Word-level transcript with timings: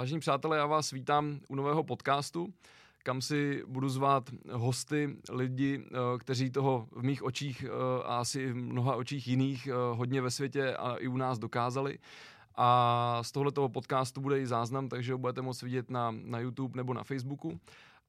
Vážení 0.00 0.20
přátelé, 0.20 0.56
já 0.56 0.66
vás 0.66 0.90
vítám 0.90 1.40
u 1.48 1.54
nového 1.54 1.84
podcastu, 1.84 2.54
kam 3.02 3.22
si 3.22 3.62
budu 3.66 3.88
zvát 3.88 4.30
hosty, 4.50 5.16
lidi, 5.30 5.84
eh, 5.86 6.18
kteří 6.18 6.50
toho 6.50 6.88
v 6.92 7.02
mých 7.02 7.22
očích 7.22 7.64
eh, 7.64 7.68
a 8.04 8.16
asi 8.16 8.52
v 8.52 8.56
mnoha 8.56 8.96
očích 8.96 9.28
jiných 9.28 9.66
eh, 9.66 9.72
hodně 9.92 10.22
ve 10.22 10.30
světě 10.30 10.76
a 10.76 10.94
i 10.94 11.08
u 11.08 11.16
nás 11.16 11.38
dokázali. 11.38 11.98
A 12.54 13.18
z 13.22 13.32
tohoto 13.32 13.68
podcastu 13.68 14.20
bude 14.20 14.40
i 14.40 14.46
záznam, 14.46 14.88
takže 14.88 15.12
ho 15.12 15.18
budete 15.18 15.42
moct 15.42 15.62
vidět 15.62 15.90
na, 15.90 16.10
na 16.10 16.38
YouTube 16.38 16.76
nebo 16.76 16.94
na 16.94 17.04
Facebooku. 17.04 17.60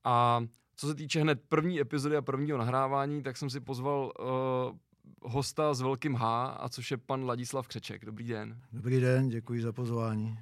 A 0.04 0.46
co 0.76 0.88
se 0.88 0.96
týče 0.96 1.22
hned 1.22 1.42
první 1.50 1.80
epizody 1.80 2.18
a 2.18 2.22
prvního 2.22 2.58
nahrávání, 2.58 3.24
tak 3.24 3.38
jsem 3.38 3.50
si 3.50 3.60
pozval 3.60 4.12
uh, 4.20 5.32
hosta 5.32 5.74
s 5.74 5.82
velkým 5.82 6.16
H, 6.16 6.46
a 6.46 6.70
což 6.70 6.92
je 6.92 6.98
pan 6.98 7.26
Ladislav 7.26 7.68
Křeček. 7.68 8.06
Dobrý 8.06 8.28
den. 8.28 8.62
Dobrý 8.74 9.00
den, 9.00 9.30
děkuji 9.30 9.62
za 9.62 9.72
pozvání. 9.72 10.38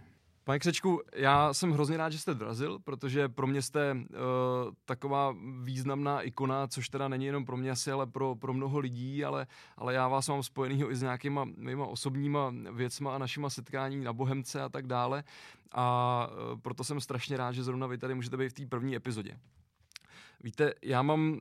Pane 0.49 0.59
Křečku, 0.59 1.01
já 1.15 1.53
jsem 1.53 1.71
hrozně 1.71 1.97
rád, 1.97 2.09
že 2.09 2.19
jste 2.19 2.33
dorazil, 2.33 2.79
protože 2.79 3.29
pro 3.29 3.47
mě 3.47 3.61
jste 3.61 3.93
uh, 3.93 3.99
taková 4.85 5.35
významná 5.61 6.21
ikona, 6.21 6.67
což 6.67 6.89
teda 6.89 7.07
není 7.07 7.25
jenom 7.25 7.45
pro 7.45 7.57
mě 7.57 7.71
asi, 7.71 7.91
ale 7.91 8.07
pro, 8.07 8.35
pro 8.35 8.53
mnoho 8.53 8.79
lidí, 8.79 9.25
ale, 9.25 9.47
ale 9.77 9.93
já 9.93 10.07
vás 10.07 10.29
mám 10.29 10.43
spojenýho 10.43 10.91
i 10.91 10.95
s 10.95 11.01
nějakýma 11.01 11.45
mýma 11.57 11.85
osobníma 11.85 12.53
věcma 12.71 13.15
a 13.15 13.17
našima 13.17 13.49
setkání 13.49 14.03
na 14.03 14.13
Bohemce 14.13 14.61
a 14.61 14.69
tak 14.69 14.87
dále. 14.87 15.23
A 15.71 16.27
uh, 16.31 16.59
proto 16.59 16.83
jsem 16.83 17.01
strašně 17.01 17.37
rád, 17.37 17.51
že 17.51 17.63
zrovna 17.63 17.87
vy 17.87 17.97
tady 17.97 18.15
můžete 18.15 18.37
být 18.37 18.49
v 18.49 18.53
té 18.53 18.65
první 18.65 18.95
epizodě. 18.95 19.37
Víte, 20.43 20.73
já 20.81 21.01
mám 21.01 21.31
uh, 21.31 21.39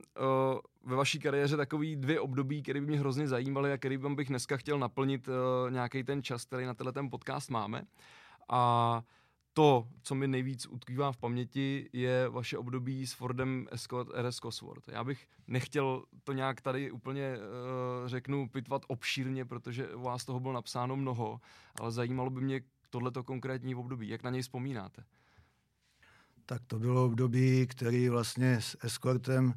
ve 0.83 0.95
vaší 0.95 1.19
kariéře 1.19 1.57
takový 1.57 1.95
dvě 1.95 2.19
období, 2.19 2.61
které 2.61 2.81
by 2.81 2.87
mě 2.87 2.99
hrozně 2.99 3.27
zajímaly 3.27 3.71
a 3.71 3.77
který 3.77 3.97
bych 3.97 4.27
dneska 4.27 4.57
chtěl 4.57 4.79
naplnit 4.79 5.27
uh, 5.27 5.33
nějaký 5.71 6.03
ten 6.03 6.23
čas, 6.23 6.45
který 6.45 6.65
na 6.65 6.73
tenhle 6.73 6.93
ten 6.93 7.09
podcast 7.09 7.49
máme. 7.49 7.81
A 8.49 9.03
to, 9.53 9.87
co 10.01 10.15
mi 10.15 10.27
nejvíc 10.27 10.67
utkvívá 10.67 11.11
v 11.11 11.17
paměti, 11.17 11.89
je 11.93 12.29
vaše 12.29 12.57
období 12.57 13.07
s 13.07 13.13
Fordem 13.13 13.67
Escort 13.71 14.09
RS 14.21 14.35
Cosworth. 14.35 14.87
Já 14.87 15.03
bych 15.03 15.27
nechtěl 15.47 16.03
to 16.23 16.33
nějak 16.33 16.61
tady 16.61 16.91
úplně, 16.91 17.37
uh, 17.37 18.07
řeknu, 18.07 18.49
pitvat 18.49 18.81
obšírně, 18.87 19.45
protože 19.45 19.95
u 19.95 20.01
vás 20.01 20.25
toho 20.25 20.39
bylo 20.39 20.53
napsáno 20.53 20.95
mnoho, 20.95 21.41
ale 21.79 21.91
zajímalo 21.91 22.29
by 22.29 22.41
mě 22.41 22.61
tohleto 22.89 23.23
konkrétní 23.23 23.75
období. 23.75 24.09
Jak 24.09 24.23
na 24.23 24.29
něj 24.29 24.41
vzpomínáte? 24.41 25.03
Tak 26.45 26.61
to 26.67 26.79
bylo 26.79 27.05
období, 27.05 27.67
který 27.67 28.09
vlastně 28.09 28.61
s 28.61 28.77
Escortem 28.81 29.53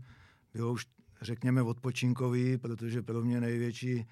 bylo 0.54 0.72
už, 0.72 0.86
řekněme, 1.20 1.62
odpočinkový, 1.62 2.58
protože 2.58 3.02
pro 3.02 3.22
mě 3.22 3.40
největší 3.40 4.06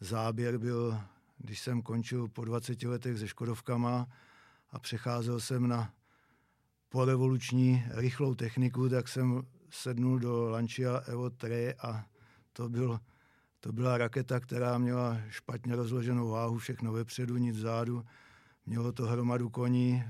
záběr 0.00 0.58
byl 0.58 1.00
když 1.42 1.60
jsem 1.60 1.82
končil 1.82 2.28
po 2.28 2.44
20 2.44 2.82
letech 2.82 3.18
se 3.18 3.28
Škodovkama 3.28 4.08
a 4.70 4.78
přecházel 4.78 5.40
jsem 5.40 5.68
na 5.68 5.92
porevoluční 6.88 7.84
rychlou 7.90 8.34
techniku, 8.34 8.88
tak 8.88 9.08
jsem 9.08 9.42
sednul 9.70 10.18
do 10.18 10.48
Lancia 10.48 10.96
Evo 10.96 11.30
3 11.30 11.74
a 11.74 12.04
to, 12.52 12.68
byl, 12.68 13.00
to 13.60 13.72
byla 13.72 13.98
raketa, 13.98 14.40
která 14.40 14.78
měla 14.78 15.20
špatně 15.28 15.76
rozloženou 15.76 16.28
váhu, 16.28 16.58
všechno 16.58 16.92
vepředu, 16.92 17.36
nic 17.36 17.56
vzadu. 17.56 18.04
Mělo 18.66 18.92
to 18.92 19.06
hromadu 19.06 19.50
koní, 19.50 20.04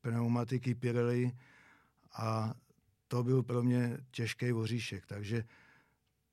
pneumatiky 0.00 0.74
Pirelli 0.74 1.32
a 2.12 2.54
to 3.08 3.22
byl 3.22 3.42
pro 3.42 3.62
mě 3.62 3.98
těžký 4.10 4.52
voříšek, 4.52 5.06
takže 5.06 5.44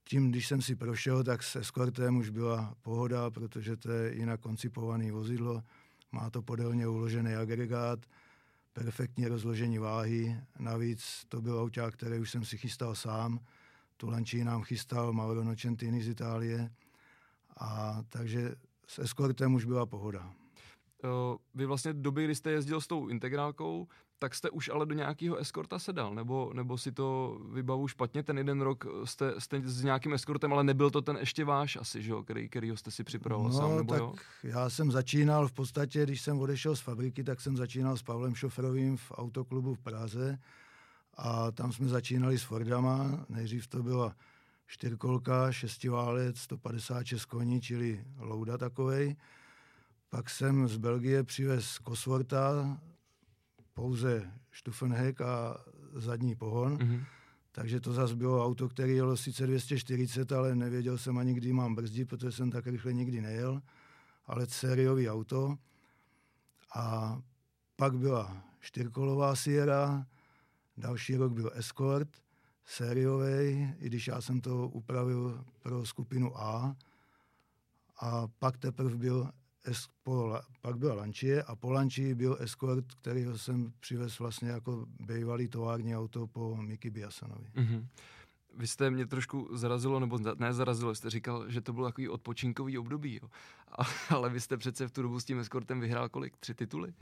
tím, 0.03 0.31
když 0.31 0.47
jsem 0.47 0.61
si 0.61 0.75
prošel, 0.75 1.23
tak 1.23 1.43
s 1.43 1.55
Escortem 1.55 2.17
už 2.17 2.29
byla 2.29 2.75
pohoda, 2.81 3.31
protože 3.31 3.77
to 3.77 3.91
je 3.91 4.15
jinak 4.15 4.41
koncipovaný 4.41 5.11
vozidlo. 5.11 5.63
Má 6.11 6.29
to 6.29 6.41
podélně 6.41 6.87
uložený 6.87 7.33
agregát, 7.33 7.99
perfektní 8.73 9.27
rozložení 9.27 9.77
váhy. 9.77 10.37
Navíc 10.59 11.25
to 11.29 11.41
byl 11.41 11.59
auták, 11.59 11.93
který 11.93 12.19
už 12.19 12.31
jsem 12.31 12.45
si 12.45 12.57
chystal 12.57 12.95
sám. 12.95 13.39
Tu 13.97 14.09
lančí 14.09 14.43
nám 14.43 14.63
chystal 14.63 15.13
Mauro 15.13 15.43
Nocentini 15.43 16.03
z 16.03 16.07
Itálie. 16.07 16.71
A 17.57 18.03
takže 18.09 18.55
s 18.87 18.99
Escortem 18.99 19.53
už 19.53 19.65
byla 19.65 19.85
pohoda. 19.85 20.33
Vy 21.55 21.65
vlastně 21.65 21.93
v 21.93 22.01
době, 22.01 22.25
kdy 22.25 22.35
jste 22.35 22.51
jezdil 22.51 22.81
s 22.81 22.87
tou 22.87 23.07
integrálkou, 23.07 23.87
tak 24.23 24.35
jste 24.35 24.49
už 24.49 24.69
ale 24.69 24.85
do 24.85 24.95
nějakého 24.95 25.35
eskorta 25.37 25.79
sedal, 25.79 26.15
nebo, 26.15 26.51
nebo 26.53 26.77
si 26.77 26.91
to 26.91 27.37
vybavu 27.51 27.87
špatně, 27.87 28.23
ten 28.23 28.37
jeden 28.37 28.61
rok 28.61 28.85
jste, 29.03 29.41
jste 29.41 29.61
s 29.61 29.83
nějakým 29.83 30.13
eskortem, 30.13 30.53
ale 30.53 30.63
nebyl 30.63 30.89
to 30.89 31.01
ten 31.01 31.17
ještě 31.17 31.45
váš 31.45 31.75
asi, 31.75 32.01
že 32.01 32.11
jo, 32.11 32.23
který, 32.23 32.49
kterýho 32.49 32.77
jste 32.77 32.91
si 32.91 33.03
připravoval 33.03 33.51
no, 33.51 33.57
sám, 33.57 33.77
nebo 33.77 33.93
tak 33.93 33.99
jo? 33.99 34.13
já 34.43 34.69
jsem 34.69 34.91
začínal 34.91 35.47
v 35.47 35.51
podstatě, 35.51 36.03
když 36.03 36.21
jsem 36.21 36.39
odešel 36.39 36.75
z 36.75 36.79
fabriky, 36.79 37.23
tak 37.23 37.41
jsem 37.41 37.57
začínal 37.57 37.97
s 37.97 38.03
Pavlem 38.03 38.35
Šoferovým 38.35 38.97
v 38.97 39.11
autoklubu 39.11 39.73
v 39.73 39.79
Praze 39.79 40.39
a 41.13 41.51
tam 41.51 41.71
jsme 41.71 41.87
začínali 41.87 42.39
s 42.39 42.43
Fordama, 42.43 43.25
nejdřív 43.29 43.67
to 43.67 43.83
byla 43.83 44.15
čtyřkolka, 44.67 45.51
šestiválec, 45.51 46.37
156 46.37 47.25
koní, 47.25 47.61
čili 47.61 48.05
louda 48.19 48.57
takovej. 48.57 49.15
Pak 50.09 50.29
jsem 50.29 50.67
z 50.67 50.77
Belgie 50.77 51.23
přivez 51.23 51.79
Cosworta, 51.87 52.77
pouze 53.73 54.31
Stufenheck 54.51 55.21
a 55.21 55.57
zadní 55.93 56.35
pohon. 56.35 56.77
Mm-hmm. 56.77 57.03
Takže 57.51 57.79
to 57.79 57.93
zase 57.93 58.15
bylo 58.15 58.45
auto, 58.45 58.69
které 58.69 58.91
jelo 58.91 59.17
sice 59.17 59.47
240, 59.47 60.31
ale 60.31 60.55
nevěděl 60.55 60.97
jsem 60.97 61.17
ani, 61.17 61.33
kdy 61.33 61.53
mám 61.53 61.75
brzdit, 61.75 62.09
protože 62.09 62.31
jsem 62.31 62.51
tak 62.51 62.67
rychle 62.67 62.93
nikdy 62.93 63.21
nejel. 63.21 63.61
Ale 64.25 64.45
sériový 64.45 65.09
auto. 65.09 65.57
A 66.75 67.17
pak 67.75 67.97
byla 67.97 68.43
čtyřkolová 68.59 69.35
Sierra, 69.35 70.05
další 70.77 71.15
rok 71.15 71.33
byl 71.33 71.51
Escort, 71.53 72.09
sériový, 72.65 73.73
i 73.79 73.85
když 73.85 74.07
já 74.07 74.21
jsem 74.21 74.41
to 74.41 74.67
upravil 74.67 75.45
pro 75.61 75.85
skupinu 75.85 76.41
A. 76.41 76.75
A 77.99 78.27
pak 78.39 78.57
teprve 78.57 78.95
byl 78.95 79.31
es, 79.63 79.87
po, 80.03 80.39
pak 80.61 80.77
byla 80.77 80.93
Lancia 80.93 81.43
a 81.47 81.55
po 81.55 81.71
Lancii 81.71 82.15
byl 82.15 82.37
Escort, 82.39 82.93
který 82.93 83.25
jsem 83.35 83.73
přivez 83.79 84.19
vlastně 84.19 84.49
jako 84.49 84.85
bývalý 84.99 85.47
tovární 85.47 85.95
auto 85.95 86.27
po 86.27 86.55
Miki 86.55 86.89
Biasanovi. 86.89 87.47
Mm-hmm. 87.55 87.87
Vy 88.57 88.67
jste 88.67 88.91
mě 88.91 89.05
trošku 89.05 89.49
zarazilo, 89.57 89.99
nebo 89.99 90.19
ne 90.37 90.53
zarazilo, 90.53 90.95
jste 90.95 91.09
říkal, 91.09 91.49
že 91.49 91.61
to 91.61 91.73
bylo 91.73 91.87
takový 91.87 92.09
odpočinkový 92.09 92.77
období, 92.77 93.19
jo. 93.21 93.29
A, 93.71 93.83
ale 94.15 94.29
vy 94.29 94.41
jste 94.41 94.57
přece 94.57 94.87
v 94.87 94.91
tu 94.91 95.01
dobu 95.01 95.19
s 95.19 95.25
tím 95.25 95.39
Escortem 95.39 95.79
vyhrál 95.79 96.09
kolik? 96.09 96.37
Tři 96.37 96.53
tituly? 96.53 96.93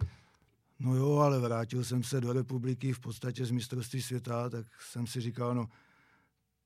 No 0.79 0.95
jo, 0.95 1.17
ale 1.17 1.39
vrátil 1.39 1.83
jsem 1.83 2.03
se 2.03 2.21
do 2.21 2.33
republiky 2.33 2.93
v 2.93 2.99
podstatě 2.99 3.45
z 3.45 3.51
mistrovství 3.51 4.01
světa, 4.01 4.49
tak 4.49 4.65
jsem 4.81 5.07
si 5.07 5.21
říkal, 5.21 5.55
no, 5.55 5.69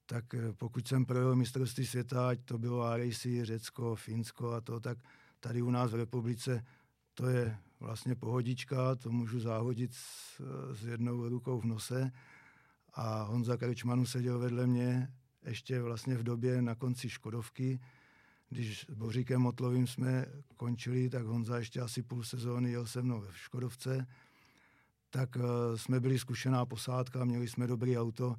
tak 0.05 0.33
eh, 0.33 0.53
pokud 0.53 0.87
jsem 0.87 1.05
projel 1.05 1.35
mistrovství 1.35 1.85
světa, 1.85 2.29
ať 2.29 2.39
to 2.45 2.57
bylo 2.57 2.97
RAC, 2.97 3.27
Řecko, 3.41 3.95
Finsko 3.95 4.51
a 4.51 4.61
to, 4.61 4.79
tak 4.79 4.97
tady 5.47 5.61
u 5.61 5.71
nás 5.71 5.91
v 5.91 5.95
republice 5.95 6.65
to 7.13 7.27
je 7.27 7.57
vlastně 7.79 8.15
pohodička, 8.15 8.95
to 8.95 9.11
můžu 9.11 9.39
záhodit 9.39 9.93
s, 9.93 10.41
s 10.73 10.85
jednou 10.85 11.29
rukou 11.29 11.59
v 11.59 11.65
nose. 11.65 12.11
A 12.93 13.23
Honza 13.23 13.57
Krečmanu 13.57 14.05
seděl 14.05 14.39
vedle 14.39 14.67
mě 14.67 15.13
ještě 15.45 15.81
vlastně 15.81 16.15
v 16.15 16.23
době 16.23 16.61
na 16.61 16.75
konci 16.75 17.09
Škodovky, 17.09 17.79
když 18.49 18.85
s 18.89 18.93
Boříkem 18.93 19.41
Motlovým 19.41 19.87
jsme 19.87 20.25
končili, 20.57 21.09
tak 21.09 21.25
Honza 21.25 21.57
ještě 21.57 21.81
asi 21.81 22.03
půl 22.03 22.23
sezóny 22.23 22.71
jel 22.71 22.87
se 22.87 23.01
mnou 23.01 23.21
v 23.21 23.37
Škodovce, 23.37 24.07
tak 25.09 25.35
uh, 25.35 25.43
jsme 25.75 25.99
byli 25.99 26.19
zkušená 26.19 26.65
posádka, 26.65 27.25
měli 27.25 27.47
jsme 27.47 27.67
dobrý 27.67 27.97
auto 27.97 28.35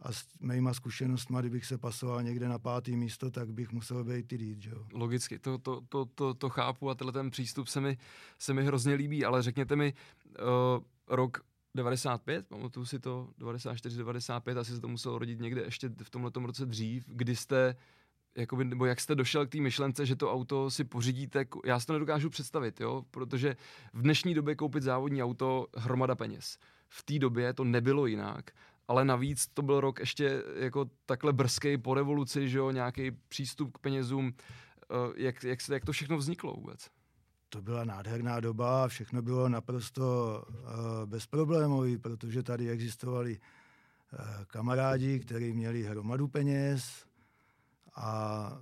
a 0.00 0.12
s 0.12 0.24
mýma 0.40 0.74
zkušenostmi, 0.74 1.36
kdybych 1.40 1.66
se 1.66 1.78
pasoval 1.78 2.22
někde 2.22 2.48
na 2.48 2.58
pátý 2.58 2.96
místo, 2.96 3.30
tak 3.30 3.52
bych 3.52 3.72
musel 3.72 4.04
být 4.04 4.32
i 4.32 4.36
líd, 4.36 4.64
jo. 4.64 4.86
Logicky, 4.92 5.38
to, 5.38 5.58
to, 5.58 5.80
to, 5.88 6.04
to, 6.04 6.34
to 6.34 6.48
chápu 6.48 6.90
a 6.90 6.94
tenhle 6.94 7.12
ten 7.12 7.30
přístup 7.30 7.68
se 7.68 7.80
mi, 7.80 7.98
se 8.38 8.54
mi 8.54 8.64
hrozně 8.64 8.94
líbí, 8.94 9.24
ale 9.24 9.42
řekněte 9.42 9.76
mi, 9.76 9.94
uh, 10.26 10.82
rok 11.08 11.40
95, 11.74 12.46
pamatuju 12.48 12.86
si 12.86 12.98
to, 12.98 13.30
94, 13.38 13.96
95, 13.96 14.58
asi 14.58 14.72
se 14.72 14.80
to 14.80 14.88
muselo 14.88 15.18
rodit 15.18 15.40
někde 15.40 15.62
ještě 15.62 15.90
v 16.02 16.10
tomhle 16.10 16.30
roce 16.34 16.66
dřív, 16.66 17.04
kdy 17.08 17.36
jste 17.36 17.76
jakoby, 18.36 18.64
nebo 18.64 18.86
jak 18.86 19.00
jste 19.00 19.14
došel 19.14 19.46
k 19.46 19.50
té 19.50 19.60
myšlence, 19.60 20.06
že 20.06 20.16
to 20.16 20.32
auto 20.32 20.70
si 20.70 20.84
pořídíte, 20.84 21.46
já 21.64 21.80
si 21.80 21.86
to 21.86 21.92
nedokážu 21.92 22.30
představit, 22.30 22.80
jo, 22.80 23.04
protože 23.10 23.56
v 23.92 24.02
dnešní 24.02 24.34
době 24.34 24.54
koupit 24.54 24.82
závodní 24.82 25.22
auto 25.22 25.66
hromada 25.76 26.14
peněz. 26.14 26.58
V 26.88 27.02
té 27.02 27.18
době 27.18 27.52
to 27.52 27.64
nebylo 27.64 28.06
jinak 28.06 28.50
ale 28.88 29.04
navíc 29.04 29.46
to 29.46 29.62
byl 29.62 29.80
rok 29.80 30.00
ještě 30.00 30.42
jako 30.56 30.90
takhle 31.06 31.32
brzký 31.32 31.78
po 31.78 31.94
revoluci, 31.94 32.48
že 32.48 32.58
jo, 32.58 32.70
nějaký 32.70 33.10
přístup 33.10 33.72
k 33.72 33.78
penězům. 33.78 34.34
Eh, 34.36 35.12
jak, 35.16 35.44
jak, 35.44 35.58
jak 35.68 35.84
to 35.84 35.92
všechno 35.92 36.16
vzniklo 36.16 36.52
vůbec? 36.52 36.90
To 37.48 37.62
byla 37.62 37.84
nádherná 37.84 38.40
doba, 38.40 38.88
všechno 38.88 39.22
bylo 39.22 39.48
naprosto 39.48 40.42
uh, 40.48 40.56
bezproblémový, 41.06 41.98
protože 41.98 42.42
tady 42.42 42.70
existovali 42.70 43.38
uh, 43.38 44.44
kamarádi, 44.46 45.20
kteří 45.20 45.52
měli 45.52 45.82
hromadu 45.82 46.28
peněz 46.28 47.06
a 47.96 48.58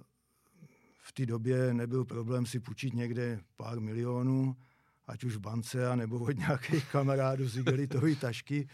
v 0.99 1.13
té 1.13 1.27
době 1.27 1.75
nebyl 1.75 2.05
problém 2.05 2.47
si 2.47 2.61
půjčit 2.61 2.95
někde 2.95 3.41
pár 3.57 3.81
milionů 3.81 4.57
ať 5.07 5.25
už 5.25 5.37
v 5.37 5.41
bance, 5.41 5.97
nebo 5.97 6.19
od 6.19 6.39
nějakých 6.39 6.91
kamarádů 6.91 7.49
z 7.49 7.57
igelitové 7.57 8.15
tašky. 8.15 8.69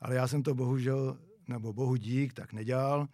Ale 0.00 0.14
já 0.14 0.28
jsem 0.28 0.42
to 0.42 0.54
bohužel, 0.54 1.18
nebo 1.48 1.72
bohu 1.72 1.96
dík, 1.96 2.32
tak 2.32 2.52
nedělal. 2.52 3.08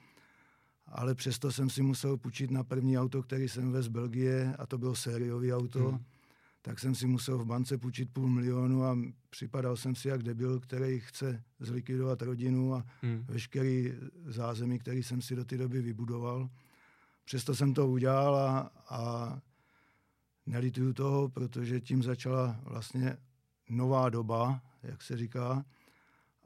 Ale 0.87 1.15
přesto 1.15 1.53
jsem 1.53 1.71
si 1.71 1.83
musel 1.83 2.17
půjčit 2.17 2.51
na 2.51 2.65
první 2.65 2.99
auto, 2.99 3.23
který 3.23 3.49
jsem 3.49 3.73
vez 3.73 3.85
z 3.85 3.89
Belgie, 3.89 4.55
a 4.59 4.67
to 4.67 4.79
bylo 4.79 4.95
sériový 4.95 5.53
auto. 5.53 5.89
Hmm. 5.89 6.05
Tak 6.63 6.79
jsem 6.79 6.95
si 6.95 7.07
musel 7.07 7.39
v 7.39 7.47
bance 7.47 7.79
půjčit 7.79 8.13
půl 8.13 8.29
milionu 8.29 8.85
a 8.85 8.99
připadal 9.31 9.77
jsem 9.77 9.95
si 9.95 10.09
jak 10.09 10.23
debil, 10.23 10.61
který 10.61 11.01
chce 11.01 11.43
zlikvidovat 11.61 12.23
rodinu 12.23 12.75
a 12.75 12.85
hmm. 13.03 13.25
veškerý 13.29 13.93
zázemí, 14.27 14.79
který 14.79 15.03
jsem 15.03 15.23
si 15.23 15.37
do 15.37 15.45
té 15.45 15.57
doby 15.57 15.83
vybudoval. 15.83 16.51
Přesto 17.25 17.55
jsem 17.55 17.75
to 17.75 17.89
udělal 17.89 18.37
a, 18.37 18.71
a 18.89 19.41
nelituju 20.47 20.93
toho, 20.93 21.29
protože 21.29 21.81
tím 21.81 22.03
začala 22.03 22.61
vlastně 22.63 23.17
nová 23.69 24.09
doba, 24.09 24.61
jak 24.83 25.03
se 25.03 25.17
říká, 25.17 25.65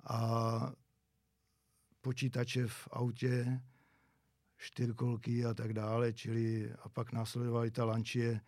a 0.05 0.73
počítače 2.00 2.67
v 2.67 2.88
autě, 2.93 3.61
čtyřkolky 4.56 5.44
a 5.44 5.55
tak 5.55 5.73
dále, 5.73 6.12
čili 6.12 6.73
a 6.73 6.88
pak 6.88 7.12
následovali 7.12 7.70
ta 7.70 7.85
Lancia, 7.85 8.41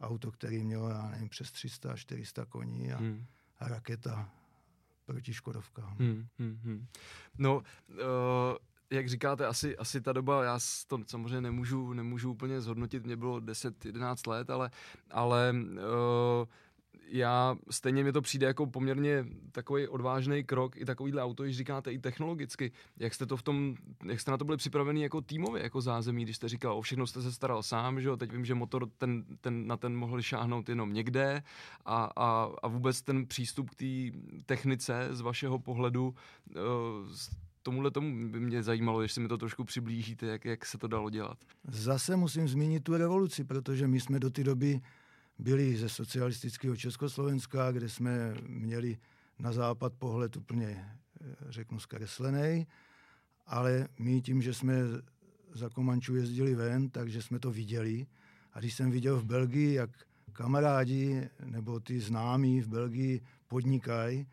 auto, 0.00 0.32
který 0.32 0.64
mělo, 0.64 0.88
já 0.88 1.08
nevím, 1.08 1.28
přes 1.28 1.52
300, 1.52 1.96
400 1.96 2.44
koní 2.44 2.92
a, 2.92 2.96
hmm. 2.96 3.26
a 3.58 3.68
raketa 3.68 4.30
proti 5.04 5.34
Škodovkám. 5.34 5.96
Hmm, 5.98 6.26
hmm, 6.38 6.58
hmm. 6.62 6.86
No, 7.38 7.56
uh, 7.56 8.56
jak 8.90 9.08
říkáte, 9.08 9.46
asi, 9.46 9.76
asi 9.76 10.00
ta 10.00 10.12
doba, 10.12 10.44
já 10.44 10.58
to 10.86 10.98
samozřejmě 11.06 11.40
nemůžu, 11.40 11.92
nemůžu 11.92 12.30
úplně 12.30 12.60
zhodnotit, 12.60 13.04
mě 13.04 13.16
bylo 13.16 13.40
10-11 13.40 14.30
let, 14.30 14.50
ale, 14.50 14.70
ale 15.10 15.54
uh, 15.72 16.48
já 17.10 17.56
stejně 17.70 18.04
mi 18.04 18.12
to 18.12 18.22
přijde 18.22 18.46
jako 18.46 18.66
poměrně 18.66 19.26
takový 19.52 19.88
odvážný 19.88 20.44
krok 20.44 20.76
i 20.76 20.84
takovýhle 20.84 21.22
auto, 21.22 21.42
když 21.42 21.56
říkáte 21.56 21.92
i 21.92 21.98
technologicky. 21.98 22.72
Jak 22.98 23.14
jste 23.14 23.26
to 23.26 23.36
v 23.36 23.42
tom, 23.42 23.74
jak 24.04 24.20
jste 24.20 24.30
na 24.30 24.36
to 24.36 24.44
byli 24.44 24.58
připraveni 24.58 25.02
jako 25.02 25.20
týmově, 25.20 25.62
jako 25.62 25.80
zázemí, 25.80 26.24
když 26.24 26.36
jste 26.36 26.48
říkal, 26.48 26.78
o 26.78 26.80
všechno 26.80 27.06
jste 27.06 27.22
se 27.22 27.32
staral 27.32 27.62
sám, 27.62 28.00
že 28.00 28.08
jo? 28.08 28.16
teď 28.16 28.32
vím, 28.32 28.44
že 28.44 28.54
motor 28.54 28.88
ten, 28.98 29.24
ten, 29.40 29.66
na 29.66 29.76
ten 29.76 29.96
mohl 29.96 30.22
šáhnout 30.22 30.68
jenom 30.68 30.92
někde 30.92 31.42
a, 31.84 32.10
a, 32.16 32.52
a 32.62 32.68
vůbec 32.68 33.02
ten 33.02 33.26
přístup 33.26 33.70
k 33.70 33.74
té 33.74 34.18
technice 34.46 35.08
z 35.10 35.20
vašeho 35.20 35.58
pohledu 35.58 36.14
uh, 36.56 36.62
tomuhle 37.62 37.90
tomu 37.90 38.28
by 38.28 38.40
mě 38.40 38.62
zajímalo, 38.62 39.02
jestli 39.02 39.22
mi 39.22 39.28
to 39.28 39.38
trošku 39.38 39.64
přiblížíte, 39.64 40.26
jak, 40.26 40.44
jak 40.44 40.66
se 40.66 40.78
to 40.78 40.88
dalo 40.88 41.10
dělat. 41.10 41.38
Zase 41.68 42.16
musím 42.16 42.48
zmínit 42.48 42.84
tu 42.84 42.96
revoluci, 42.96 43.44
protože 43.44 43.88
my 43.88 44.00
jsme 44.00 44.20
do 44.20 44.30
té 44.30 44.44
doby 44.44 44.80
byli 45.38 45.76
ze 45.76 45.88
socialistického 45.88 46.76
Československa, 46.76 47.72
kde 47.72 47.88
jsme 47.88 48.34
měli 48.46 48.98
na 49.38 49.52
západ 49.52 49.92
pohled 49.98 50.36
úplně, 50.36 50.66
eh, 50.66 51.34
řeknu, 51.48 51.80
zkreslený, 51.80 52.66
ale 53.46 53.88
my 53.98 54.22
tím, 54.22 54.42
že 54.42 54.54
jsme 54.54 54.74
za 55.54 55.68
Komančů 55.68 56.16
jezdili 56.16 56.54
ven, 56.54 56.90
takže 56.90 57.22
jsme 57.22 57.38
to 57.38 57.50
viděli. 57.50 58.06
A 58.52 58.58
když 58.60 58.74
jsem 58.74 58.90
viděl 58.90 59.16
v 59.16 59.24
Belgii, 59.24 59.74
jak 59.74 59.90
kamarádi 60.32 61.28
nebo 61.44 61.80
ty 61.80 62.00
známí 62.00 62.60
v 62.60 62.68
Belgii 62.68 63.20
podnikají, 63.48 64.26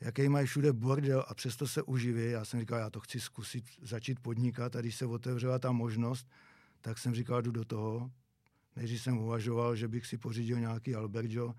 jaký 0.00 0.28
mají 0.28 0.46
všude 0.46 0.72
bordel 0.72 1.24
a 1.28 1.34
přesto 1.34 1.66
se 1.66 1.82
uživí. 1.82 2.30
Já 2.30 2.44
jsem 2.44 2.60
říkal, 2.60 2.78
já 2.78 2.90
to 2.90 3.00
chci 3.00 3.20
zkusit 3.20 3.64
začít 3.82 4.20
podnikat 4.20 4.76
a 4.76 4.80
když 4.80 4.96
se 4.96 5.06
otevřela 5.06 5.58
ta 5.58 5.72
možnost, 5.72 6.28
tak 6.80 6.98
jsem 6.98 7.14
říkal, 7.14 7.42
jdu 7.42 7.50
do 7.50 7.64
toho. 7.64 8.10
Než 8.78 9.02
jsem 9.02 9.18
uvažoval, 9.18 9.76
že 9.76 9.88
bych 9.88 10.06
si 10.06 10.18
pořídil 10.18 10.60
nějaký 10.60 10.94
Alberto, 10.94 11.54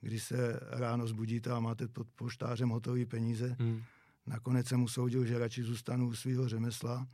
když 0.00 0.22
se 0.22 0.60
ráno 0.62 1.06
zbudíte 1.06 1.50
a 1.50 1.60
máte 1.60 1.88
pod 1.88 2.06
poštářem 2.10 2.68
hotové 2.68 3.06
peníze. 3.06 3.56
Hmm. 3.60 3.82
Nakonec 4.26 4.66
jsem 4.66 4.82
usoudil, 4.82 5.24
že 5.24 5.38
radši 5.38 5.62
zůstanu 5.62 6.08
u 6.08 6.14
svého 6.14 6.48
řemesla 6.48 7.06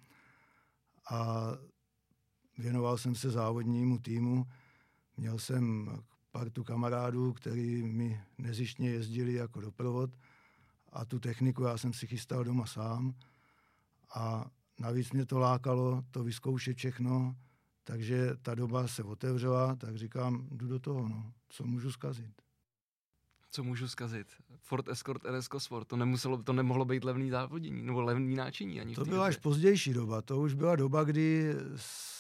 a 1.10 1.50
věnoval 2.58 2.98
jsem 2.98 3.14
se 3.14 3.30
závodnímu 3.30 3.98
týmu. 3.98 4.46
Měl 5.16 5.38
jsem 5.38 5.90
partu 6.30 6.64
kamarádů, 6.64 7.32
který 7.32 7.82
mi 7.82 8.20
nezištně 8.38 8.90
jezdili 8.90 9.32
jako 9.32 9.60
doprovod 9.60 10.10
a 10.92 11.04
tu 11.04 11.18
techniku 11.18 11.62
já 11.62 11.78
jsem 11.78 11.92
si 11.92 12.06
chystal 12.06 12.44
doma 12.44 12.66
sám 12.66 13.14
a 14.14 14.50
navíc 14.78 15.12
mě 15.12 15.26
to 15.26 15.38
lákalo 15.38 16.02
to 16.10 16.24
vyzkoušet 16.24 16.76
všechno, 16.76 17.36
takže 17.90 18.30
ta 18.42 18.54
doba 18.54 18.88
se 18.88 19.02
otevřela, 19.02 19.76
tak 19.76 19.96
říkám, 19.96 20.48
jdu 20.50 20.66
do 20.66 20.78
toho, 20.78 21.08
no. 21.08 21.32
co 21.48 21.64
můžu 21.64 21.92
zkazit. 21.92 22.42
Co 23.50 23.64
můžu 23.64 23.88
zkazit? 23.88 24.26
Ford 24.58 24.88
Escort 24.88 25.22
RS 25.24 25.48
Cosworth, 25.48 25.86
to, 25.86 25.96
nemuselo, 25.96 26.42
to 26.42 26.52
nemohlo 26.52 26.84
být 26.84 27.04
levný 27.04 27.30
závodění, 27.30 27.82
nebo 27.82 28.02
levný 28.02 28.36
náčiní 28.36 28.80
ani 28.80 28.94
To 28.94 29.04
byla 29.04 29.26
až 29.26 29.36
pozdější 29.36 29.92
doba, 29.92 30.22
to 30.22 30.40
už 30.40 30.54
byla 30.54 30.76
doba, 30.76 31.04
kdy 31.04 31.54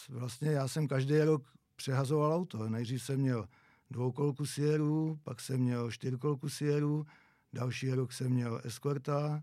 vlastně 0.08 0.50
já 0.50 0.68
jsem 0.68 0.88
každý 0.88 1.18
rok 1.18 1.42
přehazoval 1.76 2.32
auto. 2.32 2.68
Nejdřív 2.68 3.02
jsem 3.02 3.20
měl 3.20 3.48
dvoukolku 3.90 4.46
Sieru, 4.46 5.18
pak 5.22 5.40
jsem 5.40 5.60
měl 5.60 5.90
čtyřkolku 5.90 6.48
Sieru, 6.48 7.06
další 7.52 7.90
rok 7.90 8.12
jsem 8.12 8.32
měl 8.32 8.60
Escorta, 8.64 9.42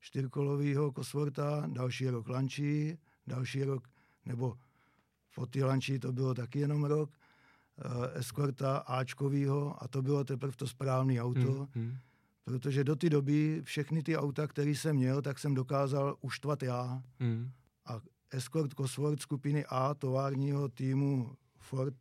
čtyřkolovýho 0.00 0.92
Cosworta, 0.92 1.64
další 1.66 2.08
rok 2.08 2.28
Lančí, 2.28 2.98
další 3.26 3.64
rok, 3.64 3.88
nebo 4.24 4.56
po 5.36 5.46
ty 5.46 5.64
Lančí 5.64 5.98
to 5.98 6.12
bylo 6.12 6.34
taky 6.34 6.58
jenom 6.58 6.84
rok, 6.84 7.10
uh, 7.10 8.04
Escorta 8.14 8.76
Ačkovýho 8.76 9.82
a 9.82 9.88
to 9.88 10.02
bylo 10.02 10.24
teprve 10.24 10.56
to 10.56 10.66
správné 10.66 11.22
auto, 11.22 11.52
hmm, 11.52 11.66
hmm. 11.74 11.96
protože 12.44 12.84
do 12.84 12.96
té 12.96 13.10
doby 13.10 13.60
všechny 13.64 14.02
ty 14.02 14.16
auta, 14.16 14.46
které 14.46 14.70
jsem 14.70 14.96
měl, 14.96 15.22
tak 15.22 15.38
jsem 15.38 15.54
dokázal 15.54 16.16
uštvat 16.20 16.62
já. 16.62 17.02
Hmm. 17.20 17.50
A 17.86 18.00
Escort 18.30 18.74
Cosworth 18.74 19.22
skupiny 19.22 19.64
A 19.68 19.94
továrního 19.94 20.68
týmu 20.68 21.36
Ford 21.58 21.94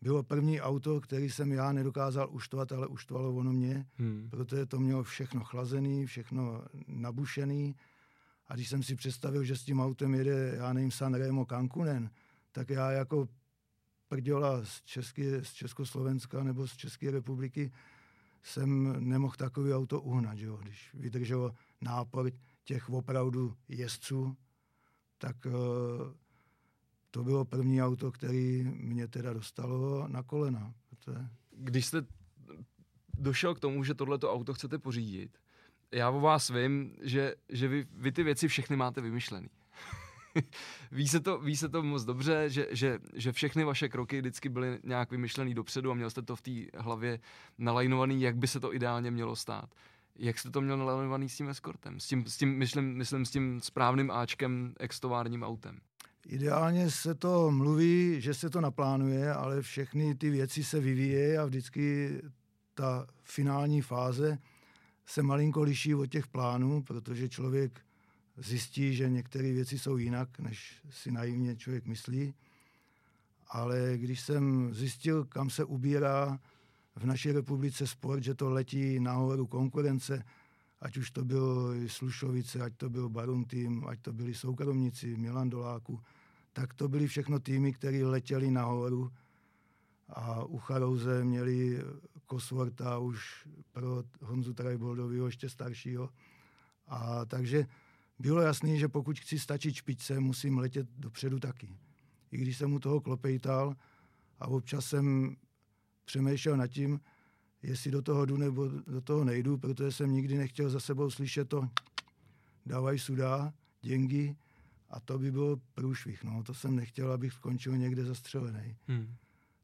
bylo 0.00 0.22
první 0.22 0.60
auto, 0.60 1.00
který 1.00 1.30
jsem 1.30 1.52
já 1.52 1.72
nedokázal 1.72 2.28
uštvat, 2.30 2.72
ale 2.72 2.86
uštvalo 2.86 3.34
ono 3.34 3.52
mě, 3.52 3.86
hmm. 3.94 4.28
protože 4.30 4.66
to 4.66 4.80
mělo 4.80 5.02
všechno 5.02 5.44
chlazený, 5.44 6.06
všechno 6.06 6.62
nabušený. 6.86 7.76
A 8.48 8.54
když 8.54 8.68
jsem 8.68 8.82
si 8.82 8.96
představil, 8.96 9.44
že 9.44 9.56
s 9.56 9.64
tím 9.64 9.80
autem 9.80 10.14
jede, 10.14 10.54
já 10.56 10.72
nevím, 10.72 10.90
Sanremo 10.90 11.44
Cancunen, 11.44 12.10
tak 12.56 12.70
já 12.70 12.90
jako 12.90 13.28
prděla 14.08 14.64
z, 14.64 14.82
České, 14.82 15.44
z 15.44 15.52
Československa 15.52 16.42
nebo 16.42 16.68
z 16.68 16.76
České 16.76 17.10
republiky 17.10 17.72
jsem 18.42 18.96
nemohl 19.08 19.34
takový 19.38 19.74
auto 19.74 20.00
uhnat, 20.00 20.38
že 20.38 20.46
jo? 20.46 20.56
když 20.62 20.90
vydrželo 20.94 21.54
nápor 21.80 22.30
těch 22.64 22.90
opravdu 22.90 23.56
jezdců, 23.68 24.36
tak 25.18 25.36
uh, 25.46 25.52
to 27.10 27.24
bylo 27.24 27.44
první 27.44 27.82
auto, 27.82 28.12
který 28.12 28.64
mě 28.64 29.08
teda 29.08 29.32
dostalo 29.32 30.08
na 30.08 30.22
kolena. 30.22 30.74
Protože... 30.88 31.18
Když 31.50 31.86
jste 31.86 32.02
došel 33.18 33.54
k 33.54 33.60
tomu, 33.60 33.84
že 33.84 33.94
tohleto 33.94 34.32
auto 34.32 34.54
chcete 34.54 34.78
pořídit, 34.78 35.38
já 35.92 36.10
o 36.10 36.20
vás 36.20 36.50
vím, 36.50 36.96
že, 37.02 37.34
že 37.48 37.68
vy, 37.68 37.86
vy 37.92 38.12
ty 38.12 38.22
věci 38.22 38.48
všechny 38.48 38.76
máte 38.76 39.00
vymyšlený. 39.00 39.48
ví, 40.92 41.08
se 41.08 41.20
to, 41.20 41.38
ví 41.38 41.56
se 41.56 41.68
to 41.68 41.82
moc 41.82 42.04
dobře, 42.04 42.50
že, 42.50 42.66
že, 42.70 42.98
že 43.14 43.32
všechny 43.32 43.64
vaše 43.64 43.88
kroky 43.88 44.20
vždycky 44.20 44.48
byly 44.48 44.78
nějak 44.84 45.10
vymyšlený 45.10 45.54
dopředu 45.54 45.90
a 45.90 45.94
měl 45.94 46.10
jste 46.10 46.22
to 46.22 46.36
v 46.36 46.42
té 46.42 46.50
hlavě 46.74 47.20
nalajnovaný, 47.58 48.22
jak 48.22 48.36
by 48.36 48.46
se 48.46 48.60
to 48.60 48.74
ideálně 48.74 49.10
mělo 49.10 49.36
stát. 49.36 49.70
Jak 50.18 50.38
jste 50.38 50.50
to 50.50 50.60
měl 50.60 50.76
nalajnovaný 50.76 51.28
s 51.28 51.36
tím 51.36 51.48
eskortem? 51.48 52.00
S 52.00 52.06
tím, 52.06 52.26
s 52.26 52.36
tím 52.36 52.58
myslím, 52.58 52.96
myslím, 52.96 53.24
s 53.24 53.30
tím 53.30 53.60
správným 53.60 54.10
Ačkem, 54.10 54.74
extovárním 54.80 55.42
autem. 55.42 55.78
Ideálně 56.26 56.90
se 56.90 57.14
to 57.14 57.50
mluví, 57.50 58.20
že 58.20 58.34
se 58.34 58.50
to 58.50 58.60
naplánuje, 58.60 59.32
ale 59.32 59.62
všechny 59.62 60.14
ty 60.14 60.30
věci 60.30 60.64
se 60.64 60.80
vyvíjejí 60.80 61.36
a 61.36 61.44
vždycky 61.44 62.16
ta 62.74 63.06
finální 63.22 63.82
fáze 63.82 64.38
se 65.06 65.22
malinko 65.22 65.62
liší 65.62 65.94
od 65.94 66.06
těch 66.06 66.26
plánů, 66.26 66.82
protože 66.82 67.28
člověk 67.28 67.85
zjistí, 68.36 68.94
že 68.94 69.10
některé 69.10 69.52
věci 69.52 69.78
jsou 69.78 69.96
jinak, 69.96 70.38
než 70.38 70.82
si 70.90 71.12
naivně 71.12 71.56
člověk 71.56 71.86
myslí. 71.86 72.34
Ale 73.48 73.92
když 73.96 74.20
jsem 74.20 74.74
zjistil, 74.74 75.24
kam 75.24 75.50
se 75.50 75.64
ubírá 75.64 76.38
v 76.96 77.04
naší 77.04 77.32
republice 77.32 77.86
sport, 77.86 78.22
že 78.22 78.34
to 78.34 78.50
letí 78.50 79.00
nahoru 79.00 79.46
konkurence, 79.46 80.24
ať 80.80 80.96
už 80.96 81.10
to 81.10 81.24
bylo 81.24 81.72
Slušovice, 81.86 82.60
ať 82.60 82.76
to 82.76 82.90
byl 82.90 83.08
Barum 83.08 83.44
tým, 83.44 83.86
ať 83.88 84.00
to 84.00 84.12
byli 84.12 84.34
soukromníci, 84.34 85.16
Milan 85.16 85.50
Doláku, 85.50 86.00
tak 86.52 86.74
to 86.74 86.88
byly 86.88 87.06
všechno 87.06 87.40
týmy, 87.40 87.72
které 87.72 88.06
letěly 88.06 88.50
nahoru 88.50 89.12
a 90.08 90.44
u 90.44 90.58
Charouze 90.58 91.24
měli 91.24 91.82
Kosworta 92.26 92.98
už 92.98 93.48
pro 93.72 94.02
Honzu 94.20 94.54
Trajboldovýho 94.54 95.26
ještě 95.26 95.48
staršího. 95.48 96.10
A 96.88 97.24
takže 97.24 97.66
bylo 98.18 98.40
jasné, 98.40 98.76
že 98.76 98.88
pokud 98.88 99.18
chci 99.18 99.38
stačit 99.38 99.74
špičce, 99.74 100.20
musím 100.20 100.58
letět 100.58 100.86
dopředu 100.98 101.38
taky. 101.38 101.76
I 102.30 102.36
když 102.36 102.56
jsem 102.56 102.70
mu 102.70 102.78
toho 102.78 103.00
klopejtal 103.00 103.76
a 104.40 104.46
občas 104.46 104.86
jsem 104.86 105.36
přemýšlel 106.04 106.56
nad 106.56 106.66
tím, 106.66 107.00
jestli 107.62 107.90
do 107.90 108.02
toho 108.02 108.26
jdu 108.26 108.36
nebo 108.36 108.68
do 108.68 109.00
toho 109.00 109.24
nejdu, 109.24 109.58
protože 109.58 109.92
jsem 109.92 110.12
nikdy 110.12 110.38
nechtěl 110.38 110.70
za 110.70 110.80
sebou 110.80 111.10
slyšet 111.10 111.48
to 111.48 111.68
dávaj 112.66 112.98
sudá, 112.98 113.52
děngy 113.82 114.36
a 114.90 115.00
to 115.00 115.18
by 115.18 115.32
bylo 115.32 115.56
průšvih. 115.74 116.24
No. 116.24 116.42
To 116.42 116.54
jsem 116.54 116.76
nechtěl, 116.76 117.12
abych 117.12 117.32
skončil 117.32 117.76
někde 117.76 118.04
zastřelený. 118.04 118.76
Hmm. 118.88 119.14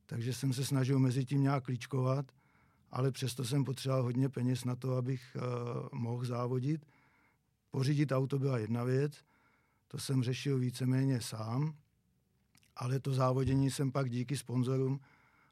Takže 0.07 0.35
jsem 0.35 0.53
se 0.53 0.65
snažil 0.65 0.99
mezi 0.99 1.25
tím 1.25 1.43
nějak 1.43 1.65
klíčkovat, 1.65 2.33
ale 2.91 3.13
přesto 3.13 3.45
jsem 3.45 3.65
potřeboval 3.65 4.03
hodně 4.03 4.29
peněz 4.29 4.65
na 4.65 4.77
to, 4.77 4.97
abych 4.97 5.37
uh, 5.37 5.99
mohl 5.99 6.25
závodit. 6.25 6.87
Pořídit 7.73 8.13
auto 8.13 8.39
byla 8.39 8.59
jedna 8.59 8.85
věc, 8.85 9.13
to 9.89 9.99
jsem 9.99 10.23
řešil 10.23 10.59
víceméně 10.59 11.21
sám, 11.21 11.75
ale 12.77 13.01
to 13.01 13.15
závodění 13.15 13.71
jsem 13.71 13.93
pak 13.93 14.11
díky 14.11 14.37
sponzorům, 14.37 15.01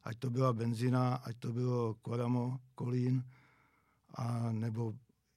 ať 0.05 0.19
to 0.19 0.31
byla 0.31 0.53
benzina, 0.53 1.15
ať 1.15 1.37
to 1.37 1.53
bylo 1.53 1.95
Koramo, 1.95 2.61
Kolín, 2.75 3.25
a 4.15 4.53
nebo 4.53 4.95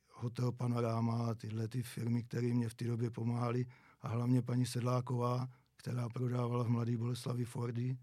Hotel 0.10 0.52
Panorama 0.52 1.36
tyhle 1.36 1.68
ty 1.68 1.84
firmy, 1.84 2.24
které 2.24 2.48
mě 2.48 2.70
v 2.70 2.76
té 2.76 2.86
době 2.86 3.10
pomáhaly 3.10 3.66
a 4.02 4.08
hlavně 4.08 4.42
paní 4.42 4.66
Sedláková, 4.66 5.48
která 5.76 6.10
prodávala 6.10 6.64
v 6.64 6.70
Mladé 6.70 6.98
Boleslavi 6.98 7.46
Fordy. 7.46 7.98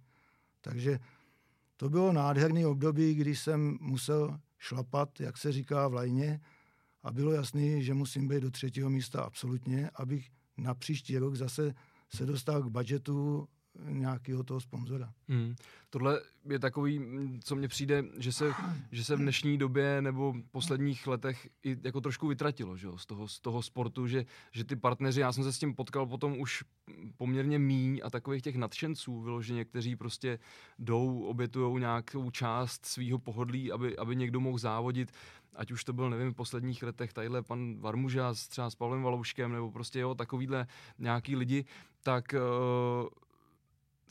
Takže 0.61 0.99
to 1.77 1.91
bylo 1.91 2.13
nádherný 2.13 2.67
období, 2.67 3.15
kdy 3.15 3.37
jsem 3.37 3.79
musel 3.81 4.41
šlapat, 4.59 5.21
jak 5.21 5.37
se 5.37 5.53
říká, 5.53 5.89
v 5.89 5.95
lajně 5.95 6.41
a 7.03 7.13
bylo 7.13 7.33
jasný, 7.33 7.83
že 7.85 7.95
musím 7.95 8.29
být 8.29 8.41
do 8.41 8.51
třetího 8.51 8.91
místa 8.91 9.23
absolutně, 9.23 9.91
abych 9.95 10.31
na 10.57 10.75
příští 10.75 11.19
rok 11.19 11.35
zase 11.35 11.75
se 12.15 12.27
dostal 12.27 12.63
k 12.63 12.67
budžetu 12.67 13.49
nějakého 13.79 14.43
toho 14.43 14.61
sponzora. 14.61 15.13
Hmm. 15.29 15.55
Tohle 15.91 16.21
je 16.49 16.59
takový, 16.59 17.01
co 17.45 17.57
mně 17.57 17.69
přijde, 17.69 18.05
že 18.19 18.33
se, 18.33 18.53
že 18.93 19.05
se 19.05 19.17
v 19.17 19.19
dnešní 19.19 19.59
době 19.59 20.03
nebo 20.03 20.35
posledních 20.51 21.07
letech 21.07 21.49
i 21.65 21.77
jako 21.83 22.01
trošku 22.01 22.29
vytratilo 22.29 22.77
že 22.77 22.87
jo, 22.87 22.99
z, 22.99 23.07
toho, 23.07 23.29
z 23.29 23.41
toho 23.41 23.63
sportu, 23.63 24.07
že, 24.07 24.27
že 24.53 24.65
ty 24.65 24.77
partneři, 24.77 25.21
já 25.21 25.33
jsem 25.33 25.45
se 25.45 25.53
s 25.53 25.59
tím 25.59 25.75
potkal 25.75 26.07
potom 26.07 26.41
už 26.41 26.65
poměrně 27.17 27.59
míň 27.59 28.01
a 28.05 28.11
takových 28.11 28.43
těch 28.43 28.57
nadšenců 28.57 29.21
vyloženě, 29.21 29.65
kteří 29.65 29.97
prostě 29.97 30.39
jdou, 30.79 31.23
obětujou 31.23 31.79
nějakou 31.79 32.31
část 32.31 32.87
svého 32.87 33.19
pohodlí, 33.19 33.73
aby, 33.73 33.97
aby 33.97 34.17
někdo 34.17 34.41
mohl 34.41 34.59
závodit, 34.59 35.13
ať 35.55 35.71
už 35.71 35.85
to 35.85 35.93
byl, 35.93 36.11
nevím, 36.11 36.31
v 36.31 36.37
posledních 36.37 36.83
letech 36.83 37.13
tadyhle 37.13 37.43
pan 37.43 37.81
Varmuža 37.81 38.35
třeba 38.49 38.71
s 38.71 38.75
Pavlem 38.75 39.03
Valouškem, 39.03 39.53
nebo 39.53 39.71
prostě 39.71 40.01
jo, 40.01 40.15
takovýhle 40.15 40.67
nějaký 40.99 41.37
lidi, 41.37 41.65
tak 42.03 42.35
uh, 42.35 43.09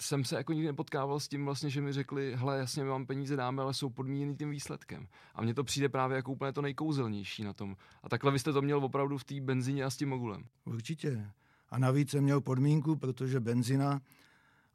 jsem 0.02 0.24
se 0.24 0.36
jako 0.36 0.54
nikdy 0.54 0.68
nepotkával 0.68 1.20
s 1.20 1.28
tím 1.28 1.46
vlastně, 1.46 1.70
že 1.70 1.82
mi 1.82 1.94
řekli, 1.94 2.36
hele, 2.36 2.58
jasně, 2.58 2.84
my 2.84 2.90
vám 2.90 3.06
peníze 3.06 3.36
dáme, 3.36 3.64
ale 3.64 3.74
jsou 3.74 3.90
podmíněny 3.90 4.36
tím 4.36 4.50
výsledkem. 4.50 5.08
A 5.36 5.42
mně 5.42 5.54
to 5.54 5.64
přijde 5.64 5.90
právě 5.90 6.16
jako 6.16 6.32
úplně 6.32 6.54
to 6.54 6.62
nejkouzelnější 6.62 7.44
na 7.44 7.54
tom. 7.54 7.76
A 8.04 8.10
takhle 8.10 8.32
vy 8.32 8.40
jste 8.40 8.54
to 8.54 8.62
měl 8.62 8.86
opravdu 8.86 9.18
v 9.18 9.24
té 9.24 9.42
benzině 9.42 9.84
a 9.84 9.90
s 9.90 9.98
tím 9.98 10.10
mogulem. 10.10 10.44
Určitě. 10.66 11.32
A 11.70 11.80
navíc 11.80 12.10
jsem 12.10 12.24
měl 12.24 12.42
podmínku, 12.42 12.96
protože 12.96 13.40
benzina 13.40 14.02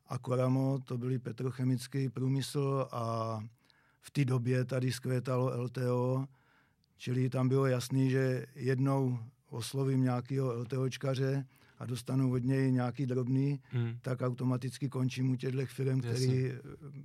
a 0.08 0.18
Koramo 0.18 0.78
to 0.84 0.98
byly 0.98 1.18
petrochemický 1.18 2.08
průmysl 2.08 2.88
a 2.92 3.38
v 4.00 4.10
té 4.10 4.24
době 4.24 4.64
tady 4.64 4.92
zkvétalo 4.92 5.62
LTO, 5.62 6.26
čili 6.96 7.30
tam 7.30 7.48
bylo 7.48 7.66
jasný, 7.66 8.10
že 8.10 8.46
jednou 8.54 9.18
oslovím 9.48 10.02
nějakého 10.02 10.54
LTOčkaře, 10.54 11.46
a 11.84 11.86
dostanu 11.86 12.32
od 12.32 12.44
něj 12.44 12.72
nějaký 12.72 13.06
drobný, 13.06 13.60
hmm. 13.70 13.98
tak 14.02 14.22
automaticky 14.22 14.88
končím 14.88 15.30
u 15.30 15.36
těchto 15.36 15.66
firm, 15.66 16.00
který 16.00 16.52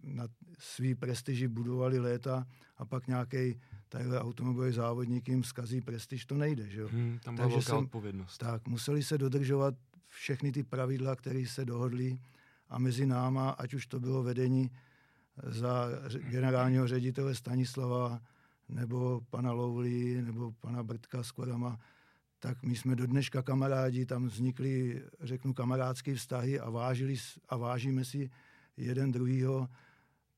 na 0.04 0.28
svý 0.60 0.96
prestiži 0.96 1.48
budovali 1.48 2.00
léta 2.00 2.48
a 2.78 2.86
pak 2.86 3.08
nějaký 3.08 3.60
tadyhle 3.90 4.20
automobilový 4.20 4.74
závodník 4.74 5.30
jim 5.30 5.44
zkazí 5.44 5.82
prestiž, 5.82 6.26
to 6.26 6.36
nejde. 6.36 6.70
Že 6.70 6.82
jo? 6.82 6.90
Hmm, 6.92 7.20
tam 7.24 7.36
byla 7.36 7.48
Takže 7.48 7.56
velká 7.56 7.70
jsem, 7.70 7.78
odpovědnost. 7.78 8.38
Tak, 8.38 8.68
museli 8.68 9.04
se 9.04 9.18
dodržovat 9.18 9.76
všechny 10.08 10.52
ty 10.52 10.64
pravidla, 10.64 11.16
které 11.16 11.46
se 11.48 11.66
dohodly 11.66 12.20
a 12.70 12.80
mezi 12.80 13.06
náma, 13.06 13.50
ať 13.50 13.74
už 13.74 13.88
to 13.88 14.00
bylo 14.00 14.24
vedení 14.24 14.72
za 15.44 15.88
generálního 16.20 16.88
ředitele 16.88 17.36
Stanislava, 17.36 18.22
nebo 18.70 19.22
pana 19.30 19.52
Louvlí, 19.52 20.22
nebo 20.22 20.52
pana 20.52 20.84
Brtka 20.84 21.24
s 21.24 21.32
Korama, 21.32 21.80
tak 22.40 22.64
my 22.64 22.76
jsme 22.76 22.96
do 22.96 23.08
dneška 23.08 23.42
kamarádi, 23.42 24.06
tam 24.06 24.28
vznikly, 24.28 25.04
řeknu, 25.20 25.54
kamarádské 25.54 26.16
vztahy 26.16 26.60
a, 26.60 26.70
vážili, 26.70 27.16
a 27.50 27.58
vážíme 27.58 28.06
si 28.06 28.30
jeden 28.78 29.12
druhýho, 29.12 29.70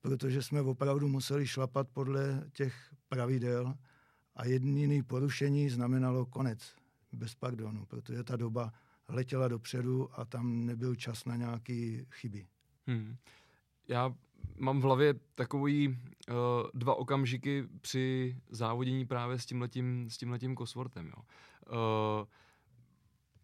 protože 0.01 0.43
jsme 0.43 0.61
opravdu 0.61 1.07
museli 1.07 1.47
šlapat 1.47 1.87
podle 1.89 2.43
těch 2.53 2.75
pravidel 3.09 3.73
a 4.35 4.45
jediný 4.45 5.03
porušení 5.03 5.69
znamenalo 5.69 6.25
konec, 6.25 6.75
bez 7.11 7.35
pardonu, 7.35 7.85
protože 7.85 8.23
ta 8.23 8.35
doba 8.35 8.73
letěla 9.07 9.47
dopředu 9.47 10.19
a 10.19 10.25
tam 10.25 10.65
nebyl 10.65 10.95
čas 10.95 11.25
na 11.25 11.35
nějaké 11.35 12.05
chyby. 12.09 12.47
Hmm. 12.87 13.15
Já 13.87 14.15
mám 14.57 14.79
v 14.79 14.83
hlavě 14.83 15.13
takový 15.35 15.87
uh, 15.87 15.95
dva 16.73 16.95
okamžiky 16.95 17.63
při 17.81 18.35
závodění 18.49 19.05
právě 19.05 19.39
s 19.39 19.45
tímhletím, 19.45 20.09
s 20.09 20.17
tímhletím 20.17 20.57
Coswortem. 20.57 21.07
Jo. 21.07 21.23
Uh, 22.21 22.27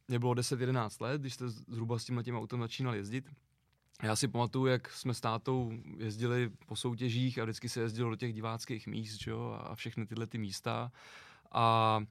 mě 0.07 0.19
bylo 0.19 0.33
10-11 0.33 1.03
let, 1.03 1.21
když 1.21 1.33
jste 1.33 1.49
zhruba 1.49 1.99
s 1.99 2.05
tímhletím 2.05 2.37
autem 2.37 2.59
začínal 2.59 2.95
jezdit. 2.95 3.29
Já 4.03 4.15
si 4.15 4.27
pamatuju, 4.27 4.65
jak 4.65 4.91
jsme 4.91 5.13
s 5.13 5.21
tátou 5.21 5.71
jezdili 5.97 6.51
po 6.65 6.75
soutěžích 6.75 7.39
a 7.39 7.43
vždycky 7.43 7.69
se 7.69 7.81
jezdilo 7.81 8.09
do 8.09 8.15
těch 8.15 8.33
diváckých 8.33 8.87
míst 8.87 9.27
jo, 9.27 9.59
a 9.63 9.75
všechny 9.75 10.05
tyhle 10.05 10.27
ty 10.27 10.37
místa. 10.37 10.91
A 11.51 11.97
Uh, 11.99 12.05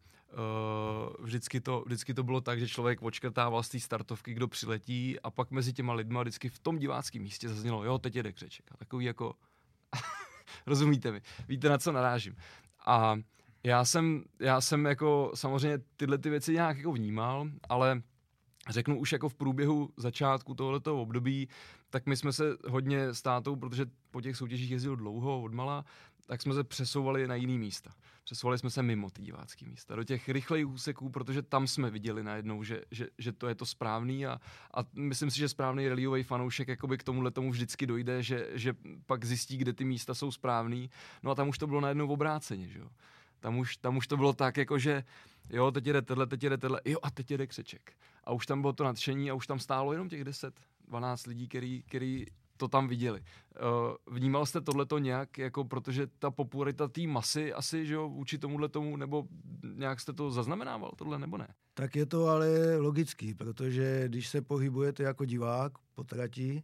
vždycky, 1.19 1.61
to, 1.61 1.83
vždycky 1.87 2.15
to 2.15 2.23
bylo 2.23 2.41
tak, 2.41 2.61
že 2.61 2.69
člověk 2.69 3.03
očkrtával 3.03 3.63
z 3.63 3.69
té 3.69 3.81
startovky, 3.81 4.35
kdo 4.35 4.49
přiletí 4.49 5.21
a 5.21 5.31
pak 5.31 5.51
mezi 5.51 5.73
těma 5.73 5.93
lidma 5.93 6.23
vždycky 6.23 6.49
v 6.49 6.59
tom 6.59 6.79
diváckém 6.79 7.23
místě 7.23 7.49
zaznělo, 7.49 7.85
jo, 7.85 7.99
teď 7.99 8.17
jede 8.17 8.33
křeček. 8.33 8.65
A 8.73 8.77
takový 8.77 9.05
jako, 9.05 9.35
rozumíte 10.67 11.13
mi, 11.13 11.21
víte, 11.49 11.69
na 11.69 11.79
co 11.79 11.93
narážím. 11.93 12.37
A 12.87 13.17
já 13.65 13.85
jsem, 13.85 14.25
já 14.41 14.61
jsem 14.61 14.87
jako 14.87 15.33
samozřejmě 15.35 15.79
tyhle 15.97 16.19
ty 16.19 16.31
věci 16.31 16.53
nějak 16.53 16.77
jako 16.77 16.93
vnímal, 16.93 17.49
ale 17.69 18.03
řeknu 18.69 18.99
už 18.99 19.13
jako 19.13 19.29
v 19.29 19.35
průběhu 19.35 19.91
začátku 19.97 20.55
tohoto 20.55 21.03
období, 21.03 21.49
tak 21.91 22.07
my 22.07 22.17
jsme 22.17 22.33
se 22.33 22.45
hodně 22.69 23.15
s 23.15 23.23
tátou, 23.23 23.57
protože 23.57 23.87
po 24.11 24.21
těch 24.21 24.37
soutěžích 24.37 24.71
jezdil 24.71 24.97
dlouho, 24.97 25.43
odmala, 25.43 25.85
tak 26.27 26.43
jsme 26.43 26.55
se 26.55 26.65
přesouvali 26.65 27.29
na 27.29 27.35
jiný 27.35 27.59
místa. 27.59 27.95
Přesouvali 28.25 28.59
jsme 28.59 28.71
se 28.71 28.83
mimo 28.83 29.11
ty 29.11 29.23
divácké 29.23 29.67
místa, 29.67 29.97
do 29.97 30.05
těch 30.05 30.29
rychlejch 30.29 30.67
úseků, 30.67 31.11
protože 31.11 31.43
tam 31.43 31.67
jsme 31.67 31.91
viděli 31.91 32.23
najednou, 32.23 32.63
že, 32.63 32.83
že, 32.91 33.09
že 33.19 33.33
to 33.33 33.49
je 33.49 33.55
to 33.55 33.67
správný 33.67 34.27
a, 34.27 34.41
a 34.75 34.85
myslím 34.95 35.31
si, 35.31 35.39
že 35.39 35.49
správný 35.49 35.89
rallyový 35.89 36.23
fanoušek 36.23 36.69
jakoby 36.69 36.99
k 36.99 37.05
tomuhle 37.05 37.31
tomu 37.31 37.51
vždycky 37.51 37.87
dojde, 37.87 38.23
že, 38.23 38.49
že 38.53 38.75
pak 39.07 39.25
zjistí, 39.25 39.57
kde 39.57 39.73
ty 39.73 39.85
místa 39.85 40.15
jsou 40.15 40.31
správný. 40.31 40.91
No 41.23 41.31
a 41.31 41.35
tam 41.35 41.49
už 41.49 41.59
to 41.59 41.67
bylo 41.67 41.81
najednou 41.81 42.09
obráceně, 42.09 42.69
že 42.69 42.79
jo. 42.79 42.89
Tam 43.41 43.59
už, 43.59 43.77
tam 43.77 43.97
už 43.97 44.07
to 44.07 44.17
bylo 44.17 44.33
tak, 44.33 44.57
jako 44.57 44.79
že 44.79 45.05
jo, 45.51 45.71
teď 45.71 45.87
jede 45.87 46.03
tenhle, 46.03 46.27
teď 46.27 46.43
jede 46.43 46.59
tenhle, 46.59 46.81
jo 46.85 46.99
a 47.03 47.11
teď 47.11 47.31
jede 47.31 47.47
křeček. 47.47 47.93
A 48.25 48.33
už 48.33 48.47
tam 48.47 48.61
bylo 48.61 48.73
to 48.73 48.85
nadšení 48.85 49.31
a 49.31 49.35
už 49.35 49.47
tam 49.47 49.59
stálo 49.59 49.93
jenom 49.93 50.09
těch 50.09 50.25
10, 50.25 50.61
12 50.89 51.27
lidí, 51.27 51.49
který, 51.49 51.83
který 51.83 52.27
to 52.57 52.69
tam 52.69 52.89
viděli. 52.89 53.21
Uh, 53.21 54.15
vnímal 54.15 54.47
jste 54.47 54.61
tohleto 54.61 54.99
nějak, 54.99 55.39
jako 55.39 55.65
protože 55.65 56.07
ta 56.19 56.31
popularita 56.31 56.89
té 56.89 57.07
masy 57.07 57.53
asi, 57.53 57.87
že 57.87 57.95
jo, 57.95 58.09
vůči 58.09 58.39
tomuhle 58.39 58.69
tomu, 58.69 58.97
nebo 58.97 59.25
nějak 59.75 60.01
jste 60.01 60.13
to 60.13 60.31
zaznamenával, 60.31 60.93
tohle 60.97 61.19
nebo 61.19 61.39
ne? 61.39 61.49
Tak 61.75 61.97
je 61.97 62.07
to 62.07 62.29
ale 62.29 62.77
logický, 62.77 63.35
protože 63.35 64.09
když 64.09 64.29
se 64.29 64.43
pohybujete 64.43 65.03
jako 65.03 65.25
divák 65.25 65.73
po 65.95 66.05
trati, 66.05 66.63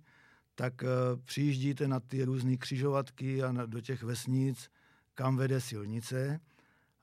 tak 0.54 0.82
uh, 0.82 1.20
přijíždíte 1.24 1.88
na 1.88 2.00
ty 2.00 2.24
různé 2.24 2.56
křižovatky 2.56 3.42
a 3.42 3.66
do 3.66 3.80
těch 3.80 4.02
vesnic, 4.02 4.68
kam 5.14 5.36
vede 5.36 5.60
silnice 5.60 6.40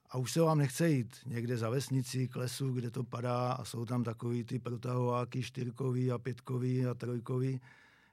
a 0.09 0.17
už 0.17 0.31
se 0.31 0.41
vám 0.41 0.57
nechce 0.57 0.89
jít 0.89 1.17
někde 1.25 1.57
za 1.57 1.69
vesnici 1.69 2.27
k 2.27 2.35
lesu, 2.35 2.71
kde 2.71 2.91
to 2.91 3.03
padá 3.03 3.51
a 3.51 3.65
jsou 3.65 3.85
tam 3.85 4.03
takový 4.03 4.43
ty 4.43 4.59
protahováky 4.59 5.43
čtyřkový 5.43 6.11
a 6.11 6.17
pětkový 6.17 6.85
a 6.85 6.93
trojkový, 6.93 7.61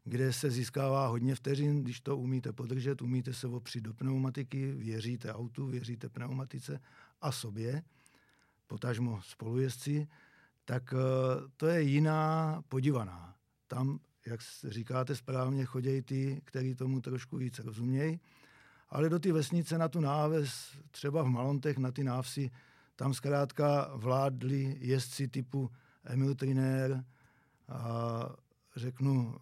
kde 0.08 0.32
se 0.32 0.50
získává 0.50 1.06
hodně 1.06 1.34
vteřin, 1.34 1.82
když 1.82 2.00
to 2.00 2.16
umíte 2.16 2.52
podržet, 2.52 3.02
umíte 3.02 3.34
se 3.34 3.46
opřít 3.46 3.84
do 3.84 3.94
pneumatiky, 3.94 4.72
věříte 4.72 5.34
autu, 5.34 5.66
věříte 5.66 6.08
pneumatice 6.08 6.80
a 7.20 7.32
sobě, 7.32 7.82
potažmo 8.66 9.20
spolujezdci, 9.22 10.08
tak 10.64 10.94
eh, 10.96 10.96
to 11.56 11.66
je 11.66 11.82
jiná 11.82 12.62
podívaná. 12.68 13.34
Tam, 13.66 13.98
jak 14.26 14.40
říkáte 14.68 15.16
správně, 15.16 15.64
chodějí 15.64 16.02
ty, 16.02 16.42
který 16.44 16.74
tomu 16.74 17.00
trošku 17.00 17.36
víc 17.36 17.58
rozumějí, 17.58 18.20
ale 18.88 19.08
do 19.08 19.18
ty 19.18 19.32
vesnice 19.32 19.78
na 19.78 19.88
tu 19.88 20.00
náves, 20.00 20.78
třeba 20.90 21.22
v 21.22 21.28
Malontech 21.28 21.78
na 21.78 21.92
ty 21.92 22.04
návsi, 22.04 22.50
tam 22.96 23.14
zkrátka 23.14 23.90
vládli 23.94 24.76
jezdci 24.80 25.28
typu 25.28 25.70
Emil 26.04 26.34
Trinér 26.34 27.04
a 27.68 28.20
řeknu 28.76 29.34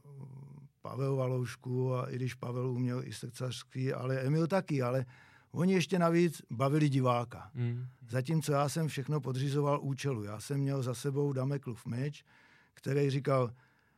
Pavel 0.84 1.16
Valoušku 1.16 1.94
a 1.94 2.10
i 2.10 2.16
když 2.16 2.34
Pavel 2.34 2.70
uměl 2.70 3.04
i 3.04 3.12
srdcařský, 3.12 3.92
ale 3.92 4.20
Emil 4.20 4.46
taky, 4.46 4.82
ale 4.82 5.06
Oni 5.54 5.72
ještě 5.72 5.98
navíc 5.98 6.42
bavili 6.50 6.88
diváka. 6.88 7.50
Mm. 7.54 7.86
Zatímco 8.08 8.52
já 8.52 8.68
jsem 8.68 8.88
všechno 8.88 9.20
podřizoval 9.20 9.80
účelu. 9.82 10.24
Já 10.24 10.40
jsem 10.40 10.60
měl 10.60 10.82
za 10.82 10.94
sebou 10.94 11.32
Dameklův 11.32 11.86
meč, 11.86 12.24
který 12.74 13.10
říkal, 13.10 13.52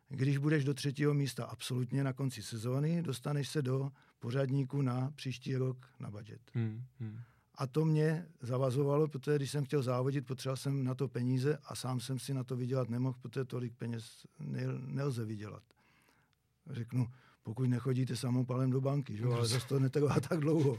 když 0.09 0.39
budeš 0.39 0.65
do 0.65 0.75
třetího 0.75 1.15
místa 1.15 1.45
absolutně 1.45 2.05
na 2.05 2.13
konci 2.13 2.43
sezóny, 2.43 3.03
dostaneš 3.03 3.49
se 3.49 3.63
do 3.63 3.91
pořadníku 4.19 4.83
na 4.83 5.13
příští 5.15 5.57
rok 5.57 5.87
na 6.01 6.11
budget. 6.11 6.41
Mm. 6.55 6.83
Mm. 7.01 7.19
A 7.55 7.67
to 7.67 7.85
mě 7.85 8.27
zavazovalo, 8.41 9.09
protože 9.09 9.37
když 9.37 9.51
jsem 9.51 9.65
chtěl 9.65 9.83
závodit, 9.83 10.27
potřeboval 10.27 10.57
jsem 10.57 10.85
na 10.85 10.95
to 10.95 11.09
peníze 11.09 11.59
a 11.65 11.75
sám 11.75 12.01
jsem 12.01 12.19
si 12.19 12.35
na 12.35 12.45
to 12.45 12.57
vydělat 12.57 12.89
nemohl, 12.89 13.19
protože 13.23 13.45
tolik 13.45 13.75
peněz 13.75 14.27
nelze 14.87 15.25
vydělat. 15.25 15.63
Řeknu, 16.71 17.09
pokud 17.43 17.69
nechodíte 17.69 18.17
samopalem 18.17 18.71
do 18.71 18.81
banky, 18.81 19.17
že? 19.17 19.25
ale 19.25 19.47
zase 19.47 19.67
to 19.67 19.81
netrvá 19.81 20.21
tak 20.21 20.41
dlouho. 20.41 20.79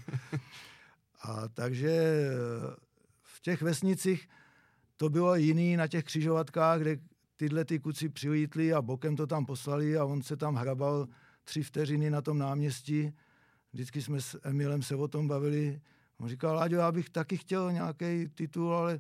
A 1.21 1.47
takže 1.47 1.89
eh, 1.89 2.75
v 3.21 3.41
těch 3.41 3.61
vesnicích 3.61 4.29
to 4.97 5.09
bylo 5.09 5.35
jiný 5.35 5.77
na 5.77 5.87
těch 5.87 6.03
křižovatkách, 6.03 6.79
kde 6.79 6.97
tyhle 7.37 7.65
ty 7.65 7.79
kuci 7.79 8.09
přilítli 8.09 8.73
a 8.73 8.81
bokem 8.81 9.15
to 9.15 9.27
tam 9.27 9.45
poslali 9.45 9.97
a 9.97 10.05
on 10.05 10.21
se 10.21 10.37
tam 10.37 10.55
hrabal 10.55 11.07
tři 11.43 11.63
vteřiny 11.63 12.09
na 12.09 12.21
tom 12.21 12.37
náměstí. 12.37 13.13
Vždycky 13.73 14.01
jsme 14.01 14.21
s 14.21 14.39
Emilem 14.43 14.81
se 14.81 14.95
o 14.95 15.07
tom 15.07 15.27
bavili. 15.27 15.81
On 16.19 16.29
říkal, 16.29 16.55
Láďo, 16.55 16.77
já 16.77 16.91
bych 16.91 17.09
taky 17.09 17.37
chtěl 17.37 17.71
nějaký 17.71 18.29
titul, 18.35 18.73
ale 18.73 18.99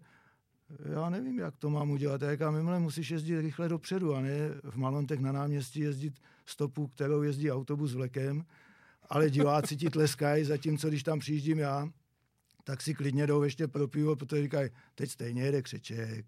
já 0.93 1.09
nevím, 1.09 1.39
jak 1.39 1.57
to 1.57 1.69
mám 1.69 1.91
udělat. 1.91 2.21
Já 2.21 2.31
říkám, 2.31 2.55
Emile, 2.55 2.79
musíš 2.79 3.11
jezdit 3.11 3.41
rychle 3.41 3.69
dopředu 3.69 4.15
a 4.15 4.21
ne 4.21 4.49
v 4.63 4.75
Malontech 4.75 5.19
na 5.19 5.31
náměstí 5.31 5.79
jezdit 5.79 6.19
stopu, 6.45 6.87
kterou 6.87 7.21
jezdí 7.21 7.51
autobus 7.51 7.93
vlekem, 7.93 8.45
ale 9.09 9.29
diváci 9.29 9.77
ti 9.77 9.89
tleskají, 9.89 10.43
zatímco 10.43 10.89
když 10.89 11.03
tam 11.03 11.19
přijíždím 11.19 11.59
já, 11.59 11.89
tak 12.63 12.81
si 12.81 12.93
klidně 12.93 13.27
jdou 13.27 13.43
ještě 13.43 13.67
pro 13.67 13.87
pivo, 13.87 14.15
protože 14.15 14.41
říkají, 14.41 14.69
teď 14.95 15.11
stejně 15.11 15.41
jede 15.41 15.61
křeček. 15.61 16.25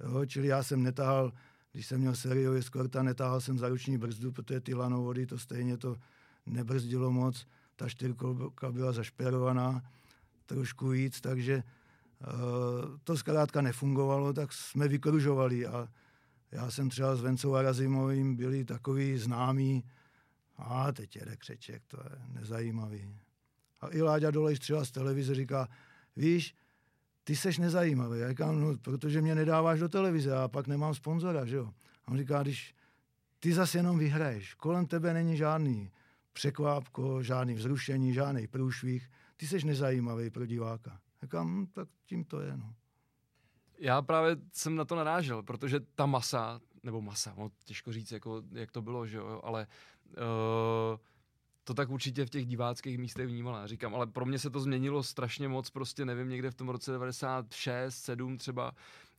Jo, 0.00 0.26
čili 0.26 0.46
já 0.46 0.62
jsem 0.62 0.82
netahal, 0.82 1.32
když 1.72 1.86
jsem 1.86 2.00
měl 2.00 2.14
sériově 2.14 2.62
skorta, 2.62 3.02
netahal 3.02 3.40
jsem 3.40 3.58
za 3.58 3.68
ruční 3.68 3.98
brzdu, 3.98 4.32
protože 4.32 4.60
ty 4.60 4.74
lanovody 4.74 5.26
to 5.26 5.38
stejně 5.38 5.76
to 5.76 5.96
nebrzdilo 6.46 7.12
moc. 7.12 7.46
Ta 7.76 7.88
čtyřkolka 7.88 8.72
byla 8.72 8.92
zašperovaná 8.92 9.82
trošku 10.46 10.88
víc, 10.88 11.20
takže 11.20 11.62
to 13.04 13.16
zkrátka 13.16 13.60
nefungovalo, 13.60 14.32
tak 14.32 14.52
jsme 14.52 14.88
vykružovali 14.88 15.66
a 15.66 15.88
já 16.52 16.70
jsem 16.70 16.90
třeba 16.90 17.16
s 17.16 17.20
Vencou 17.20 17.54
Arazimovým 17.54 18.36
byli 18.36 18.64
takový 18.64 19.18
známý, 19.18 19.84
a 20.56 20.92
teď 20.92 21.16
jede 21.16 21.36
křeček, 21.36 21.82
to 21.86 21.96
je 21.96 22.18
nezajímavý. 22.28 23.18
A 23.80 23.88
i 23.90 24.02
Láďa 24.02 24.30
Dolejš 24.30 24.58
třeba 24.58 24.84
z 24.84 24.90
televize 24.90 25.34
říká, 25.34 25.68
víš, 26.16 26.54
ty 27.24 27.36
seš 27.36 27.58
nezajímavý. 27.58 28.20
Já 28.20 28.28
říkám, 28.28 28.60
no, 28.60 28.76
protože 28.76 29.22
mě 29.22 29.34
nedáváš 29.34 29.80
do 29.80 29.88
televize 29.88 30.36
a 30.36 30.48
pak 30.48 30.66
nemám 30.66 30.94
sponzora, 30.94 31.44
že 31.44 31.56
jo. 31.56 31.70
A 32.04 32.10
on 32.10 32.18
říká, 32.18 32.42
když 32.42 32.74
ty 33.40 33.52
zase 33.52 33.78
jenom 33.78 33.98
vyhraješ, 33.98 34.54
kolem 34.54 34.86
tebe 34.86 35.14
není 35.14 35.36
žádný 35.36 35.90
překvápko, 36.32 37.22
žádný 37.22 37.54
vzrušení, 37.54 38.14
žádný 38.14 38.46
průšvih, 38.46 39.10
ty 39.36 39.46
seš 39.46 39.64
nezajímavý 39.64 40.30
pro 40.30 40.46
diváka. 40.46 41.00
Říkám, 41.24 41.48
hm, 41.48 41.66
tak 41.66 41.88
tím 42.06 42.24
to 42.24 42.40
je, 42.40 42.56
no. 42.56 42.74
Já 43.78 44.02
právě 44.02 44.36
jsem 44.52 44.76
na 44.76 44.84
to 44.84 44.96
narážel, 44.96 45.42
protože 45.42 45.80
ta 45.80 46.06
masa, 46.06 46.60
nebo 46.82 47.00
masa, 47.00 47.34
no, 47.38 47.50
těžko 47.64 47.92
říct, 47.92 48.12
jako, 48.12 48.42
jak 48.52 48.72
to 48.72 48.82
bylo, 48.82 49.06
že 49.06 49.16
jo, 49.16 49.40
ale 49.44 49.66
uh, 50.06 50.98
to 51.64 51.74
tak 51.74 51.90
určitě 51.90 52.26
v 52.26 52.30
těch 52.30 52.46
diváckých 52.46 52.98
místech 52.98 53.26
vnímala. 53.26 53.66
Říkám, 53.66 53.94
ale 53.94 54.06
pro 54.06 54.26
mě 54.26 54.38
se 54.38 54.50
to 54.50 54.60
změnilo 54.60 55.02
strašně 55.02 55.48
moc, 55.48 55.70
prostě 55.70 56.04
nevím, 56.04 56.28
někde 56.28 56.50
v 56.50 56.54
tom 56.54 56.68
roce 56.68 56.92
96, 56.92 57.94
7 57.94 58.38
třeba, 58.38 58.72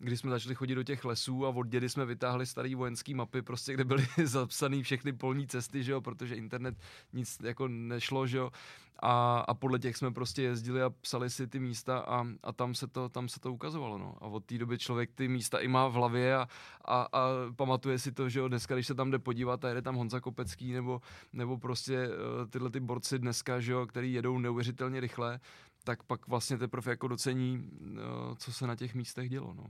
kdy 0.05 0.17
jsme 0.17 0.31
začali 0.31 0.55
chodit 0.55 0.75
do 0.75 0.83
těch 0.83 1.05
lesů 1.05 1.45
a 1.45 1.49
od 1.49 1.67
dědy 1.67 1.89
jsme 1.89 2.05
vytáhli 2.05 2.45
starý 2.45 2.75
vojenský 2.75 3.13
mapy, 3.13 3.41
prostě 3.41 3.73
kde 3.73 3.83
byly 3.83 4.07
zapsané 4.23 4.83
všechny 4.83 5.13
polní 5.13 5.47
cesty, 5.47 5.83
že 5.83 5.91
jo, 5.91 6.01
protože 6.01 6.35
internet 6.35 6.75
nic 7.13 7.37
jako 7.43 7.67
nešlo, 7.67 8.27
že 8.27 8.37
jo. 8.37 8.51
A, 8.99 9.39
a 9.39 9.53
podle 9.53 9.79
těch 9.79 9.97
jsme 9.97 10.11
prostě 10.11 10.41
jezdili 10.41 10.81
a 10.81 10.89
psali 10.89 11.29
si 11.29 11.47
ty 11.47 11.59
místa 11.59 11.99
a, 11.99 12.27
a 12.43 12.51
tam, 12.53 12.73
se 12.73 12.87
to, 12.87 13.09
tam 13.09 13.29
se 13.29 13.39
to 13.39 13.53
ukazovalo. 13.53 13.97
No. 13.97 14.15
A 14.21 14.25
od 14.25 14.45
té 14.45 14.57
doby 14.57 14.77
člověk 14.77 15.11
ty 15.15 15.27
místa 15.27 15.59
i 15.59 15.67
má 15.67 15.87
v 15.87 15.93
hlavě 15.93 16.35
a, 16.35 16.47
a, 16.85 17.01
a 17.01 17.27
pamatuje 17.55 17.99
si 17.99 18.11
to, 18.11 18.29
že 18.29 18.39
jo, 18.39 18.47
dneska, 18.47 18.75
když 18.75 18.87
se 18.87 18.95
tam 18.95 19.11
jde 19.11 19.19
podívat 19.19 19.65
a 19.65 19.69
jede 19.69 19.81
tam 19.81 19.95
Honza 19.95 20.19
Kopecký 20.19 20.73
nebo, 20.73 21.01
nebo 21.33 21.57
prostě 21.57 22.07
uh, 22.07 22.49
tyhle 22.49 22.69
ty 22.69 22.79
borci 22.79 23.19
dneska, 23.19 23.59
že 23.59 23.71
jo, 23.71 23.87
který 23.87 24.13
jedou 24.13 24.39
neuvěřitelně 24.39 24.99
rychle, 24.99 25.39
tak 25.83 26.03
pak 26.03 26.27
vlastně 26.27 26.57
teprve 26.57 26.91
jako 26.91 27.07
docení, 27.07 27.69
uh, 27.81 28.35
co 28.37 28.53
se 28.53 28.67
na 28.67 28.75
těch 28.75 28.95
místech 28.95 29.29
dělo. 29.29 29.53
No. 29.53 29.65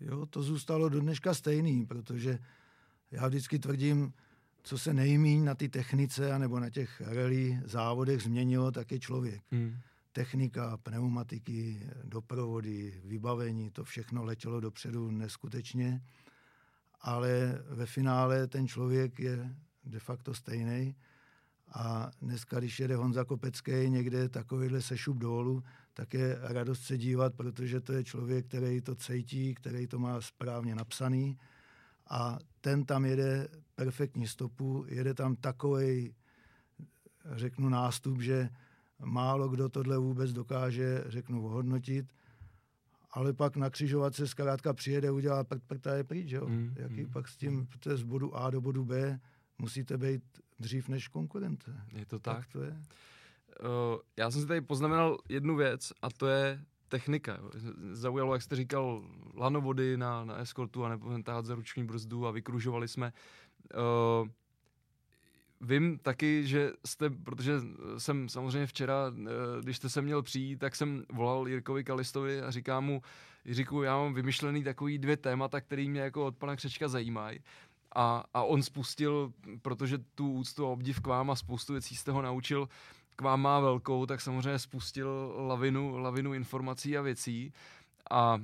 Jo, 0.00 0.26
to 0.26 0.42
zůstalo 0.42 0.88
do 0.88 1.00
dneška 1.00 1.34
stejný, 1.34 1.86
protože 1.86 2.38
já 3.10 3.28
vždycky 3.28 3.58
tvrdím, 3.58 4.12
co 4.62 4.78
se 4.78 4.94
nejmíň 4.94 5.44
na 5.44 5.54
ty 5.54 5.68
technice 5.68 6.38
nebo 6.38 6.60
na 6.60 6.70
těch 6.70 7.00
rally 7.00 7.60
závodech 7.64 8.22
změnilo, 8.22 8.72
tak 8.72 8.92
je 8.92 8.98
člověk. 8.98 9.42
Hmm. 9.50 9.76
Technika, 10.12 10.76
pneumatiky, 10.76 11.90
doprovody, 12.04 13.00
vybavení, 13.04 13.70
to 13.70 13.84
všechno 13.84 14.24
letělo 14.24 14.60
dopředu 14.60 15.10
neskutečně, 15.10 16.02
ale 17.00 17.62
ve 17.70 17.86
finále 17.86 18.46
ten 18.46 18.68
člověk 18.68 19.20
je 19.20 19.54
de 19.84 19.98
facto 19.98 20.34
stejný. 20.34 20.96
A 21.72 22.10
dneska, 22.22 22.58
když 22.58 22.80
jede 22.80 22.96
Honza 22.96 23.24
Kopecký 23.24 23.90
někde 23.90 24.28
takovýhle 24.28 24.82
sešup 24.82 25.16
dolů, 25.16 25.62
tak 25.98 26.14
je 26.14 26.38
radost 26.40 26.82
se 26.82 26.98
dívat, 26.98 27.34
protože 27.34 27.80
to 27.80 27.92
je 27.92 28.04
člověk, 28.04 28.46
který 28.46 28.80
to 28.80 28.94
cítí, 28.94 29.54
který 29.54 29.86
to 29.86 29.98
má 29.98 30.20
správně 30.20 30.74
napsaný 30.74 31.38
a 32.10 32.38
ten 32.60 32.84
tam 32.84 33.04
jede 33.04 33.48
perfektní 33.74 34.26
stopu, 34.26 34.84
jede 34.88 35.14
tam 35.14 35.36
takový, 35.36 36.14
řeknu, 37.34 37.68
nástup, 37.68 38.20
že 38.20 38.48
málo 39.04 39.48
kdo 39.48 39.68
tohle 39.68 39.98
vůbec 39.98 40.32
dokáže, 40.32 41.04
řeknu, 41.06 41.46
ohodnotit, 41.46 42.12
ale 43.10 43.32
pak 43.32 43.56
na 43.56 43.70
křižovatce 43.70 44.26
zkrátka 44.26 44.72
přijede, 44.72 45.10
udělá 45.10 45.44
prd, 45.44 45.62
prd 45.66 45.86
a 45.86 45.94
je 45.94 46.04
pryč, 46.04 46.30
jo? 46.30 46.48
Mm, 46.48 46.74
Jaký 46.76 47.04
mm, 47.04 47.10
pak 47.10 47.28
s 47.28 47.36
tím, 47.36 47.52
mm. 47.52 47.66
protože 47.66 47.96
z 47.96 48.02
bodu 48.02 48.36
A 48.36 48.50
do 48.50 48.60
bodu 48.60 48.84
B 48.84 49.20
musíte 49.58 49.98
být 49.98 50.22
dřív 50.60 50.88
než 50.88 51.08
konkurence. 51.08 51.80
Je 51.92 52.06
to 52.06 52.18
tak? 52.18 52.36
tak 52.36 52.52
to 52.52 52.62
je. 52.62 52.82
Uh, 53.62 54.00
já 54.16 54.30
jsem 54.30 54.40
si 54.40 54.46
tady 54.46 54.60
poznamenal 54.60 55.18
jednu 55.28 55.56
věc 55.56 55.92
a 56.02 56.10
to 56.10 56.26
je 56.26 56.64
technika. 56.88 57.38
Zaujalo, 57.92 58.32
jak 58.32 58.42
jste 58.42 58.56
říkal, 58.56 59.02
lanovody 59.34 59.96
na, 59.96 60.24
na 60.24 60.36
eskortu 60.36 60.84
a 60.84 60.88
nebo 60.88 61.22
tahat 61.22 61.46
za 61.46 61.54
ruční 61.54 61.84
brzdu 61.84 62.26
a 62.26 62.30
vykružovali 62.30 62.88
jsme. 62.88 63.12
Uh, 64.22 64.28
vím 65.60 65.98
taky, 65.98 66.46
že 66.46 66.72
jste, 66.86 67.10
protože 67.10 67.60
jsem 67.98 68.28
samozřejmě 68.28 68.66
včera, 68.66 69.08
uh, 69.08 69.16
když 69.62 69.76
jste 69.76 69.88
se 69.88 70.02
měl 70.02 70.22
přijít, 70.22 70.58
tak 70.58 70.76
jsem 70.76 71.04
volal 71.12 71.48
Jirkovi 71.48 71.84
Kalistovi 71.84 72.42
a 72.42 72.50
říkám 72.50 72.84
mu, 72.84 73.02
Jiříku, 73.44 73.82
já 73.82 73.96
mám 73.96 74.14
vymyšlený 74.14 74.64
takový 74.64 74.98
dvě 74.98 75.16
témata, 75.16 75.60
které 75.60 75.88
mě 75.88 76.00
jako 76.00 76.26
od 76.26 76.36
pana 76.36 76.56
Křečka 76.56 76.88
zajímají. 76.88 77.40
A, 77.94 78.24
a 78.34 78.42
on 78.42 78.62
spustil, 78.62 79.32
protože 79.62 79.98
tu 79.98 80.32
úctu 80.32 80.66
a 80.66 80.68
obdiv 80.68 81.00
k 81.00 81.06
vám 81.06 81.30
a 81.30 81.36
spoustu 81.36 81.72
věcí 81.72 81.96
jste 81.96 82.12
ho 82.12 82.22
naučil, 82.22 82.68
k 83.18 83.22
vám 83.22 83.40
má 83.40 83.60
velkou, 83.60 84.06
tak 84.06 84.20
samozřejmě 84.20 84.58
spustil 84.58 85.34
lavinu, 85.36 85.98
lavinu 85.98 86.34
informací 86.34 86.98
a 86.98 87.02
věcí. 87.02 87.52
A 88.10 88.40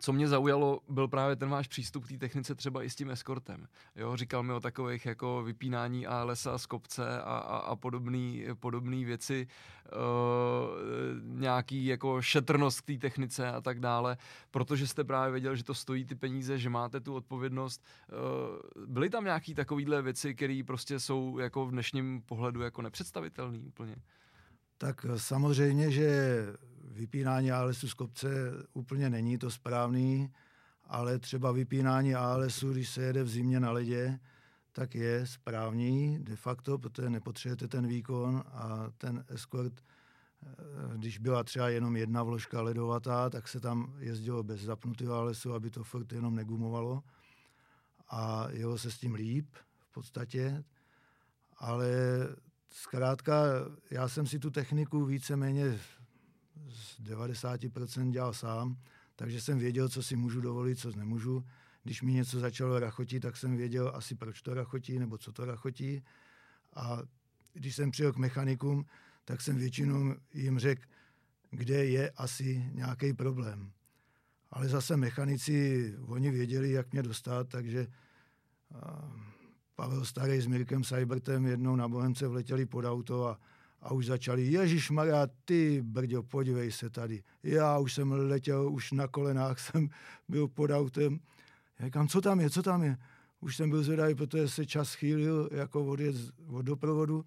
co 0.00 0.12
mě 0.12 0.28
zaujalo, 0.28 0.80
byl 0.88 1.08
právě 1.08 1.36
ten 1.36 1.48
váš 1.48 1.68
přístup 1.68 2.04
k 2.04 2.08
té 2.08 2.18
technice 2.18 2.54
třeba 2.54 2.82
i 2.82 2.90
s 2.90 2.94
tím 2.94 3.10
eskortem. 3.10 3.66
Jo, 3.96 4.16
říkal 4.16 4.42
mi 4.42 4.52
o 4.52 4.60
takových 4.60 5.06
jako 5.06 5.42
vypínání 5.42 6.06
ALSa 6.06 6.58
z 6.58 6.66
kopce 6.66 7.20
a, 7.20 7.22
a, 7.22 7.56
a 7.56 7.76
podobné 7.76 8.54
podobný 8.54 9.04
věci, 9.04 9.46
uh, 9.92 11.40
nějaký 11.40 11.86
jako 11.86 12.22
šetrnost 12.22 12.80
k 12.80 12.86
té 12.86 12.98
technice 12.98 13.52
a 13.52 13.60
tak 13.60 13.80
dále, 13.80 14.16
protože 14.50 14.86
jste 14.86 15.04
právě 15.04 15.32
věděl, 15.32 15.56
že 15.56 15.64
to 15.64 15.74
stojí 15.74 16.04
ty 16.04 16.14
peníze, 16.14 16.58
že 16.58 16.70
máte 16.70 17.00
tu 17.00 17.14
odpovědnost. 17.14 17.84
Uh, 18.08 18.86
byly 18.86 19.10
tam 19.10 19.24
nějaké 19.24 19.54
takovéhle 19.54 20.02
věci, 20.02 20.34
které 20.34 20.62
prostě 20.66 21.00
jsou 21.00 21.38
jako 21.38 21.66
v 21.66 21.70
dnešním 21.70 22.22
pohledu 22.22 22.60
jako 22.60 22.82
nepředstavitelné 22.82 23.58
úplně? 23.58 23.96
Tak 24.78 25.06
samozřejmě, 25.16 25.90
že 25.90 26.38
vypínání 26.84 27.52
ALSu 27.52 27.88
z 27.88 27.94
kopce 27.94 28.28
úplně 28.72 29.10
není 29.10 29.38
to 29.38 29.50
správný, 29.50 30.32
ale 30.86 31.18
třeba 31.18 31.52
vypínání 31.52 32.14
ALSu, 32.14 32.72
když 32.72 32.88
se 32.88 33.02
jede 33.02 33.24
v 33.24 33.28
zimě 33.28 33.60
na 33.60 33.70
ledě, 33.70 34.20
tak 34.72 34.94
je 34.94 35.26
správný 35.26 36.18
de 36.24 36.36
facto, 36.36 36.78
protože 36.78 37.10
nepotřebujete 37.10 37.68
ten 37.68 37.86
výkon 37.86 38.44
a 38.46 38.90
ten 38.98 39.24
escort, 39.28 39.72
eh, 39.80 40.46
když 40.96 41.18
byla 41.18 41.44
třeba 41.44 41.68
jenom 41.68 41.96
jedna 41.96 42.22
vložka 42.22 42.62
ledovatá, 42.62 43.30
tak 43.30 43.48
se 43.48 43.60
tam 43.60 43.94
jezdilo 43.98 44.42
bez 44.42 44.60
zapnutého 44.60 45.14
ALSu, 45.14 45.54
aby 45.54 45.70
to 45.70 45.84
furt 45.84 46.12
jenom 46.12 46.34
negumovalo. 46.34 47.02
A 48.08 48.46
jelo 48.50 48.78
se 48.78 48.90
s 48.90 48.98
tím 48.98 49.14
líp 49.14 49.46
v 49.78 49.92
podstatě, 49.92 50.64
ale 51.58 51.88
zkrátka 52.70 53.42
já 53.90 54.08
jsem 54.08 54.26
si 54.26 54.38
tu 54.38 54.50
techniku 54.50 55.04
víceméně 55.04 55.78
z 56.68 57.00
90% 57.00 58.10
dělal 58.10 58.34
sám, 58.34 58.76
takže 59.16 59.40
jsem 59.40 59.58
věděl, 59.58 59.88
co 59.88 60.02
si 60.02 60.16
můžu 60.16 60.40
dovolit, 60.40 60.78
co 60.78 60.90
nemůžu. 60.96 61.44
Když 61.82 62.02
mi 62.02 62.12
něco 62.12 62.40
začalo 62.40 62.78
rachotit, 62.78 63.22
tak 63.22 63.36
jsem 63.36 63.56
věděl 63.56 63.92
asi, 63.94 64.14
proč 64.14 64.42
to 64.42 64.54
rachotí, 64.54 64.98
nebo 64.98 65.18
co 65.18 65.32
to 65.32 65.44
rachotí. 65.44 66.04
A 66.76 66.98
když 67.52 67.76
jsem 67.76 67.90
přijel 67.90 68.12
k 68.12 68.16
mechanikům, 68.16 68.86
tak 69.24 69.40
jsem 69.40 69.56
většinou 69.56 70.14
jim 70.34 70.58
řekl, 70.58 70.82
kde 71.50 71.84
je 71.84 72.10
asi 72.10 72.70
nějaký 72.72 73.12
problém. 73.12 73.72
Ale 74.50 74.68
zase 74.68 74.96
mechanici, 74.96 75.94
oni 76.06 76.30
věděli, 76.30 76.70
jak 76.70 76.92
mě 76.92 77.02
dostat, 77.02 77.48
takže 77.48 77.86
Pavel 79.78 80.04
Starý 80.04 80.40
s 80.40 80.46
Mirkem 80.46 80.84
Seibertem 80.84 81.46
jednou 81.46 81.76
na 81.76 81.88
Bohemce 81.88 82.28
vletěli 82.28 82.66
pod 82.66 82.84
auto 82.84 83.26
a, 83.26 83.38
a 83.82 83.92
už 83.92 84.06
začali, 84.06 84.46
Ježíš 84.46 84.90
Maria, 84.90 85.26
ty 85.44 85.82
brďo, 85.82 86.22
podívej 86.22 86.72
se 86.72 86.90
tady. 86.90 87.22
Já 87.42 87.78
už 87.78 87.94
jsem 87.94 88.12
letěl, 88.12 88.72
už 88.72 88.92
na 88.92 89.08
kolenách 89.08 89.58
jsem 89.60 89.88
byl 90.28 90.48
pod 90.48 90.70
autem. 90.70 91.20
Já 91.78 91.86
říkám, 91.86 92.08
co 92.08 92.20
tam 92.20 92.40
je, 92.40 92.50
co 92.50 92.62
tam 92.62 92.82
je? 92.82 92.96
Už 93.40 93.56
jsem 93.56 93.70
byl 93.70 93.82
zvedavý, 93.82 94.14
protože 94.14 94.48
se 94.48 94.66
čas 94.66 94.94
chýlil 94.94 95.48
jako 95.52 95.84
odjet 95.84 96.16
od 96.46 96.62
doprovodu. 96.62 97.24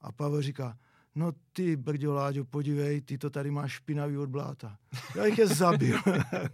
A 0.00 0.12
Pavel 0.12 0.42
říká, 0.42 0.78
no 1.14 1.32
ty 1.52 1.76
brďo 1.76 2.14
Láďo, 2.14 2.44
podívej, 2.44 3.00
ty 3.00 3.18
to 3.18 3.30
tady 3.30 3.50
máš 3.50 3.72
špinavý 3.72 4.18
od 4.18 4.28
bláta. 4.28 4.78
Já 5.16 5.26
jich 5.26 5.38
je 5.38 5.46
zabil. 5.46 5.98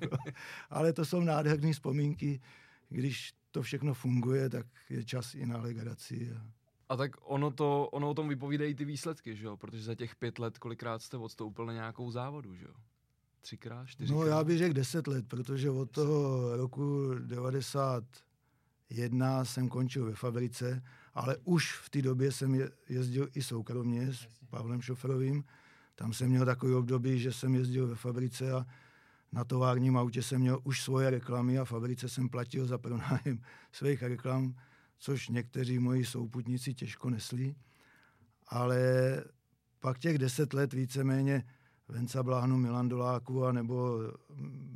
Ale 0.71 0.93
to 0.93 1.05
jsou 1.05 1.21
nádherné 1.21 1.73
vzpomínky, 1.73 2.41
když 2.89 3.38
to 3.59 3.63
všechno 3.63 3.95
funguje, 3.95 4.49
tak 4.49 4.67
je 4.91 5.05
čas 5.05 5.35
i 5.35 5.47
na 5.47 5.59
legraci. 5.59 6.33
A 6.89 6.97
tak 6.97 7.17
ono, 7.23 7.51
to, 7.51 7.89
ono 7.93 8.11
o 8.11 8.15
tom 8.15 8.29
vypovídají 8.29 8.75
ty 8.75 8.85
výsledky, 8.85 9.37
že 9.37 9.47
jo? 9.47 9.57
Protože 9.57 9.83
za 9.83 9.95
těch 9.95 10.17
pět 10.17 10.39
let 10.39 10.59
kolikrát 10.59 11.03
jste 11.03 11.17
odstoupil 11.17 11.67
na 11.67 11.73
nějakou 11.73 12.11
závodu, 12.11 12.55
že 12.55 12.65
jo? 12.65 12.75
Třikrát, 13.41 13.87
čtyřikrát? 13.87 14.19
No 14.19 14.27
já 14.27 14.45
bych 14.45 14.59
řekl 14.59 14.75
deset 14.75 15.07
let, 15.07 15.29
protože 15.29 15.71
od 15.71 15.91
toho 15.91 16.57
roku 16.57 17.15
91 17.19 19.45
jsem 19.45 19.69
končil 19.69 20.05
ve 20.05 20.15
fabrice, 20.15 20.83
ale 21.15 21.37
už 21.45 21.73
v 21.73 21.91
té 21.91 22.03
době 22.03 22.33
jsem 22.33 22.69
jezdil 22.89 23.29
i 23.35 23.43
soukromně 23.43 24.13
s 24.13 24.29
Pavlem 24.51 24.83
Šoferovým. 24.83 25.45
Tam 25.95 26.13
jsem 26.13 26.31
měl 26.31 26.47
takový 26.47 26.75
období, 26.75 27.19
že 27.19 27.33
jsem 27.33 27.55
jezdil 27.55 27.87
ve 27.87 27.95
fabrice 27.95 28.53
a 28.53 28.67
na 29.33 29.45
továrním 29.45 29.97
autě 29.97 30.23
jsem 30.23 30.41
měl 30.41 30.61
už 30.65 30.83
svoje 30.83 31.11
reklamy 31.11 31.59
a 31.59 31.65
fabrice 31.65 32.09
jsem 32.09 32.29
platil 32.29 32.67
za 32.67 32.79
pronájem 32.79 33.43
svých 33.73 34.03
reklam, 34.03 34.55
což 34.99 35.29
někteří 35.29 35.79
moji 35.79 36.05
souputníci 36.05 36.75
těžko 36.75 37.11
nesli. 37.11 37.55
Ale 38.49 38.79
pak 39.81 39.99
těch 39.99 40.19
deset 40.19 40.53
let 40.53 40.73
víceméně 40.73 41.45
Venca 41.89 42.23
Bláhnu, 42.23 42.57
Milan 42.57 42.89
Doláku 42.89 43.45
a 43.45 43.53
nebo 43.53 44.01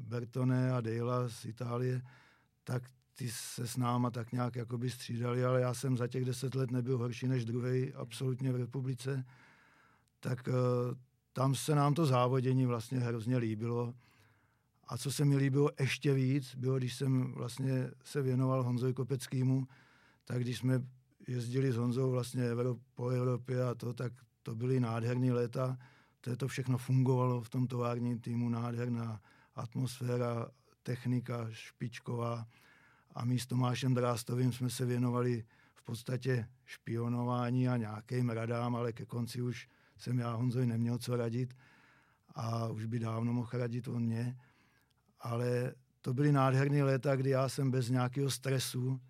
Bertone 0.08 0.72
a 0.72 0.80
Dejla 0.80 1.28
z 1.28 1.44
Itálie, 1.44 2.02
tak 2.64 2.82
ty 3.14 3.30
se 3.30 3.66
s 3.66 3.76
náma 3.76 4.10
tak 4.10 4.32
nějak 4.32 4.56
jakoby 4.56 4.90
střídali, 4.90 5.44
ale 5.44 5.60
já 5.60 5.74
jsem 5.74 5.96
za 5.96 6.06
těch 6.06 6.24
deset 6.24 6.54
let 6.54 6.70
nebyl 6.70 6.98
horší 6.98 7.28
než 7.28 7.44
druhý 7.44 7.92
absolutně 7.94 8.52
v 8.52 8.56
republice. 8.56 9.24
Tak 10.20 10.48
uh, 10.48 10.54
tam 11.32 11.54
se 11.54 11.74
nám 11.74 11.94
to 11.94 12.06
závodění 12.06 12.66
vlastně 12.66 12.98
hrozně 12.98 13.36
líbilo. 13.36 13.94
A 14.88 14.98
co 14.98 15.12
se 15.12 15.24
mi 15.24 15.36
líbilo 15.36 15.70
ještě 15.80 16.14
víc, 16.14 16.54
bylo, 16.54 16.78
když 16.78 16.94
jsem 16.94 17.32
vlastně 17.32 17.90
se 18.04 18.22
věnoval 18.22 18.62
Honzovi 18.62 18.94
Kopeckýmu, 18.94 19.66
tak 20.24 20.40
když 20.40 20.58
jsme 20.58 20.82
jezdili 21.28 21.72
s 21.72 21.76
Honzou 21.76 22.10
vlastně 22.10 22.42
po 22.94 23.08
Evropě 23.08 23.64
a 23.64 23.74
to, 23.74 23.92
tak 23.94 24.12
to 24.42 24.54
byly 24.54 24.80
nádherné 24.80 25.32
léta. 25.32 25.78
To, 26.20 26.36
to 26.36 26.48
všechno 26.48 26.78
fungovalo 26.78 27.42
v 27.42 27.48
tom 27.50 27.66
továrním 27.66 28.20
týmu, 28.20 28.48
nádherná 28.48 29.20
atmosféra, 29.54 30.48
technika 30.82 31.46
špičková. 31.50 32.46
A 33.14 33.24
my 33.24 33.38
s 33.38 33.46
Tomášem 33.46 33.94
Drástovým 33.94 34.52
jsme 34.52 34.70
se 34.70 34.86
věnovali 34.86 35.44
v 35.74 35.82
podstatě 35.82 36.48
špionování 36.64 37.68
a 37.68 37.76
nějakým 37.76 38.30
radám, 38.30 38.76
ale 38.76 38.92
ke 38.92 39.06
konci 39.06 39.42
už 39.42 39.68
jsem 39.98 40.18
já 40.18 40.32
Honzovi 40.32 40.66
neměl 40.66 40.98
co 40.98 41.16
radit 41.16 41.54
a 42.34 42.68
už 42.68 42.84
by 42.84 42.98
dávno 42.98 43.32
mohl 43.32 43.50
radit 43.52 43.88
on 43.88 44.02
mě 44.02 44.36
ale 45.22 45.74
to 46.00 46.14
byly 46.14 46.32
nádherné 46.32 46.84
léta, 46.84 47.16
kdy 47.16 47.30
já 47.30 47.48
jsem 47.48 47.70
bez 47.70 47.88
nějakého 47.88 48.30
stresu 48.30 49.00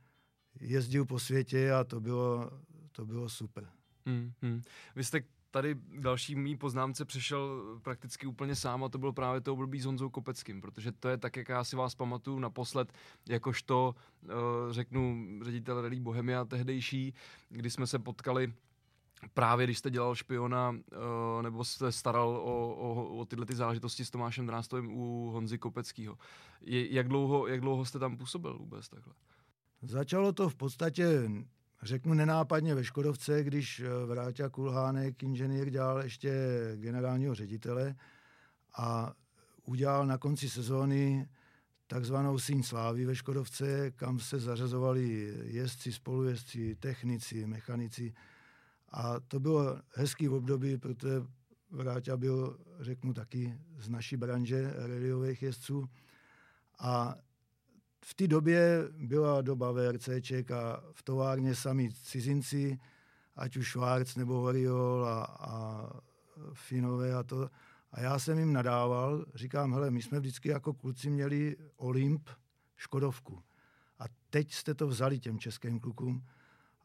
jezdil 0.60 1.04
po 1.04 1.18
světě 1.18 1.72
a 1.72 1.84
to 1.84 2.00
bylo, 2.00 2.50
to 2.92 3.06
bylo 3.06 3.28
super. 3.28 3.68
Hmm, 4.06 4.32
hmm. 4.42 4.62
Vy 4.96 5.04
jste 5.04 5.20
tady 5.50 5.76
další 6.00 6.34
mý 6.34 6.56
poznámce 6.56 7.04
přešel 7.04 7.62
prakticky 7.82 8.26
úplně 8.26 8.56
sám 8.56 8.84
a 8.84 8.88
to 8.88 8.98
bylo 8.98 9.12
právě 9.12 9.40
to 9.40 9.52
období 9.52 9.80
s 9.80 9.84
Honzou 9.84 10.10
Kopeckým, 10.10 10.60
protože 10.60 10.92
to 10.92 11.08
je 11.08 11.18
tak, 11.18 11.36
jak 11.36 11.48
já 11.48 11.64
si 11.64 11.76
vás 11.76 11.94
pamatuju 11.94 12.38
naposled, 12.38 12.92
jakožto, 13.28 13.94
uh, 14.22 14.30
řeknu, 14.70 15.26
ředitel 15.42 15.82
Rally 15.82 16.00
Bohemia 16.00 16.44
tehdejší, 16.44 17.14
kdy 17.48 17.70
jsme 17.70 17.86
se 17.86 17.98
potkali 17.98 18.52
právě 19.34 19.66
když 19.66 19.78
jste 19.78 19.90
dělal 19.90 20.14
špiona, 20.14 20.70
uh, 20.70 21.42
nebo 21.42 21.64
jste 21.64 21.92
staral 21.92 22.28
o, 22.28 22.74
o, 22.74 23.18
o 23.18 23.24
tyhle 23.24 23.46
ty 23.46 23.54
záležitosti 23.54 24.04
s 24.04 24.10
Tomášem 24.10 24.46
Drástovým 24.46 24.92
u 24.92 25.30
Honzy 25.30 25.58
Kopeckého. 25.58 26.18
Jak, 26.66 27.08
dlouho, 27.08 27.46
jak 27.46 27.60
dlouho 27.60 27.84
jste 27.84 27.98
tam 27.98 28.16
působil 28.16 28.58
vůbec 28.58 28.88
takhle? 28.88 29.14
Začalo 29.82 30.32
to 30.32 30.48
v 30.48 30.54
podstatě, 30.54 31.30
řeknu 31.82 32.14
nenápadně 32.14 32.74
ve 32.74 32.84
Škodovce, 32.84 33.44
když 33.44 33.80
eh, 33.80 34.06
Vráťa 34.06 34.48
Kulhánek, 34.48 35.22
inženýr, 35.22 35.70
dělal 35.70 36.02
ještě 36.02 36.32
generálního 36.76 37.34
ředitele 37.34 37.94
a 38.76 39.12
udělal 39.64 40.06
na 40.06 40.18
konci 40.18 40.50
sezóny 40.50 41.28
takzvanou 41.86 42.38
síň 42.38 42.62
slávy 42.62 43.04
ve 43.04 43.16
Škodovce, 43.16 43.90
kam 43.90 44.20
se 44.20 44.38
zařazovali 44.38 45.34
jezdci, 45.44 45.92
spolujezdci, 45.92 46.74
technici, 46.74 47.46
mechanici, 47.46 48.14
a 48.92 49.20
to 49.20 49.40
bylo 49.40 49.78
hezký 49.94 50.28
období, 50.28 50.78
protože 50.78 51.22
Vráťa 51.72 52.16
byl, 52.16 52.58
řeknu 52.80 53.14
taky, 53.14 53.58
z 53.78 53.88
naší 53.88 54.16
branže 54.16 54.72
rallyových 54.76 55.42
jezdců. 55.42 55.88
A 56.78 57.14
v 58.04 58.14
té 58.14 58.28
době 58.28 58.88
byla 58.98 59.42
doba 59.42 59.72
VRCček 59.72 60.50
a 60.50 60.84
v 60.92 61.02
továrně 61.02 61.54
sami 61.54 61.92
cizinci, 61.92 62.78
ať 63.36 63.56
už 63.56 63.70
Schwarz 63.70 64.16
nebo 64.16 64.42
Oriol 64.42 65.06
a, 65.06 65.22
a 65.24 65.88
Finové 66.52 67.14
a 67.14 67.22
to. 67.22 67.50
A 67.92 68.00
já 68.00 68.18
jsem 68.18 68.38
jim 68.38 68.52
nadával, 68.52 69.24
říkám, 69.34 69.72
hele, 69.72 69.90
my 69.90 70.02
jsme 70.02 70.20
vždycky 70.20 70.48
jako 70.48 70.74
kluci 70.74 71.10
měli 71.10 71.56
Olymp, 71.76 72.28
Škodovku. 72.76 73.42
A 73.98 74.04
teď 74.30 74.52
jste 74.52 74.74
to 74.74 74.86
vzali 74.86 75.20
těm 75.20 75.38
českým 75.38 75.80
klukům 75.80 76.22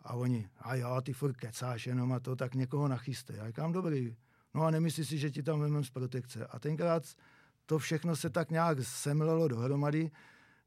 a 0.08 0.13
oni, 0.13 0.50
a 0.60 0.76
jo, 0.76 1.02
ty 1.02 1.13
furt 1.13 1.38
kecáš 1.38 1.88
jenom 1.88 2.13
a 2.13 2.20
to, 2.20 2.36
tak 2.36 2.56
někoho 2.56 2.88
nachyste. 2.88 3.34
Já 3.36 3.48
říkám, 3.48 3.72
dobrý. 3.72 4.15
No 4.54 4.63
a 4.63 4.72
nemyslí 4.72 5.06
si, 5.06 5.17
že 5.17 5.32
ti 5.32 5.43
tam 5.43 5.60
vezmeme 5.60 5.84
z 5.84 5.89
protekce. 5.89 6.48
A 6.48 6.60
tenkrát 6.60 7.04
to 7.65 7.80
všechno 7.80 8.15
se 8.15 8.30
tak 8.30 8.52
nějak 8.52 8.78
semlelo 8.82 9.48
dohromady, 9.48 10.12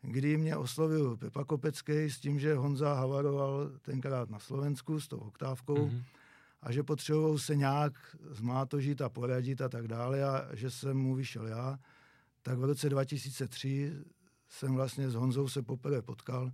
kdy 0.03 0.37
mě 0.37 0.57
oslovil 0.57 1.17
Pepa 1.17 1.45
Kopecký 1.45 2.11
s 2.11 2.21
tím, 2.21 2.39
že 2.39 2.55
Honza 2.55 2.95
havaroval 2.95 3.71
tenkrát 3.83 4.31
na 4.31 4.39
Slovensku 4.39 5.01
s 5.01 5.09
tou 5.09 5.19
oktávkou 5.19 5.75
mm-hmm. 5.75 6.05
a 6.63 6.73
že 6.73 6.83
potřeboval 6.83 7.39
se 7.39 7.57
nějak 7.57 8.17
zmátožit 8.31 9.03
a 9.03 9.09
poradit 9.09 9.61
a 9.61 9.69
tak 9.69 9.89
dále 9.89 10.25
a 10.25 10.49
že 10.55 10.71
jsem 10.71 10.97
mu 10.97 11.15
vyšel 11.15 11.47
já. 11.47 11.79
Tak 12.43 12.59
v 12.59 12.65
roce 12.65 12.89
2003 12.89 13.93
jsem 14.49 14.75
vlastně 14.75 15.11
s 15.11 15.15
Honzou 15.15 15.49
se 15.49 15.63
poprvé 15.63 16.03
potkal 16.03 16.53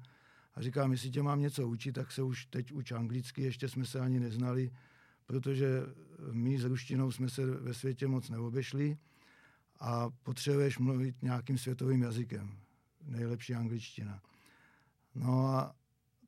a 0.57 0.63
říkám, 0.63 0.93
jestli 0.93 1.11
tě 1.11 1.23
mám 1.23 1.41
něco 1.41 1.69
učit, 1.69 1.93
tak 1.93 2.13
se 2.13 2.23
už 2.23 2.47
teď 2.47 2.73
uč 2.73 2.93
anglicky, 2.93 3.43
ještě 3.43 3.69
jsme 3.69 3.85
se 3.85 4.01
ani 4.01 4.21
neznali, 4.21 4.71
protože 5.27 5.83
my 6.33 6.59
s 6.59 6.65
ruštinou 6.65 7.13
jsme 7.13 7.31
se 7.31 7.47
ve 7.47 7.75
světě 7.75 8.07
moc 8.07 8.29
neobešli 8.31 8.97
a 9.81 10.11
potřebuješ 10.11 10.79
mluvit 10.79 11.23
nějakým 11.23 11.59
světovým 11.59 12.03
jazykem. 12.03 12.59
Nejlepší 13.03 13.55
angličtina. 13.55 14.23
No 15.15 15.47
a 15.47 15.75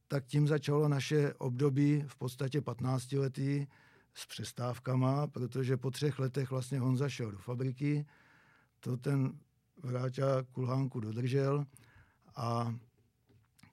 tak 0.09 0.27
tím 0.27 0.49
začalo 0.49 0.89
naše 0.89 1.35
období 1.35 2.05
v 2.07 2.17
podstatě 2.17 2.61
15 2.61 3.13
letý 3.13 3.67
s 4.15 4.27
přestávkama, 4.27 5.27
protože 5.27 5.77
po 5.77 5.91
třech 5.91 6.19
letech 6.19 6.51
vlastně 6.51 6.81
Honza 6.81 7.09
šel 7.09 7.31
do 7.31 7.39
fabriky, 7.39 8.07
to 8.81 8.97
ten 8.97 9.39
Vráťa 9.83 10.43
Kulhánku 10.53 11.01
dodržel 11.01 11.67
a 12.37 12.75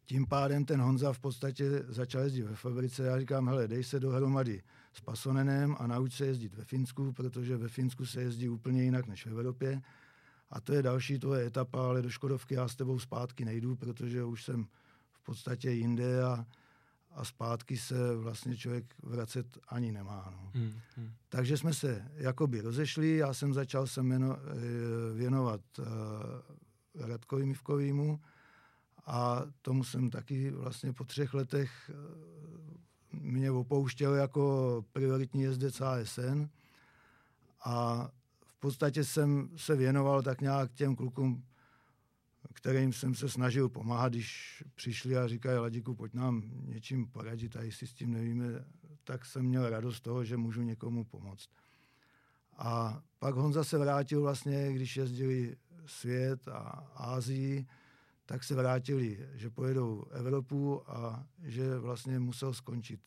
tím 0.06 0.28
pádem 0.28 0.66
ten 0.66 0.82
Honza 0.82 1.14
v 1.14 1.20
podstatě 1.20 1.84
začal 1.88 2.22
jezdit 2.22 2.42
ve 2.42 2.56
fabrice. 2.56 3.04
Já 3.04 3.20
říkám, 3.20 3.48
hele, 3.48 3.68
dej 3.68 3.84
se 3.84 4.00
dohromady 4.00 4.64
s 4.94 5.02
Pasonenem 5.02 5.76
a 5.80 5.88
nauč 5.88 6.14
se 6.14 6.26
jezdit 6.26 6.54
ve 6.54 6.64
Finsku, 6.64 7.14
protože 7.14 7.58
ve 7.58 7.68
Finsku 7.68 8.06
se 8.06 8.22
jezdí 8.22 8.50
úplně 8.50 8.84
jinak 8.84 9.08
než 9.08 9.26
v 9.26 9.30
Evropě. 9.30 9.82
A 10.50 10.62
to 10.62 10.74
je 10.74 10.84
další 10.84 11.20
tvoje 11.20 11.46
etapa, 11.46 11.88
ale 11.88 12.02
do 12.02 12.10
Škodovky 12.10 12.56
já 12.56 12.68
s 12.68 12.76
tebou 12.76 13.00
zpátky 13.00 13.46
nejdu, 13.46 13.76
protože 13.76 14.24
už 14.24 14.44
jsem 14.44 14.68
v 15.12 15.24
podstatě 15.24 15.72
jinde 15.72 16.24
a, 16.24 16.46
a 17.12 17.26
zpátky 17.26 17.78
se 17.78 18.16
vlastně 18.16 18.58
člověk 18.58 18.96
vracet 19.04 19.58
ani 19.68 19.92
nemá. 19.92 20.30
No. 20.32 20.52
Hmm, 20.54 20.74
hmm. 20.98 21.12
Takže 21.30 21.58
jsme 21.58 21.74
se 21.74 22.08
jakoby 22.14 22.62
rozešli, 22.62 23.18
já 23.18 23.34
jsem 23.34 23.54
začal 23.54 23.88
se 23.88 24.02
jmeno, 24.02 24.38
eh, 24.38 25.14
věnovat 25.14 25.62
uh, 25.80 25.86
Radkovi 27.08 27.46
Mivkovýmu 27.46 28.20
a 29.06 29.44
tomu 29.62 29.84
jsem 29.84 30.10
taky 30.10 30.52
vlastně 30.52 30.94
po 30.94 31.04
třech 31.04 31.34
letech 31.34 31.92
uh, 31.94 32.36
mě 33.22 33.52
opouštěl 33.52 34.14
jako 34.16 34.86
prioritní 34.92 35.42
jezdec 35.42 35.82
ASN 35.82 36.46
a 37.66 38.08
v 38.46 38.60
podstatě 38.60 39.04
jsem 39.04 39.50
se 39.56 39.76
věnoval 39.76 40.22
tak 40.22 40.42
nějak 40.42 40.72
těm 40.74 40.96
klukům, 40.96 41.44
kterým 42.54 42.94
jsem 42.94 43.16
se 43.16 43.30
snažil 43.30 43.70
pomáhat, 43.70 44.14
když 44.14 44.64
přišli 44.76 45.18
a 45.18 45.28
říkají, 45.28 45.58
Ladíku, 45.58 45.96
pojď 45.96 46.14
nám 46.14 46.44
něčím 46.66 47.08
poradit 47.08 47.56
a 47.56 47.62
jestli 47.62 47.88
s 47.88 47.94
tím 47.94 48.12
nevíme, 48.12 48.46
tak 49.04 49.26
jsem 49.26 49.46
měl 49.46 49.70
radost 49.70 50.00
toho, 50.00 50.24
že 50.24 50.38
můžu 50.38 50.62
někomu 50.62 51.04
pomoct. 51.04 51.50
A 52.58 53.02
pak 53.20 53.36
Honza 53.36 53.64
se 53.64 53.78
vrátil 53.78 54.22
vlastně, 54.22 54.74
když 54.74 54.98
jezdili 54.98 55.58
svět 55.86 56.48
a 56.48 56.60
Ázii, 56.96 57.68
tak 58.26 58.44
se 58.44 58.56
vrátili, 58.56 59.28
že 59.34 59.50
pojedou 59.50 60.06
Evropu 60.12 60.92
a 60.92 61.28
že 61.44 61.78
vlastně 61.78 62.20
musel 62.20 62.54
skončit 62.54 63.02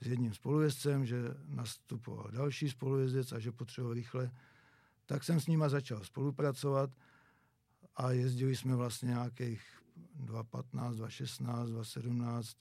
s 0.00 0.06
jedním 0.06 0.34
spolujezdcem, 0.34 1.06
že 1.06 1.16
nastupoval 1.46 2.30
další 2.30 2.68
spolujezdec 2.68 3.32
a 3.32 3.38
že 3.38 3.52
potřeboval 3.52 3.94
rychle. 3.94 4.30
Tak 5.06 5.24
jsem 5.24 5.40
s 5.40 5.46
nima 5.46 5.68
začal 5.68 6.04
spolupracovat 6.04 6.90
a 7.96 8.10
jezdili 8.10 8.56
jsme 8.56 8.76
vlastně 8.76 9.06
nějakých 9.06 9.62
2015, 10.14 10.96
2016, 10.96 11.70
2017 11.70 12.56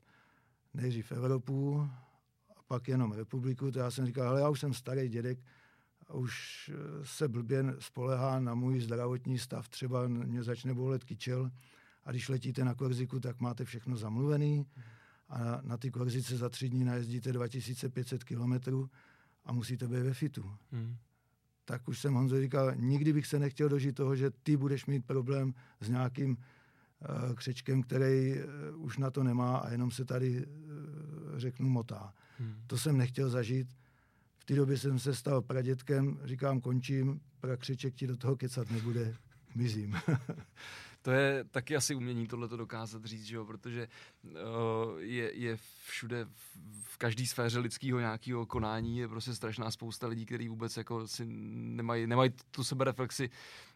nejdřív 0.73 1.11
Evropu 1.11 1.89
a 2.57 2.63
pak 2.67 2.87
jenom 2.87 3.11
republiku. 3.11 3.71
To 3.71 3.79
já 3.79 3.91
jsem 3.91 4.05
říkal, 4.05 4.27
ale 4.27 4.41
já 4.41 4.49
už 4.49 4.59
jsem 4.59 4.73
starý 4.73 5.09
dědek, 5.09 5.39
už 6.13 6.71
se 7.03 7.27
blbě 7.27 7.63
spolehá 7.79 8.39
na 8.39 8.53
můj 8.55 8.79
zdravotní 8.79 9.39
stav, 9.39 9.69
třeba 9.69 10.07
mě 10.07 10.43
začne 10.43 10.73
bolet 10.73 11.03
kyčel 11.03 11.51
a 12.09 12.11
když 12.11 12.29
letíte 12.29 12.65
na 12.65 12.75
Korziku, 12.75 13.19
tak 13.19 13.39
máte 13.39 13.65
všechno 13.65 13.97
zamluvený 13.97 14.65
a 15.29 15.39
na, 15.39 15.61
na 15.63 15.77
ty 15.77 15.91
Korzice 15.91 16.37
za 16.37 16.49
tři 16.49 16.69
dní 16.69 16.83
najezdíte 16.83 17.33
2500 17.33 18.23
kilometrů 18.23 18.89
a 19.45 19.51
musíte 19.53 19.87
být 19.87 20.03
ve 20.03 20.13
fitu. 20.13 20.51
Hmm 20.71 20.95
tak 21.69 21.87
už 21.87 21.99
jsem 21.99 22.13
Honzo 22.13 22.41
říkal, 22.41 22.75
nikdy 22.75 23.13
bych 23.13 23.27
se 23.27 23.39
nechtěl 23.39 23.69
dožít 23.69 23.95
toho, 23.95 24.15
že 24.15 24.31
ty 24.43 24.57
budeš 24.57 24.85
mít 24.85 25.05
problém 25.05 25.53
s 25.81 25.89
nějakým 25.89 26.31
uh, 26.31 27.35
křečkem, 27.35 27.83
který 27.83 28.35
uh, 28.73 28.83
už 28.83 28.97
na 28.97 29.11
to 29.11 29.23
nemá 29.23 29.57
a 29.57 29.69
jenom 29.69 29.91
se 29.91 30.05
tady, 30.05 30.45
uh, 30.45 31.37
řeknu, 31.37 31.69
motá. 31.69 32.13
Hmm. 32.39 32.55
To 32.67 32.77
jsem 32.77 32.97
nechtěl 32.97 33.29
zažít. 33.29 33.67
V 34.37 34.45
té 34.45 34.55
době 34.55 34.77
jsem 34.77 34.99
se 34.99 35.15
stal 35.15 35.41
pradětkem, 35.41 36.19
říkám, 36.23 36.61
končím, 36.61 37.21
křeček 37.57 37.95
ti 37.95 38.07
do 38.07 38.17
toho 38.17 38.35
kecat 38.35 38.71
nebude, 38.71 39.15
mizím. 39.55 39.95
to 41.01 41.11
je 41.11 41.43
taky 41.43 41.75
asi 41.75 41.95
umění 41.95 42.27
tohle 42.27 42.47
to 42.47 42.57
dokázat 42.57 43.05
říct, 43.05 43.23
že 43.23 43.35
jo? 43.35 43.45
protože 43.45 43.87
uh, 44.23 44.31
je, 44.97 45.37
je 45.37 45.57
všude, 45.85 46.27
v, 46.83 46.97
každé 46.97 47.25
sféře 47.25 47.59
lidského 47.59 47.99
nějakého 47.99 48.45
konání 48.45 48.97
je 48.97 49.07
prostě 49.07 49.33
strašná 49.33 49.71
spousta 49.71 50.07
lidí, 50.07 50.25
kteří 50.25 50.49
vůbec 50.49 50.77
jako 50.77 51.07
si 51.07 51.25
nemají, 51.25 52.07
nemají 52.07 52.31
tu 52.51 52.63
sebereflexi, 52.63 53.29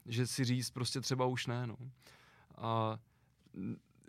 že 0.05 0.27
si 0.27 0.43
říct 0.43 0.71
prostě 0.71 1.01
třeba 1.01 1.25
už 1.25 1.47
ne. 1.47 1.67
No. 1.67 1.75
A 2.57 2.99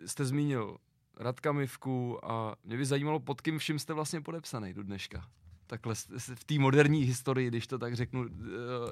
jste 0.05 0.25
zmínil 0.25 0.77
Radka 1.17 1.51
Mivku 1.51 2.25
a 2.25 2.55
mě 2.63 2.77
by 2.77 2.85
zajímalo, 2.85 3.19
pod 3.19 3.41
kým 3.41 3.57
vším 3.57 3.79
jste 3.79 3.93
vlastně 3.93 4.21
podepsaný 4.21 4.73
do 4.73 4.83
dneška 4.83 5.29
takhle 5.67 5.95
v 6.35 6.43
té 6.43 6.59
moderní 6.59 7.03
historii, 7.03 7.47
když 7.47 7.67
to 7.67 7.79
tak 7.79 7.95
řeknu, 7.95 8.25
eh, 8.25 8.47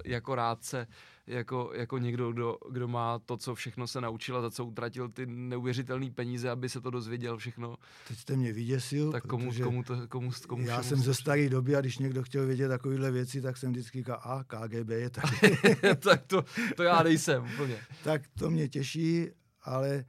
jako 0.05 0.35
rádce, 0.35 0.87
jako, 1.27 1.71
jako 1.73 1.97
někdo, 1.97 2.31
kdo, 2.31 2.57
kdo 2.71 2.87
má 2.87 3.19
to, 3.19 3.37
co 3.37 3.55
všechno 3.55 3.87
se 3.87 4.01
naučil 4.01 4.37
a 4.37 4.41
za 4.41 4.51
co 4.51 4.65
utratil 4.65 5.09
ty 5.09 5.25
neuvěřitelné 5.25 6.11
peníze, 6.11 6.49
aby 6.49 6.69
se 6.69 6.81
to 6.81 6.89
dozvěděl 6.89 7.37
všechno. 7.37 7.75
Teď 8.07 8.17
jste 8.17 8.35
mě 8.35 8.53
vyděsil. 8.53 9.11
Tak 9.11 9.23
komu, 9.27 9.51
komu, 9.63 9.83
to, 9.83 10.07
komu, 10.07 10.31
komu 10.47 10.65
Já 10.67 10.83
jsem 10.83 10.99
ze 10.99 11.13
staré 11.13 11.49
doby 11.49 11.75
a 11.75 11.81
když 11.81 11.97
někdo 11.97 12.23
chtěl 12.23 12.45
vědět 12.45 12.67
takovéhle 12.67 13.11
věci, 13.11 13.41
tak 13.41 13.57
jsem 13.57 13.71
vždycky 13.71 13.97
říkal, 13.97 14.19
a 14.23 14.43
KGB 14.43 14.89
je 14.89 15.09
tady. 15.09 15.57
tak 15.95 16.25
to, 16.27 16.45
to 16.75 16.83
já 16.83 17.03
nejsem 17.03 17.43
úplně. 17.53 17.77
tak 18.03 18.21
to 18.39 18.49
mě 18.49 18.69
těší, 18.69 19.29
ale 19.63 20.05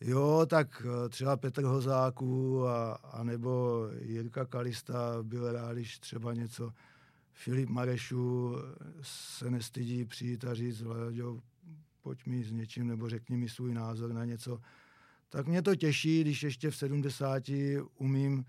Jo, 0.00 0.46
tak 0.46 0.86
eh, 0.86 1.08
třeba 1.08 1.36
Petr 1.36 1.62
Hozáků 1.62 2.66
a, 2.66 2.92
a 2.92 3.24
nebo 3.24 3.82
Jirka 4.00 4.44
Kalista 4.44 5.22
byl 5.22 5.52
rád, 5.52 5.72
když 5.72 5.98
třeba 5.98 6.34
něco 6.34 6.72
Filip 7.32 7.68
Marešu 7.68 8.56
se 9.02 9.50
nestydí 9.50 10.04
přijít 10.04 10.44
a 10.44 10.54
říct, 10.54 10.82
Vlaďo, 10.82 11.40
pojď 12.02 12.26
mi 12.26 12.44
s 12.44 12.52
něčím, 12.52 12.86
nebo 12.86 13.08
řekni 13.08 13.36
mi 13.36 13.48
svůj 13.48 13.74
názor 13.74 14.12
na 14.12 14.24
něco. 14.24 14.60
Tak 15.28 15.46
mě 15.46 15.62
to 15.62 15.76
těší, 15.76 16.20
když 16.20 16.42
ještě 16.42 16.70
v 16.70 16.76
70 16.76 17.42
umím, 17.98 18.44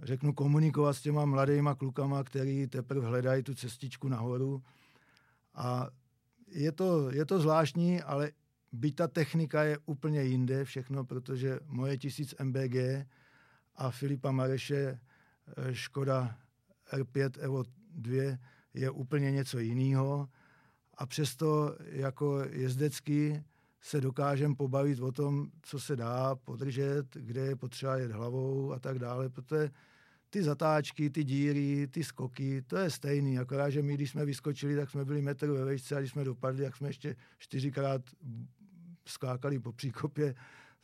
řeknu, 0.00 0.32
komunikovat 0.32 0.92
s 0.92 1.02
těma 1.02 1.24
mladýma 1.24 1.74
klukama, 1.74 2.24
který 2.24 2.66
teprve 2.66 3.06
hledají 3.06 3.42
tu 3.42 3.54
cestičku 3.54 4.08
nahoru. 4.08 4.62
A 5.54 5.88
je 6.48 6.72
to, 6.72 7.10
je 7.10 7.24
to 7.24 7.40
zvláštní, 7.40 8.02
ale 8.02 8.30
byť 8.72 8.94
ta 8.94 9.08
technika 9.08 9.62
je 9.62 9.78
úplně 9.86 10.22
jinde 10.22 10.64
všechno, 10.64 11.04
protože 11.04 11.60
moje 11.66 11.98
1000 11.98 12.34
MBG 12.42 13.06
a 13.76 13.90
Filipa 13.90 14.32
Mareše 14.32 15.00
eh, 15.56 15.74
Škoda 15.74 16.38
R5 16.92 17.30
Evo 17.38 17.64
2 17.90 18.38
je 18.74 18.90
úplně 18.90 19.30
něco 19.30 19.58
jiného. 19.58 20.28
A 20.94 21.06
přesto 21.06 21.76
jako 21.80 22.44
jezdecky 22.50 23.44
se 23.80 24.00
dokážeme 24.00 24.54
pobavit 24.54 25.00
o 25.00 25.12
tom, 25.12 25.50
co 25.62 25.80
se 25.80 25.96
dá 25.96 26.36
podržet, 26.36 27.06
kde 27.14 27.40
je 27.40 27.56
potřeba 27.56 27.96
jet 27.96 28.10
hlavou 28.10 28.72
a 28.72 28.78
tak 28.78 28.98
dále, 28.98 29.28
protože 29.28 29.70
ty 30.30 30.42
zatáčky, 30.42 31.10
ty 31.10 31.24
díry, 31.24 31.86
ty 31.86 32.04
skoky, 32.04 32.62
to 32.62 32.76
je 32.76 32.90
stejný, 32.90 33.38
akorát, 33.38 33.70
že 33.70 33.82
my, 33.82 33.94
když 33.94 34.10
jsme 34.10 34.24
vyskočili, 34.24 34.76
tak 34.76 34.90
jsme 34.90 35.04
byli 35.04 35.22
metr 35.22 35.50
ve 35.50 35.64
vejšce 35.64 35.96
a 35.96 35.98
když 35.98 36.10
jsme 36.10 36.24
dopadli, 36.24 36.64
tak 36.64 36.76
jsme 36.76 36.88
ještě 36.88 37.16
čtyřikrát 37.38 38.02
skákali 39.10 39.58
po 39.58 39.72
příkopě, 39.72 40.34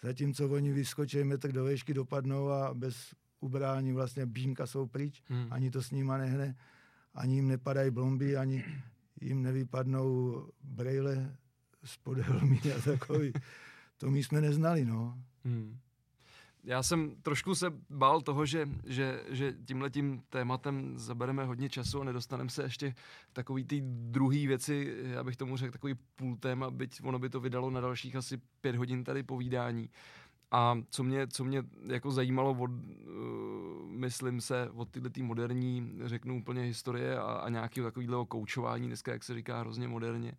zatímco 0.02 0.48
oni 0.48 0.72
vyskočí 0.72 1.24
metr 1.24 1.52
do 1.52 1.64
výšky, 1.64 1.94
dopadnou 1.94 2.48
a 2.48 2.74
bez 2.74 3.14
ubrání 3.40 3.92
vlastně 3.92 4.26
bímka 4.26 4.66
jsou 4.66 4.86
pryč, 4.86 5.22
hmm. 5.26 5.46
ani 5.50 5.70
to 5.70 5.82
s 5.82 5.90
nima 5.90 6.18
nehne, 6.18 6.56
ani 7.14 7.34
jim 7.34 7.48
nepadají 7.48 7.90
blomby, 7.90 8.36
ani 8.36 8.64
jim 9.20 9.42
nevypadnou 9.42 10.42
brejle 10.62 11.36
z 11.84 11.96
podhelmy 11.96 12.60
a 12.76 12.80
takový. 12.80 13.32
To 13.96 14.10
my 14.10 14.22
jsme 14.22 14.40
neznali, 14.40 14.84
no. 14.84 15.18
Hmm 15.44 15.78
já 16.64 16.82
jsem 16.82 17.16
trošku 17.22 17.54
se 17.54 17.72
bál 17.90 18.20
toho, 18.20 18.46
že, 18.46 18.68
že, 18.86 19.22
že 19.28 19.54
tímhletím 19.64 20.22
tématem 20.30 20.98
zabereme 20.98 21.44
hodně 21.44 21.68
času 21.68 22.00
a 22.00 22.04
nedostaneme 22.04 22.50
se 22.50 22.62
ještě 22.62 22.94
takový 23.32 23.64
ty 23.64 23.80
druhý 23.84 24.46
věci, 24.46 24.96
já 25.02 25.24
bych 25.24 25.36
tomu 25.36 25.56
řekl 25.56 25.72
takový 25.72 25.94
půl 26.16 26.36
téma, 26.36 26.70
byť 26.70 27.00
ono 27.02 27.18
by 27.18 27.28
to 27.28 27.40
vydalo 27.40 27.70
na 27.70 27.80
dalších 27.80 28.16
asi 28.16 28.40
pět 28.60 28.76
hodin 28.76 29.04
tady 29.04 29.22
povídání. 29.22 29.90
A 30.50 30.78
co 30.90 31.02
mě, 31.02 31.26
co 31.26 31.44
mě 31.44 31.62
jako 31.86 32.10
zajímalo 32.10 32.50
od, 32.50 32.70
uh, 32.70 33.88
myslím 33.88 34.40
se, 34.40 34.70
od 34.70 34.88
tyhle 34.90 35.10
tý 35.10 35.22
moderní, 35.22 35.92
řeknu 36.04 36.38
úplně 36.38 36.62
historie 36.62 37.18
a, 37.18 37.22
a 37.22 37.48
nějakého 37.48 37.86
takového 37.86 38.26
koučování, 38.26 38.86
dneska, 38.86 39.12
jak 39.12 39.24
se 39.24 39.34
říká 39.34 39.60
hrozně 39.60 39.88
moderně, 39.88 40.32
Uh, 40.32 40.38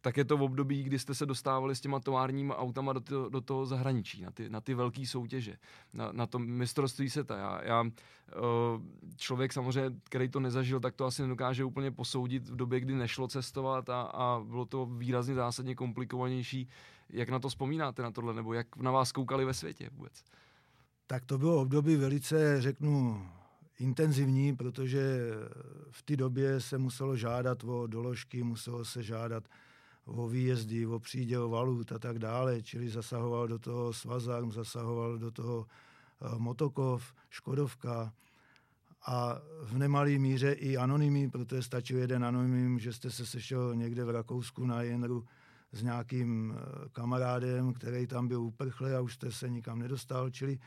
tak 0.00 0.16
je 0.16 0.24
to 0.24 0.36
v 0.36 0.42
období, 0.42 0.82
kdy 0.82 0.98
jste 0.98 1.14
se 1.14 1.26
dostávali 1.26 1.76
s 1.76 1.80
těma 1.80 2.00
továrníma 2.00 2.56
autama 2.56 2.92
do, 2.92 3.28
do 3.28 3.40
toho 3.40 3.66
zahraničí, 3.66 4.22
na 4.22 4.30
ty, 4.30 4.50
na 4.50 4.60
ty 4.60 4.74
velké 4.74 5.06
soutěže, 5.06 5.56
na, 5.92 6.12
na 6.12 6.26
to 6.26 6.38
mistrovství 6.38 7.10
světa. 7.10 7.36
Já, 7.36 7.60
já 7.64 7.82
uh, 7.82 7.90
člověk 9.16 9.52
samozřejmě, 9.52 10.00
který 10.04 10.28
to 10.28 10.40
nezažil, 10.40 10.80
tak 10.80 10.94
to 10.94 11.04
asi 11.04 11.22
nedokáže 11.22 11.64
úplně 11.64 11.90
posoudit 11.90 12.48
v 12.48 12.56
době, 12.56 12.80
kdy 12.80 12.94
nešlo 12.94 13.28
cestovat 13.28 13.88
a, 13.88 14.02
a 14.02 14.40
bylo 14.44 14.64
to 14.64 14.86
výrazně 14.86 15.34
zásadně 15.34 15.74
komplikovanější. 15.74 16.68
Jak 17.10 17.28
na 17.28 17.38
to 17.38 17.48
vzpomínáte, 17.48 18.02
na 18.02 18.10
tohle, 18.10 18.34
nebo 18.34 18.54
jak 18.54 18.76
na 18.76 18.90
vás 18.90 19.12
koukali 19.12 19.44
ve 19.44 19.54
světě 19.54 19.90
vůbec? 19.92 20.24
Tak 21.06 21.24
to 21.24 21.38
bylo 21.38 21.60
období 21.60 21.96
velice, 21.96 22.60
řeknu, 22.60 23.26
intenzivní, 23.80 24.56
protože 24.56 25.30
v 25.90 26.02
té 26.02 26.16
době 26.16 26.60
se 26.60 26.78
muselo 26.78 27.16
žádat 27.16 27.64
o 27.64 27.86
doložky, 27.86 28.42
muselo 28.42 28.84
se 28.84 29.02
žádat 29.02 29.44
o 30.04 30.28
výjezdy, 30.28 30.86
o 30.86 30.98
příděl 30.98 31.48
valut 31.48 31.92
a 31.92 31.98
tak 31.98 32.18
dále, 32.18 32.62
čili 32.62 32.88
zasahoval 32.88 33.48
do 33.48 33.58
toho 33.58 33.92
Svazarm, 33.92 34.52
zasahoval 34.52 35.18
do 35.18 35.30
toho 35.30 35.66
eh, 35.66 36.38
Motokov, 36.38 37.14
Škodovka 37.30 38.12
a 39.06 39.38
v 39.62 39.78
nemalé 39.78 40.18
míře 40.18 40.52
i 40.52 40.76
anonymy, 40.76 41.30
protože 41.30 41.62
stačil 41.62 41.98
jeden 41.98 42.24
anonym, 42.24 42.78
že 42.78 42.92
jste 42.92 43.10
se 43.10 43.26
sešel 43.26 43.74
někde 43.74 44.04
v 44.04 44.10
Rakousku 44.10 44.66
na 44.66 44.82
Jenru 44.82 45.24
s 45.72 45.82
nějakým 45.82 46.54
eh, 46.54 46.88
kamarádem, 46.92 47.72
který 47.72 48.06
tam 48.06 48.28
byl 48.28 48.42
uprchle 48.42 48.96
a 48.96 49.00
už 49.00 49.14
jste 49.14 49.32
se 49.32 49.48
nikam 49.48 49.78
nedostal, 49.78 50.30
čili 50.30 50.58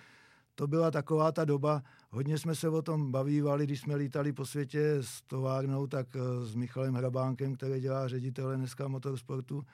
to 0.56 0.68
byla 0.68 0.92
taková 0.92 1.32
ta 1.32 1.46
doba, 1.46 1.84
hodně 2.10 2.38
jsme 2.38 2.56
se 2.56 2.70
o 2.70 2.82
tom 2.82 3.12
bavívali, 3.12 3.63
když 3.63 3.80
jsme 3.80 3.96
lítali 3.96 4.34
po 4.34 4.46
světě 4.46 4.98
s 5.02 5.22
továrnou, 5.22 5.88
tak 5.88 6.08
eh, 6.16 6.46
s 6.46 6.56
Michalem 6.56 6.94
Hrabánkem, 6.94 7.56
který 7.56 7.82
dělá 7.82 8.08
ředitele 8.08 8.58
dneska 8.58 8.88
motorsportu, 8.88 9.66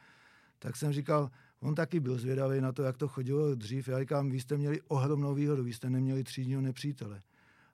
tak 0.59 0.75
jsem 0.75 0.93
říkal, 0.93 1.29
on 1.59 1.75
taky 1.75 1.99
byl 1.99 2.17
zvědavý 2.17 2.61
na 2.61 2.71
to, 2.71 2.83
jak 2.83 2.97
to 2.97 3.07
chodilo 3.07 3.55
dřív. 3.55 3.87
Já 3.87 3.99
říkám, 3.99 4.29
vy 4.29 4.39
jste 4.39 4.57
měli 4.57 4.81
ohromnou 4.81 5.33
výhodu, 5.33 5.63
vy 5.63 5.73
jste 5.73 5.89
neměli 5.89 6.23
třídního 6.23 6.61
nepřítele. 6.61 7.21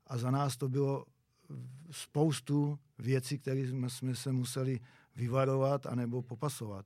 A 0.08 0.18
za 0.18 0.32
nás 0.32 0.58
to 0.58 0.70
bylo 0.70 1.06
spoustu 1.92 2.80
věcí, 3.00 3.40
které 3.40 3.60
jsme, 3.60 3.90
jsme 3.90 4.16
se 4.16 4.32
museli 4.32 4.80
vyvarovat 5.16 5.86
anebo 5.86 6.22
popasovat. 6.22 6.86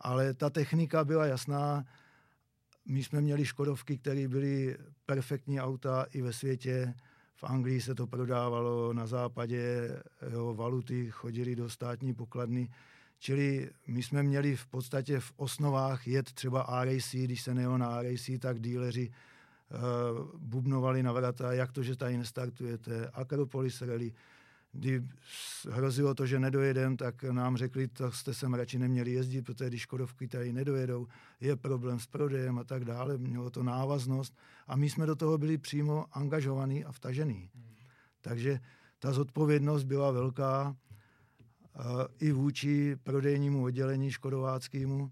Ale 0.00 0.34
ta 0.34 0.50
technika 0.50 1.04
byla 1.04 1.26
jasná. 1.26 1.84
My 2.90 3.04
jsme 3.04 3.20
měli 3.20 3.44
Škodovky, 3.44 3.98
které 3.98 4.28
byly 4.28 4.76
perfektní 5.06 5.60
auta 5.60 6.06
i 6.12 6.22
ve 6.22 6.32
světě. 6.32 6.94
V 7.34 7.44
Anglii 7.44 7.80
se 7.80 7.94
to 7.94 8.06
prodávalo, 8.06 8.92
na 8.92 9.06
západě 9.06 9.90
jo, 10.32 10.54
valuty 10.54 11.10
chodili 11.10 11.56
do 11.56 11.70
státní 11.70 12.14
pokladny. 12.14 12.68
Čili 13.18 13.70
my 13.86 14.02
jsme 14.02 14.22
měli 14.22 14.56
v 14.56 14.66
podstatě 14.66 15.20
v 15.20 15.32
osnovách 15.36 16.06
jet 16.06 16.32
třeba 16.32 16.84
RAC, 16.84 17.14
když 17.14 17.42
se 17.42 17.54
nejelo 17.54 17.78
na 17.78 18.02
RAC, 18.02 18.30
tak 18.40 18.60
díleři 18.60 19.10
uh, 19.10 20.40
bubnovali 20.40 21.02
na 21.02 21.12
vrata, 21.12 21.52
jak 21.52 21.72
to, 21.72 21.82
že 21.82 21.96
tady 21.96 22.18
nestartujete, 22.18 23.10
Akropolis 23.12 23.82
Rally. 23.82 24.12
Kdy 24.72 25.02
hrozilo 25.70 26.14
to, 26.14 26.26
že 26.26 26.38
nedojedem, 26.38 26.96
tak 26.96 27.22
nám 27.22 27.56
řekli, 27.56 27.88
to 27.88 28.12
jste 28.12 28.34
sem 28.34 28.54
radši 28.54 28.78
neměli 28.78 29.12
jezdit, 29.12 29.42
protože 29.42 29.68
když 29.68 29.82
Škodovky 29.82 30.28
tady 30.28 30.52
nedojedou, 30.52 31.06
je 31.40 31.56
problém 31.56 32.00
s 32.00 32.06
prodejem 32.06 32.58
a 32.58 32.64
tak 32.64 32.84
dále, 32.84 33.18
mělo 33.18 33.50
to 33.50 33.62
návaznost 33.62 34.36
a 34.66 34.76
my 34.76 34.90
jsme 34.90 35.06
do 35.06 35.16
toho 35.16 35.38
byli 35.38 35.58
přímo 35.58 36.06
angažovaní 36.12 36.84
a 36.84 36.92
vtažení. 36.92 37.50
Hmm. 37.54 37.64
Takže 38.20 38.60
ta 38.98 39.12
zodpovědnost 39.12 39.84
byla 39.84 40.10
velká 40.10 40.68
uh, 40.68 41.84
i 42.18 42.32
vůči 42.32 42.96
prodejnímu 43.02 43.64
oddělení 43.64 44.10
škodováckému, 44.10 45.10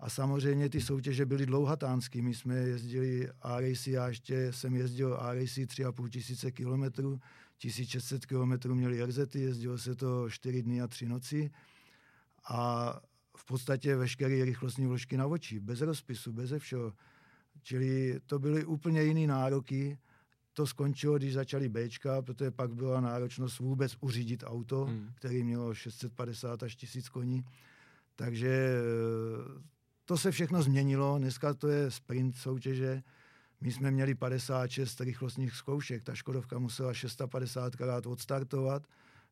a 0.00 0.10
samozřejmě 0.10 0.68
ty 0.68 0.80
soutěže 0.80 1.26
byly 1.26 1.46
dlouhatánský. 1.46 2.22
My 2.22 2.34
jsme 2.34 2.54
jezdili 2.54 3.28
RAC, 3.44 3.86
já 3.86 4.08
ještě 4.08 4.52
jsem 4.52 4.76
jezdil 4.76 5.16
RAC 5.16 5.58
3,5 5.58 6.08
tisíce 6.08 6.50
kilometrů, 6.50 7.20
1600 7.60 8.26
kilometrů 8.26 8.74
měli 8.74 9.06
RZ, 9.06 9.34
jezdilo 9.34 9.78
se 9.78 9.94
to 9.94 10.30
4 10.30 10.62
dny 10.62 10.80
a 10.80 10.86
3 10.86 11.06
noci 11.06 11.50
a 12.48 13.00
v 13.36 13.44
podstatě 13.44 13.96
veškeré 13.96 14.44
rychlostní 14.44 14.86
vložky 14.86 15.16
na 15.16 15.26
oči, 15.26 15.60
bez 15.60 15.80
rozpisu, 15.80 16.32
bez 16.32 16.52
všeho. 16.58 16.92
Čili 17.62 18.20
to 18.26 18.38
byly 18.38 18.64
úplně 18.64 19.02
jiné 19.02 19.26
nároky. 19.26 19.98
To 20.52 20.66
skončilo, 20.66 21.18
když 21.18 21.34
začaly 21.34 21.68
Bčka, 21.68 22.22
protože 22.22 22.50
pak 22.50 22.74
byla 22.74 23.00
náročnost 23.00 23.58
vůbec 23.58 23.96
uřídit 24.00 24.44
auto, 24.46 24.84
hmm. 24.84 25.12
který 25.14 25.42
mělo 25.42 25.74
650 25.74 26.62
až 26.62 26.76
1000 26.76 27.08
koní. 27.08 27.44
Takže 28.16 28.80
to 30.04 30.18
se 30.18 30.30
všechno 30.30 30.62
změnilo, 30.62 31.18
dneska 31.18 31.54
to 31.54 31.68
je 31.68 31.90
sprint 31.90 32.36
soutěže, 32.36 33.02
my 33.60 33.72
jsme 33.72 33.90
měli 33.90 34.14
56 34.14 35.00
rychlostních 35.00 35.54
zkoušek, 35.54 36.02
ta 36.02 36.14
Škodovka 36.14 36.58
musela 36.58 36.94
650 36.94 37.76
krát 37.76 38.06
odstartovat 38.06 38.86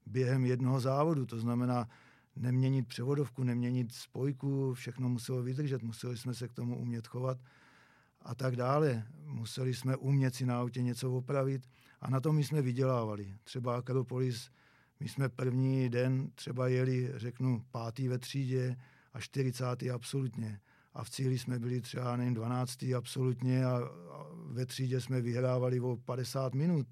během 0.07 0.45
jednoho 0.45 0.81
závodu, 0.81 1.27
to 1.27 1.38
znamená 1.38 1.88
neměnit 2.37 2.88
převodovku, 2.88 3.45
neměnit 3.45 3.93
spojku, 3.93 4.75
všechno 4.75 5.09
muselo 5.09 5.43
vydržet, 5.43 5.83
museli 5.83 6.17
jsme 6.17 6.35
se 6.35 6.49
k 6.49 6.53
tomu 6.53 6.79
umět 6.79 7.07
chovat 7.07 7.38
a 8.23 8.35
tak 8.35 8.57
dále. 8.57 9.07
Museli 9.25 9.75
jsme 9.75 9.97
umět 9.97 10.35
si 10.35 10.47
na 10.47 10.61
autě 10.61 10.83
něco 10.83 11.12
opravit 11.12 11.69
a 12.01 12.11
na 12.11 12.21
tom 12.21 12.37
my 12.37 12.45
jsme 12.45 12.62
vydělávali. 12.62 13.35
Třeba 13.45 13.77
Akropolis, 13.77 14.51
my 15.01 15.09
jsme 15.09 15.29
první 15.29 15.88
den 15.88 16.31
třeba 16.35 16.69
jeli, 16.69 17.12
řeknu, 17.14 17.64
pátý 17.71 18.09
ve 18.09 18.19
třídě 18.19 18.77
a 19.12 19.21
40. 19.21 19.64
absolutně 19.95 20.61
a 20.98 21.04
v 21.04 21.11
cíli 21.11 21.38
jsme 21.38 21.58
byli 21.58 21.80
třeba 21.80 22.16
nevím, 22.16 22.34
12. 22.34 22.84
absolutně 22.96 23.64
a, 23.64 23.76
a 24.11 24.26
ve 24.46 24.66
třídě 24.66 25.00
jsme 25.00 25.20
vyhrávali 25.20 25.80
o 25.80 25.96
50 25.96 26.54
minut 26.54 26.87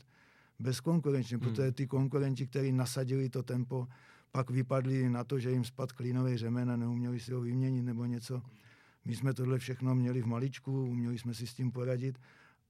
bezkonkurenčně, 0.58 1.36
hmm. 1.36 1.48
protože 1.48 1.72
ty 1.72 1.86
konkurenti, 1.86 2.46
kteří 2.46 2.72
nasadili 2.72 3.28
to 3.28 3.42
tempo, 3.42 3.86
pak 4.32 4.50
vypadli 4.50 5.08
na 5.08 5.24
to, 5.24 5.38
že 5.38 5.50
jim 5.50 5.64
spad 5.64 5.92
klínový 5.92 6.36
řemen 6.36 6.70
a 6.70 6.76
neuměli 6.76 7.20
si 7.20 7.32
ho 7.32 7.40
vyměnit 7.40 7.82
nebo 7.82 8.04
něco. 8.04 8.42
My 9.04 9.16
jsme 9.16 9.34
tohle 9.34 9.58
všechno 9.58 9.94
měli 9.94 10.22
v 10.22 10.26
maličku, 10.26 10.84
uměli 10.84 11.18
jsme 11.18 11.34
si 11.34 11.46
s 11.46 11.54
tím 11.54 11.72
poradit 11.72 12.18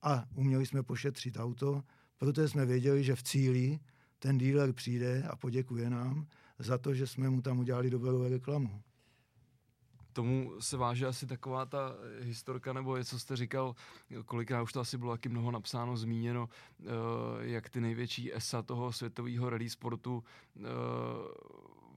a 0.03 0.25
uměli 0.35 0.67
jsme 0.67 0.83
pošetřit 0.83 1.37
auto, 1.37 1.83
protože 2.19 2.49
jsme 2.49 2.67
věděli, 2.67 3.05
že 3.05 3.17
v 3.17 3.23
cíli 3.23 3.79
ten 4.19 4.39
dealer 4.39 4.73
přijde 4.73 5.23
a 5.23 5.37
poděkuje 5.37 5.91
nám 5.91 6.27
za 6.59 6.79
to, 6.79 6.95
že 6.95 7.07
jsme 7.07 7.31
mu 7.31 7.43
tam 7.43 7.59
udělali 7.59 7.91
dobrou 7.91 8.29
reklamu 8.29 8.83
tomu 10.17 10.53
se 10.61 10.77
váže 10.77 11.07
asi 11.07 11.27
taková 11.27 11.67
ta 11.67 11.93
historka, 12.21 12.73
nebo 12.73 12.97
je, 12.97 13.05
co 13.05 13.19
jste 13.19 13.37
říkal, 13.37 13.75
kolikrát 14.25 14.63
už 14.63 14.73
to 14.73 14.81
asi 14.81 14.99
bylo 14.99 15.13
taky 15.13 15.29
mnoho 15.29 15.51
napsáno, 15.51 15.97
zmíněno, 15.97 16.49
eh, 16.81 16.85
jak 17.41 17.69
ty 17.71 17.81
největší 17.81 18.35
ESA 18.35 18.63
toho 18.63 18.93
světového 18.93 19.51
rally 19.51 19.71
sportu 19.71 20.25
eh, 20.57 20.61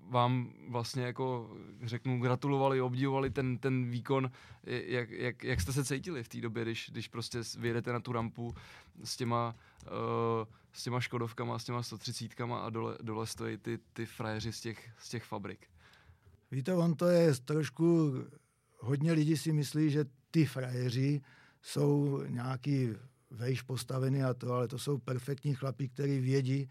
vám 0.09 0.53
vlastně 0.67 1.03
jako 1.03 1.49
řeknu 1.83 2.19
gratulovali, 2.19 2.81
obdivovali 2.81 3.29
ten, 3.29 3.57
ten 3.57 3.89
výkon, 3.89 4.31
jak, 4.63 5.09
jak, 5.09 5.43
jak 5.43 5.61
jste 5.61 5.73
se 5.73 5.85
cítili 5.85 6.23
v 6.23 6.29
té 6.29 6.41
době, 6.41 6.63
když, 6.63 6.89
když 6.91 7.07
prostě 7.07 7.39
vyjedete 7.57 7.93
na 7.93 7.99
tu 7.99 8.11
rampu 8.11 8.55
s 9.03 9.17
těma, 9.17 9.55
uh, 9.85 10.47
s 10.73 10.83
těma 10.83 10.99
Škodovkama, 10.99 11.59
s 11.59 11.65
těma 11.65 11.83
130 11.83 12.41
a 12.41 12.69
dole, 12.69 12.97
dole 13.01 13.27
stojí 13.27 13.57
ty, 13.57 13.79
ty 13.93 14.05
frajeři 14.05 14.53
z 14.53 14.61
těch, 14.61 14.89
z 14.99 15.09
těch 15.09 15.23
fabrik. 15.23 15.67
Víte, 16.51 16.73
on 16.73 16.95
to 16.95 17.07
je 17.07 17.33
trošku, 17.45 18.13
hodně 18.79 19.11
lidí 19.11 19.37
si 19.37 19.51
myslí, 19.51 19.89
že 19.89 20.05
ty 20.31 20.45
frajeři 20.45 21.21
jsou 21.61 22.21
nějaký 22.27 22.89
vejš 23.31 23.61
postavený 23.61 24.23
a 24.23 24.33
to, 24.33 24.53
ale 24.53 24.67
to 24.67 24.79
jsou 24.79 24.97
perfektní 24.97 25.55
chlapí, 25.55 25.89
kteří 25.89 26.19
vědí, 26.19 26.69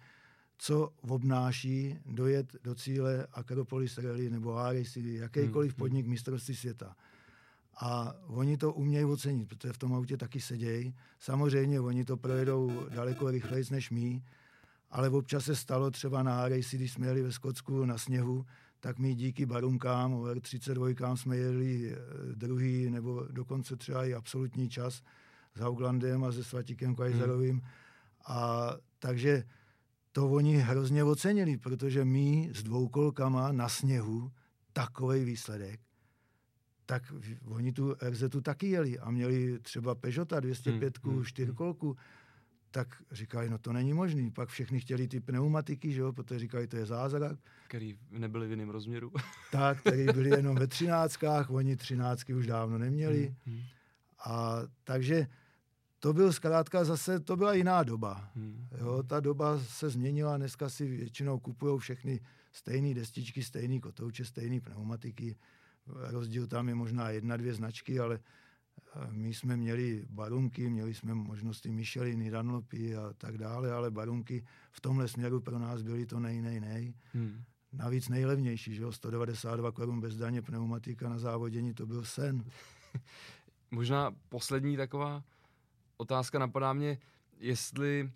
co 0.58 0.92
obnáší 1.00 1.98
dojet 2.06 2.56
do 2.62 2.74
cíle 2.74 3.26
Akropolis 3.32 3.98
Rally 3.98 4.30
nebo 4.30 4.56
ARC, 4.56 4.96
jakýkoliv 4.96 5.70
hmm, 5.70 5.74
hmm. 5.74 5.78
podnik 5.78 6.06
mistrovství 6.06 6.56
světa. 6.56 6.96
A 7.80 8.14
oni 8.26 8.56
to 8.56 8.72
umějí 8.72 9.04
ocenit, 9.04 9.48
protože 9.48 9.72
v 9.72 9.78
tom 9.78 9.94
autě 9.94 10.16
taky 10.16 10.40
sedějí. 10.40 10.94
Samozřejmě 11.18 11.80
oni 11.80 12.04
to 12.04 12.16
projedou 12.16 12.86
daleko 12.88 13.30
rychleji 13.30 13.64
než 13.70 13.90
my, 13.90 14.22
ale 14.90 15.10
občas 15.10 15.44
se 15.44 15.56
stalo 15.56 15.90
třeba 15.90 16.22
na 16.22 16.48
RAC, 16.48 16.74
když 16.74 16.92
jsme 16.92 17.06
jeli 17.06 17.22
ve 17.22 17.32
Skotsku 17.32 17.84
na 17.84 17.98
sněhu, 17.98 18.46
tak 18.80 18.98
my 18.98 19.14
díky 19.14 19.46
barunkám, 19.46 20.14
R32 20.14 21.16
jsme 21.16 21.36
jeli 21.36 21.92
eh, 21.92 21.96
druhý 22.34 22.90
nebo 22.90 23.26
dokonce 23.30 23.76
třeba 23.76 24.04
i 24.04 24.14
absolutní 24.14 24.68
čas 24.68 25.02
s 25.54 25.60
Hauglandem 25.60 26.24
a 26.24 26.32
se 26.32 26.44
Svatikem 26.44 26.94
Kajzerovým. 26.94 27.54
Hmm. 27.54 27.70
A 28.26 28.70
takže 28.98 29.44
to 30.12 30.30
oni 30.30 30.56
hrozně 30.56 31.04
ocenili, 31.04 31.56
protože 31.56 32.04
my 32.04 32.50
s 32.54 32.62
dvoukolkama 32.62 33.52
na 33.52 33.68
sněhu 33.68 34.32
takový 34.72 35.24
výsledek, 35.24 35.80
tak 36.86 37.12
oni 37.44 37.72
tu 37.72 37.94
RZ 38.10 38.24
taky 38.42 38.68
jeli 38.68 38.98
a 38.98 39.10
měli 39.10 39.58
třeba 39.58 39.94
Peugeota 39.94 40.40
205, 40.40 40.98
hmm, 41.04 41.14
hmm, 41.14 41.24
čtyřkolku, 41.24 41.96
tak 42.70 43.02
říkali, 43.12 43.50
no 43.50 43.58
to 43.58 43.72
není 43.72 43.92
možný. 43.92 44.30
Pak 44.30 44.48
všechny 44.48 44.80
chtěli 44.80 45.08
ty 45.08 45.20
pneumatiky, 45.20 45.92
že 45.92 46.00
jo, 46.00 46.12
protože 46.12 46.38
říkali, 46.38 46.66
to 46.66 46.76
je 46.76 46.86
zázrak. 46.86 47.38
Který 47.68 47.98
nebyly 48.10 48.46
v 48.46 48.50
jiném 48.50 48.70
rozměru. 48.70 49.12
tak, 49.52 49.80
který 49.80 50.04
byli 50.04 50.30
jenom 50.30 50.56
ve 50.56 50.66
třináctkách, 50.66 51.50
oni 51.50 51.76
třináctky 51.76 52.34
už 52.34 52.46
dávno 52.46 52.78
neměli. 52.78 53.34
Hmm, 53.46 53.56
hmm. 53.56 53.62
A 54.24 54.60
takže 54.84 55.26
to 56.00 56.12
byl 56.12 56.32
zkrátka 56.32 56.84
zase, 56.84 57.20
to 57.20 57.36
byla 57.36 57.54
jiná 57.54 57.82
doba. 57.82 58.30
Hmm. 58.34 58.68
Jo, 58.78 59.02
ta 59.02 59.20
doba 59.20 59.58
se 59.58 59.90
změnila, 59.90 60.36
dneska 60.36 60.68
si 60.68 60.86
většinou 60.86 61.38
kupují 61.38 61.78
všechny 61.78 62.20
stejné 62.52 62.94
destičky, 62.94 63.42
stejné 63.42 63.80
kotouče, 63.80 64.24
stejné 64.24 64.60
pneumatiky. 64.60 65.36
Rozdíl 65.86 66.46
tam 66.46 66.68
je 66.68 66.74
možná 66.74 67.10
jedna, 67.10 67.36
dvě 67.36 67.54
značky, 67.54 68.00
ale 68.00 68.20
my 69.10 69.34
jsme 69.34 69.56
měli 69.56 70.06
barunky, 70.10 70.70
měli 70.70 70.94
jsme 70.94 71.14
možnosti 71.14 71.70
Micheliny, 71.70 72.30
Dunlopy 72.30 72.96
a 72.96 73.12
tak 73.18 73.38
dále, 73.38 73.72
ale 73.72 73.90
barunky 73.90 74.44
v 74.70 74.80
tomhle 74.80 75.08
směru 75.08 75.40
pro 75.40 75.58
nás 75.58 75.82
byly 75.82 76.06
to 76.06 76.20
nej, 76.20 76.42
nej, 76.42 76.60
nej. 76.60 76.94
Hmm. 77.12 77.44
Navíc 77.72 78.08
nejlevnější, 78.08 78.74
že 78.74 78.82
jo, 78.82 78.92
192 78.92 79.72
korun 79.72 80.00
bez 80.00 80.16
daně 80.16 80.42
pneumatika 80.42 81.08
na 81.08 81.18
závodění, 81.18 81.74
to 81.74 81.86
byl 81.86 82.04
sen. 82.04 82.44
Možná 83.70 84.10
poslední 84.28 84.76
taková 84.76 85.24
otázka 85.96 86.38
napadá 86.38 86.72
mě, 86.72 86.98
jestli 87.38 88.12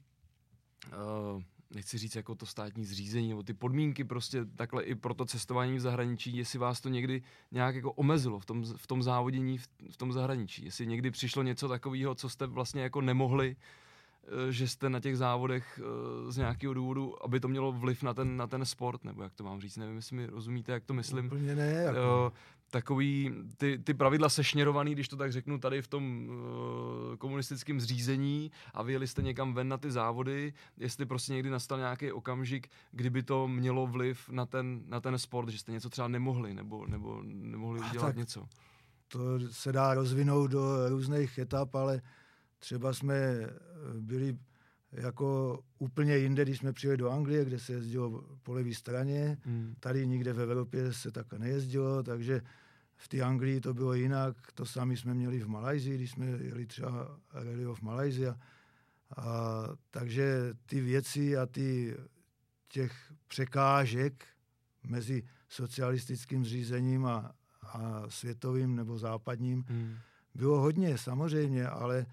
uh, 0.87 1.43
nechci 1.75 1.99
říct 1.99 2.16
jako 2.16 2.35
to 2.35 2.47
státní 2.47 2.85
zřízení, 2.85 3.29
nebo 3.29 3.43
ty 3.43 3.55
podmínky 3.55 4.05
prostě 4.05 4.45
takhle 4.45 4.83
i 4.83 4.95
pro 4.95 5.14
to 5.14 5.25
cestování 5.25 5.77
v 5.77 5.81
zahraničí, 5.81 6.37
jestli 6.37 6.59
vás 6.59 6.81
to 6.81 6.89
někdy 6.89 7.23
nějak 7.53 7.75
jako 7.75 7.93
omezilo 7.93 8.39
v 8.39 8.47
tom, 8.47 8.64
v 8.77 8.87
tom 8.87 9.03
závodění 9.03 9.59
v, 9.59 9.68
v 9.91 9.97
tom 9.97 10.12
zahraničí, 10.12 10.64
jestli 10.64 10.87
někdy 10.87 11.11
přišlo 11.11 11.43
něco 11.43 11.68
takového, 11.68 12.14
co 12.14 12.29
jste 12.29 12.47
vlastně 12.47 12.83
jako 12.83 13.01
nemohli 13.01 13.57
Eh, 14.27 14.53
že 14.53 14.68
jste 14.68 14.91
na 14.91 15.01
těch 15.01 15.16
závodech 15.16 15.81
eh, 15.83 16.33
z 16.33 16.37
nějakého 16.37 16.75
důvodu, 16.75 17.25
aby 17.25 17.41
to 17.41 17.49
mělo 17.49 17.73
vliv 17.73 18.03
na 18.03 18.14
ten, 18.14 18.37
na 18.37 18.47
ten 18.47 18.64
sport, 18.64 19.05
nebo 19.05 19.23
jak 19.23 19.35
to 19.35 19.45
mám 19.45 19.61
říct, 19.61 19.77
nevím, 19.77 19.97
jestli 19.97 20.16
mi 20.16 20.27
rozumíte, 20.27 20.73
jak 20.73 20.85
to 20.85 20.95
myslím. 20.95 21.27
Úplně 21.27 21.55
ne. 21.55 21.73
Jako. 21.73 22.33
Takový 22.73 23.33
ty, 23.57 23.79
ty 23.79 23.95
pravidla 23.95 24.29
sešněrovaný, 24.29 24.93
když 24.93 25.09
to 25.09 25.16
tak 25.16 25.33
řeknu, 25.33 25.59
tady 25.59 25.83
v 25.83 25.89
tom 25.89 26.29
uh, 26.29 27.16
komunistickém 27.16 27.81
zřízení 27.81 28.51
a 28.75 28.83
vyjeli 28.83 29.07
jste 29.07 29.23
někam 29.23 29.55
ven 29.55 29.68
na 29.68 29.79
ty 29.79 29.91
závody, 29.91 30.53
jestli 30.77 31.07
prostě 31.07 31.33
někdy 31.33 31.51
nastal 31.51 31.79
nějaký 31.79 32.12
okamžik, 32.12 32.68
kdyby 32.91 33.23
to 33.23 33.49
mělo 33.49 33.87
vliv 33.87 34.29
na 34.29 34.47
ten, 34.47 34.83
na 34.87 35.01
ten 35.01 35.18
sport, 35.18 35.49
že 35.49 35.59
jste 35.59 35.73
něco 35.73 35.91
třeba 35.91 36.09
nemohli, 36.09 36.55
nebo, 36.55 36.87
nebo 36.87 37.23
nemohli 37.25 37.81
udělat 37.81 38.16
něco. 38.16 38.47
To 39.09 39.20
se 39.51 39.73
dá 39.73 39.95
rozvinout 39.95 40.51
do 40.51 40.89
různých 40.89 41.39
etap, 41.39 41.75
ale 41.75 42.03
Třeba 42.62 42.93
jsme 42.93 43.14
eh, 43.14 43.51
byli 44.01 44.39
jako 44.93 45.61
úplně 45.78 46.16
jinde, 46.16 46.43
když 46.43 46.59
jsme 46.59 46.72
přijeli 46.72 46.97
do 46.97 47.11
Anglie, 47.11 47.45
kde 47.45 47.59
se 47.59 47.72
jezdilo 47.72 48.24
po 48.43 48.53
levé 48.53 48.74
straně. 48.74 49.38
Hmm. 49.45 49.74
Tady 49.80 50.07
nikde 50.07 50.32
v 50.32 50.40
Evropě 50.40 50.93
se 50.93 51.11
tak 51.11 51.32
nejezdilo, 51.32 52.03
takže 52.03 52.43
v 52.97 53.09
té 53.09 53.20
Anglii 53.20 53.61
to 53.61 53.74
bylo 53.74 53.95
jinak. 53.95 54.36
To 54.55 54.66
sami 54.66 54.97
jsme 54.97 55.14
měli 55.14 55.40
v 55.40 55.49
Malajzii, 55.49 55.95
když 55.95 56.11
jsme 56.11 56.26
jeli 56.26 56.66
třeba 56.66 57.18
Rally 57.32 57.66
of 57.66 57.82
Malaysia. 57.82 58.36
A, 59.16 59.62
takže 59.90 60.55
ty 60.66 60.80
věci 60.80 61.36
a 61.36 61.47
ty 61.47 61.97
těch 62.68 63.12
překážek 63.28 64.24
mezi 64.84 65.22
socialistickým 65.49 66.45
zřízením 66.45 67.07
a, 67.07 67.34
a 67.62 68.03
světovým 68.09 68.76
nebo 68.76 68.99
západním 68.99 69.64
hmm. 69.68 69.97
bylo 70.34 70.61
hodně 70.61 70.99
samozřejmě, 70.99 71.68
ale 71.68 72.07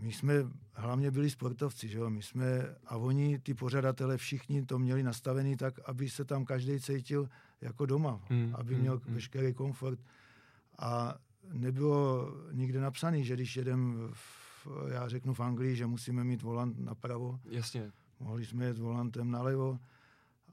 my 0.00 0.12
jsme 0.12 0.34
hlavně 0.72 1.10
byli 1.10 1.30
sportovci, 1.30 1.88
že 1.88 1.98
jo? 1.98 2.10
My 2.10 2.22
jsme, 2.22 2.76
a 2.86 2.96
oni, 2.96 3.38
ty 3.38 3.54
pořadatele, 3.54 4.16
všichni 4.16 4.66
to 4.66 4.78
měli 4.78 5.02
nastavený 5.02 5.56
tak, 5.56 5.80
aby 5.84 6.10
se 6.10 6.24
tam 6.24 6.44
každý 6.44 6.80
cítil 6.80 7.28
jako 7.60 7.86
doma, 7.86 8.20
hmm, 8.28 8.54
aby 8.54 8.74
měl 8.74 9.00
hmm, 9.04 9.14
veškerý 9.14 9.54
komfort. 9.54 10.00
A 10.78 11.14
nebylo 11.52 12.28
nikde 12.52 12.80
napsaný, 12.80 13.24
že 13.24 13.34
když 13.34 13.56
jedem, 13.56 14.08
v, 14.12 14.66
já 14.92 15.08
řeknu 15.08 15.34
v 15.34 15.40
Anglii, 15.40 15.76
že 15.76 15.86
musíme 15.86 16.24
mít 16.24 16.42
volant 16.42 16.78
napravo. 16.78 17.40
Jasně. 17.44 17.92
Mohli 18.20 18.46
jsme 18.46 18.64
jet 18.64 18.78
volantem 18.78 19.30
nalevo. 19.30 19.78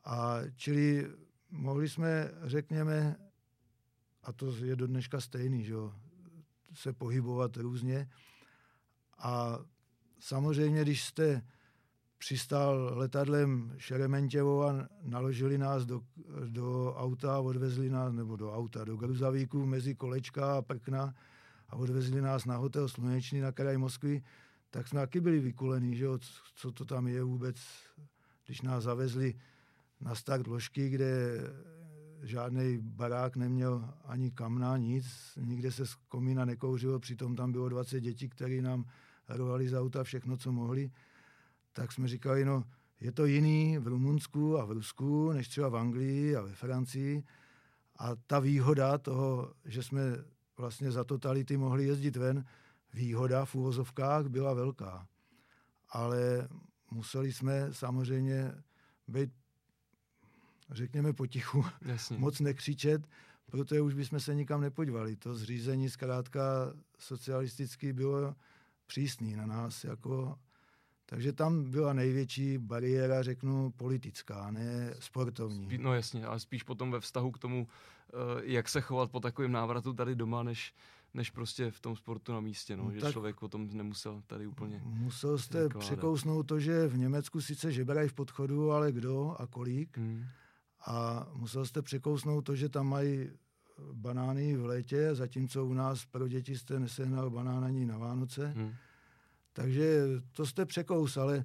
A 0.05 0.37
čili 0.55 1.07
mohli 1.51 1.89
jsme, 1.89 2.31
řekněme, 2.43 3.15
a 4.23 4.33
to 4.33 4.55
je 4.55 4.75
do 4.75 4.87
dneška 4.87 5.21
stejný, 5.21 5.63
že 5.63 5.73
jo, 5.73 5.93
se 6.73 6.93
pohybovat 6.93 7.57
různě. 7.57 8.09
A 9.19 9.59
samozřejmě, 10.19 10.81
když 10.81 11.03
jste 11.03 11.41
přistál 12.17 12.91
letadlem 12.95 13.73
Šerementěvo 13.77 14.63
a 14.63 14.87
naložili 15.03 15.57
nás 15.57 15.85
do, 15.85 16.01
do 16.47 16.93
auta 16.97 17.39
odvezli 17.39 17.89
nás, 17.89 18.13
nebo 18.13 18.35
do 18.35 18.53
auta, 18.53 18.83
do 18.83 18.97
Gruzavíku 18.97 19.65
mezi 19.65 19.95
kolečka 19.95 20.57
a 20.57 20.61
prkna 20.61 21.15
a 21.69 21.75
odvezli 21.75 22.21
nás 22.21 22.45
na 22.45 22.57
hotel 22.57 22.89
Slunečný 22.89 23.39
na 23.39 23.51
kraj 23.51 23.77
Moskvy, 23.77 24.23
tak 24.69 24.87
jsme 24.87 24.99
taky 24.99 25.19
byli 25.19 25.39
vykulení, 25.39 25.95
že 25.95 26.05
jo, 26.05 26.19
co 26.55 26.71
to 26.71 26.85
tam 26.85 27.07
je 27.07 27.23
vůbec, 27.23 27.55
když 28.45 28.61
nás 28.61 28.83
zavezli 28.83 29.33
na 30.01 30.15
start 30.15 30.47
ložky, 30.47 30.89
kde 30.89 31.41
žádný 32.23 32.77
barák 32.77 33.35
neměl 33.35 33.93
ani 34.05 34.31
kamna, 34.31 34.77
nic, 34.77 35.05
nikde 35.41 35.71
se 35.71 35.85
z 35.85 35.95
komína 35.95 36.45
nekouřilo, 36.45 36.99
přitom 36.99 37.35
tam 37.35 37.51
bylo 37.51 37.69
20 37.69 38.01
dětí, 38.01 38.29
které 38.29 38.61
nám 38.61 38.85
darovali 39.29 39.69
z 39.69 39.73
auta 39.73 40.03
všechno, 40.03 40.37
co 40.37 40.51
mohli, 40.51 40.91
tak 41.73 41.91
jsme 41.91 42.07
říkali, 42.07 42.45
no, 42.45 42.63
je 43.01 43.11
to 43.11 43.25
jiný 43.25 43.77
v 43.77 43.87
Rumunsku 43.87 44.59
a 44.59 44.65
v 44.65 44.71
Rusku, 44.71 45.31
než 45.31 45.47
třeba 45.47 45.69
v 45.69 45.75
Anglii 45.75 46.35
a 46.35 46.41
ve 46.41 46.53
Francii. 46.53 47.23
A 47.95 48.15
ta 48.15 48.39
výhoda 48.39 48.97
toho, 48.97 49.53
že 49.65 49.83
jsme 49.83 50.01
vlastně 50.57 50.91
za 50.91 51.03
totality 51.03 51.57
mohli 51.57 51.85
jezdit 51.85 52.15
ven, 52.15 52.45
výhoda 52.93 53.45
v 53.45 53.55
úvozovkách 53.55 54.27
byla 54.27 54.53
velká. 54.53 55.07
Ale 55.89 56.47
museli 56.91 57.33
jsme 57.33 57.73
samozřejmě 57.73 58.51
být, 59.07 59.29
řekněme, 60.71 61.13
potichu, 61.13 61.65
Jasně. 61.81 62.17
moc 62.19 62.39
nekřičet, 62.39 63.07
protože 63.45 63.81
už 63.81 63.93
bychom 63.93 64.19
se 64.19 64.35
nikam 64.35 64.61
nepodívali. 64.61 65.15
To 65.15 65.35
zřízení 65.35 65.89
zkrátka 65.89 66.41
socialisticky 66.99 67.93
bylo 67.93 68.35
přísný 68.89 69.35
na 69.35 69.45
nás. 69.45 69.83
Jako, 69.83 70.35
takže 71.05 71.33
tam 71.33 71.71
byla 71.71 71.93
největší 71.93 72.57
bariéra, 72.57 73.23
řeknu, 73.23 73.71
politická, 73.71 74.51
ne 74.51 74.93
sportovní. 74.99 75.65
Spí, 75.65 75.77
no 75.77 75.93
jasně, 75.93 76.25
ale 76.25 76.39
spíš 76.39 76.63
potom 76.63 76.91
ve 76.91 76.99
vztahu 76.99 77.31
k 77.31 77.39
tomu, 77.39 77.67
eh, 77.67 78.41
jak 78.43 78.69
se 78.69 78.81
chovat 78.81 79.11
po 79.11 79.19
takovém 79.19 79.51
návratu 79.51 79.93
tady 79.93 80.15
doma, 80.15 80.43
než, 80.43 80.73
než 81.13 81.29
prostě 81.29 81.71
v 81.71 81.79
tom 81.79 81.95
sportu 81.95 82.33
na 82.33 82.39
místě, 82.39 82.77
no, 82.77 82.83
no 82.83 82.91
že 82.91 83.11
člověk 83.11 83.43
o 83.43 83.47
tom 83.47 83.69
nemusel 83.71 84.21
tady 84.27 84.47
úplně 84.47 84.81
Musel 84.83 85.37
jste 85.37 85.63
vykládat. 85.63 85.85
překousnout 85.85 86.47
to, 86.47 86.59
že 86.59 86.87
v 86.87 86.97
Německu 86.97 87.41
sice 87.41 87.71
žebrají 87.71 88.09
v 88.09 88.13
podchodu, 88.13 88.71
ale 88.71 88.91
kdo 88.91 89.35
a 89.39 89.47
kolik. 89.47 89.97
Hmm. 89.97 90.25
A 90.85 91.27
musel 91.33 91.65
jste 91.65 91.81
překousnout 91.81 92.45
to, 92.45 92.55
že 92.55 92.69
tam 92.69 92.87
mají 92.87 93.29
banány 93.93 94.57
v 94.57 94.65
létě, 94.65 95.15
zatímco 95.15 95.65
u 95.65 95.73
nás 95.73 96.05
pro 96.05 96.27
děti 96.27 96.57
jste 96.57 96.79
nesehnal 96.79 97.29
banán 97.29 97.65
ani 97.65 97.85
na 97.85 97.97
Vánoce. 97.97 98.47
Hmm. 98.47 98.73
Takže 99.53 100.05
to 100.31 100.45
jste 100.45 100.65
překous, 100.65 101.17
ale 101.17 101.43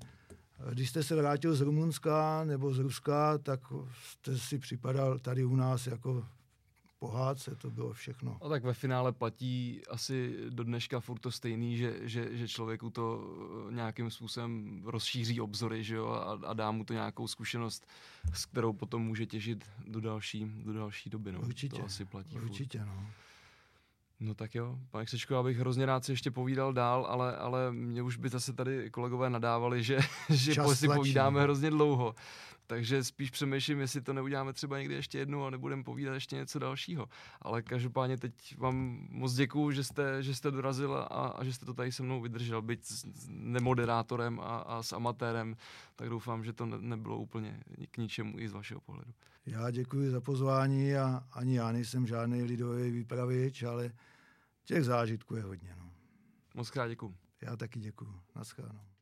když 0.73 0.91
jste 0.91 1.03
se 1.03 1.17
vrátil 1.17 1.55
z 1.55 1.61
Rumunska 1.61 2.45
nebo 2.45 2.75
z 2.75 2.79
Ruska, 2.79 3.39
tak 3.39 3.61
jste 4.03 4.39
si 4.39 4.59
připadal 4.59 5.19
tady 5.19 5.45
u 5.45 5.57
nás 5.57 5.87
jako 5.87 6.27
pohádce, 7.09 7.57
to 7.57 7.71
bylo 7.71 7.93
všechno. 7.93 8.39
A 8.43 8.49
tak 8.49 8.65
ve 8.65 8.75
finále 8.75 9.13
platí 9.13 9.81
asi 9.91 10.37
do 10.51 10.65
dneška 10.65 11.01
furt 11.01 11.19
to 11.19 11.31
stejný, 11.31 11.77
že, 11.77 12.09
že, 12.09 12.37
že 12.37 12.49
člověku 12.49 12.91
to 12.91 13.25
eh, 13.69 13.75
nějakým 13.75 14.11
způsobem 14.11 14.83
rozšíří 14.85 15.41
obzory 15.41 15.85
že 15.85 15.97
jo? 15.97 16.09
A, 16.09 16.47
a 16.47 16.53
dá 16.53 16.71
mu 16.71 16.85
to 16.85 16.93
nějakou 16.93 17.29
zkušenost, 17.29 17.87
s 18.33 18.47
kterou 18.47 18.73
potom 18.73 19.03
může 19.03 19.27
těžit 19.27 19.65
do 19.87 20.01
další, 20.01 20.53
do 20.65 20.73
další 20.73 21.11
doby. 21.11 21.33
No. 21.33 21.41
Určitě, 21.41 21.77
to 21.77 21.85
asi 21.85 22.05
platí 22.05 22.37
určitě, 22.37 22.79
furt. 22.79 22.87
no. 22.87 23.11
No 24.25 24.35
tak 24.35 24.55
jo, 24.55 24.79
pane 24.91 25.05
Křečko, 25.05 25.35
já 25.35 25.43
bych 25.43 25.59
hrozně 25.59 25.87
rád 25.87 26.05
si 26.05 26.13
ještě 26.13 26.31
povídal 26.31 26.73
dál, 26.73 27.07
ale, 27.09 27.37
ale 27.37 27.73
mě 27.73 28.03
už 28.03 28.17
by 28.17 28.29
zase 28.29 28.53
tady 28.53 28.91
kolegové 28.91 29.31
nadávali, 29.31 29.83
že, 29.83 29.99
že 30.31 30.55
si 30.75 30.89
povídáme 30.89 31.43
hrozně 31.43 31.71
dlouho. 31.71 32.15
Takže 32.67 33.05
spíš 33.05 33.31
přemýšlím, 33.31 33.81
jestli 33.81 34.01
to 34.01 34.13
neuděláme 34.13 34.53
třeba 34.53 34.79
někdy 34.79 34.95
ještě 34.95 35.19
jednou 35.19 35.45
a 35.45 35.51
nebudeme 35.51 35.83
povídat 35.85 36.15
ještě 36.15 36.37
něco 36.37 36.59
dalšího. 36.59 37.09
Ale 37.43 37.63
každopádně 37.63 38.17
teď 38.17 38.59
vám 38.59 39.07
moc 39.11 39.35
děkuju, 39.35 39.71
že 39.71 39.85
jste, 39.85 40.23
že 40.23 40.35
jste 40.35 40.51
dorazil 40.51 40.95
a, 40.95 41.05
a 41.05 41.45
že 41.45 41.53
jste 41.53 41.67
to 41.67 41.75
tady 41.75 41.93
se 41.93 42.03
mnou 42.03 42.21
vydržel, 42.21 42.63
být 42.63 42.85
s 42.87 43.29
nemoderátorem 43.29 44.41
a, 44.41 44.59
a 44.59 44.83
s 44.83 44.93
amatérem, 44.93 45.57
tak 45.97 46.09
doufám, 46.09 46.45
že 46.45 46.53
to 46.53 46.67
ne, 46.67 46.77
nebylo 46.81 47.19
úplně 47.19 47.61
k 47.91 47.97
ničemu 47.97 48.39
i 48.39 48.49
z 48.49 48.53
vašeho 48.53 48.81
pohledu. 48.81 49.13
Já 49.47 49.71
děkuji 49.71 50.11
za 50.11 50.21
pozvání 50.21 50.95
a 50.95 51.23
ani 51.33 51.57
já 51.57 51.73
nejsem 51.73 52.07
žádný 52.07 52.43
lidový 52.43 52.91
výpravěč, 52.91 53.63
ale 53.63 53.93
těch 54.65 54.85
zážitků 54.85 55.37
je 55.37 55.43
hodně. 55.43 55.75
No. 55.79 55.91
Moc 56.55 56.71
krát 56.71 56.89
děkuji. 56.89 57.17
Já 57.43 57.57
taky 57.57 57.81
děkuji. 57.81 58.21
Naschledanou. 58.37 58.94